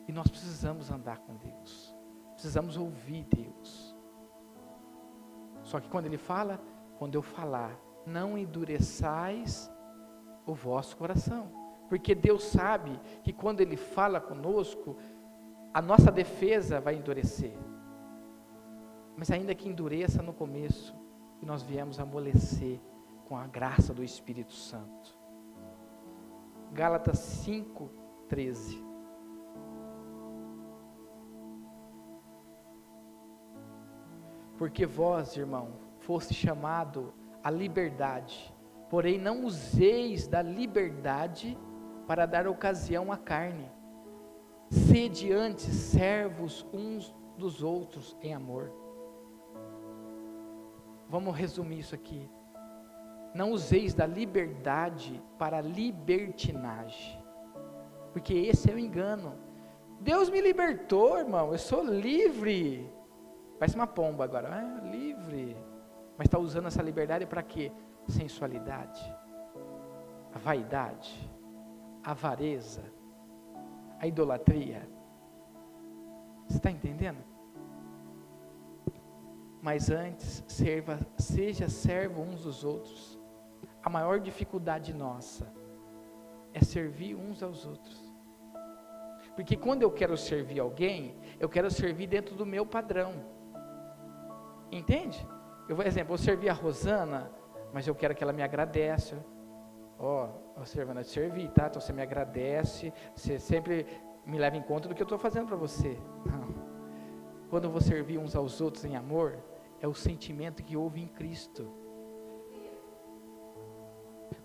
E 0.08 0.12
nós 0.12 0.28
precisamos 0.28 0.90
andar 0.90 1.18
com 1.18 1.34
Deus. 1.36 1.94
Precisamos 2.32 2.76
ouvir 2.76 3.24
Deus. 3.24 3.94
Só 5.64 5.80
que 5.80 5.88
quando 5.88 6.06
ele 6.06 6.16
fala, 6.16 6.60
quando 6.99 7.14
eu 7.14 7.22
falar, 7.22 7.78
não 8.07 8.36
endureçais 8.38 9.70
o 10.47 10.55
vosso 10.55 10.97
coração. 10.97 11.51
Porque 11.88 12.14
Deus 12.14 12.44
sabe 12.44 12.99
que 13.22 13.32
quando 13.32 13.61
ele 13.61 13.76
fala 13.76 14.20
conosco, 14.20 14.97
a 15.72 15.80
nossa 15.80 16.11
defesa 16.11 16.80
vai 16.80 16.97
endurecer. 16.97 17.57
Mas 19.16 19.30
ainda 19.30 19.55
que 19.55 19.68
endureça 19.68 20.22
no 20.22 20.32
começo, 20.32 20.94
nós 21.42 21.62
viemos 21.62 22.01
amolecer 22.01 22.80
com 23.26 23.36
a 23.36 23.47
graça 23.47 23.94
do 23.94 24.03
Espírito 24.03 24.53
Santo. 24.53 25.16
Gálatas 26.72 27.18
5, 27.18 27.90
13. 28.28 28.84
Porque 34.59 34.86
vós, 34.86 35.36
irmão, 35.36 35.86
foste 36.07 36.32
chamado 36.32 37.12
à 37.42 37.50
liberdade, 37.50 38.54
porém 38.88 39.18
não 39.18 39.44
useis 39.44 40.28
da 40.28 40.40
liberdade 40.40 41.59
para 42.07 42.26
dar 42.26 42.46
ocasião 42.46 43.11
à 43.11 43.16
carne. 43.16 43.68
Sede 44.70 45.32
antes 45.32 45.66
servos 45.66 46.64
uns 46.72 47.12
dos 47.36 47.61
outros 47.61 48.16
em 48.22 48.32
amor. 48.32 48.72
Vamos 51.09 51.36
resumir 51.36 51.80
isso 51.80 51.94
aqui. 51.94 52.30
Não 53.34 53.50
useis 53.50 53.92
da 53.92 54.07
liberdade 54.07 55.20
para 55.36 55.61
libertinagem, 55.61 57.20
porque 58.12 58.32
esse 58.32 58.70
é 58.70 58.74
o 58.74 58.78
engano. 58.78 59.34
Deus 60.00 60.30
me 60.30 60.40
libertou, 60.40 61.18
irmão, 61.18 61.50
eu 61.50 61.59
sou 61.59 61.84
livre. 61.84 62.88
Parece 63.59 63.74
uma 63.74 63.86
pomba 63.88 64.22
agora, 64.22 64.48
ah, 64.52 64.86
livre. 64.86 65.57
Mas 66.16 66.26
está 66.26 66.38
usando 66.38 66.66
essa 66.66 66.82
liberdade 66.82 67.26
para 67.26 67.42
quê? 67.42 67.72
Sensualidade, 68.08 69.02
a 70.34 70.38
vaidade, 70.38 71.30
a 72.02 72.12
avareza, 72.12 72.84
a 73.98 74.06
idolatria. 74.06 74.88
Você 76.48 76.58
está 76.58 76.70
entendendo? 76.70 77.36
mas 79.66 79.90
antes 79.90 80.44
serva, 80.46 81.00
seja 81.18 81.68
servo 81.68 82.22
uns 82.22 82.44
dos 82.44 82.62
outros. 82.62 83.18
A 83.82 83.90
maior 83.90 84.20
dificuldade 84.20 84.94
nossa 84.94 85.52
é 86.54 86.62
servir 86.62 87.16
uns 87.16 87.42
aos 87.42 87.66
outros. 87.66 88.00
Porque 89.34 89.56
quando 89.56 89.82
eu 89.82 89.90
quero 89.90 90.16
servir 90.16 90.60
alguém, 90.60 91.16
eu 91.40 91.48
quero 91.48 91.68
servir 91.68 92.06
dentro 92.06 92.36
do 92.36 92.46
meu 92.46 92.64
padrão. 92.64 93.12
Entende? 94.70 95.26
Eu, 95.68 95.80
exemplo, 95.82 96.08
vou 96.08 96.18
servir 96.18 96.48
a 96.48 96.52
Rosana, 96.52 97.30
mas 97.72 97.86
eu 97.86 97.94
quero 97.94 98.14
que 98.14 98.22
ela 98.22 98.32
me 98.32 98.42
agradeça. 98.42 99.16
Ó, 99.98 100.28
oh, 100.56 100.64
Servana, 100.64 101.02
te 101.02 101.10
servi, 101.10 101.48
tá? 101.48 101.66
Então 101.66 101.80
você 101.80 101.92
me 101.92 102.02
agradece, 102.02 102.92
você 103.14 103.38
sempre 103.38 103.86
me 104.24 104.38
leva 104.38 104.56
em 104.56 104.62
conta 104.62 104.88
do 104.88 104.94
que 104.94 105.02
eu 105.02 105.06
estou 105.06 105.18
fazendo 105.18 105.48
para 105.48 105.56
você. 105.56 105.98
Não. 106.24 106.66
Quando 107.50 107.64
eu 107.64 107.70
vou 107.70 107.80
servir 107.80 108.18
uns 108.18 108.36
aos 108.36 108.60
outros 108.60 108.84
em 108.84 108.96
amor, 108.96 109.38
é 109.80 109.88
o 109.88 109.94
sentimento 109.94 110.62
que 110.62 110.76
houve 110.76 111.00
em 111.00 111.08
Cristo. 111.08 111.68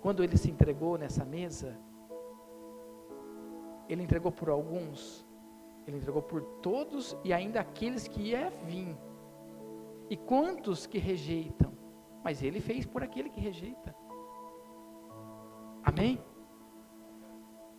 Quando 0.02 0.24
ele 0.24 0.38
se 0.38 0.50
entregou 0.50 0.98
nessa 0.98 1.24
mesa, 1.24 1.78
ele 3.88 4.02
entregou 4.02 4.32
por 4.32 4.50
alguns, 4.50 5.26
ele 5.86 5.98
entregou 5.98 6.22
por 6.22 6.42
todos 6.62 7.16
e 7.24 7.32
ainda 7.32 7.60
aqueles 7.60 8.08
que 8.08 8.22
ia 8.30 8.50
vir. 8.66 8.96
E 10.12 10.18
quantos 10.18 10.86
que 10.86 10.98
rejeitam? 10.98 11.72
Mas 12.22 12.44
ele 12.44 12.60
fez 12.60 12.86
por 12.86 13.02
aquele 13.02 13.30
que 13.30 13.40
rejeita. 13.40 13.96
Amém? 15.82 16.22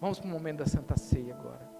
Vamos 0.00 0.18
para 0.18 0.28
o 0.28 0.32
momento 0.32 0.60
da 0.60 0.66
Santa 0.66 0.96
Ceia 0.96 1.34
agora. 1.34 1.70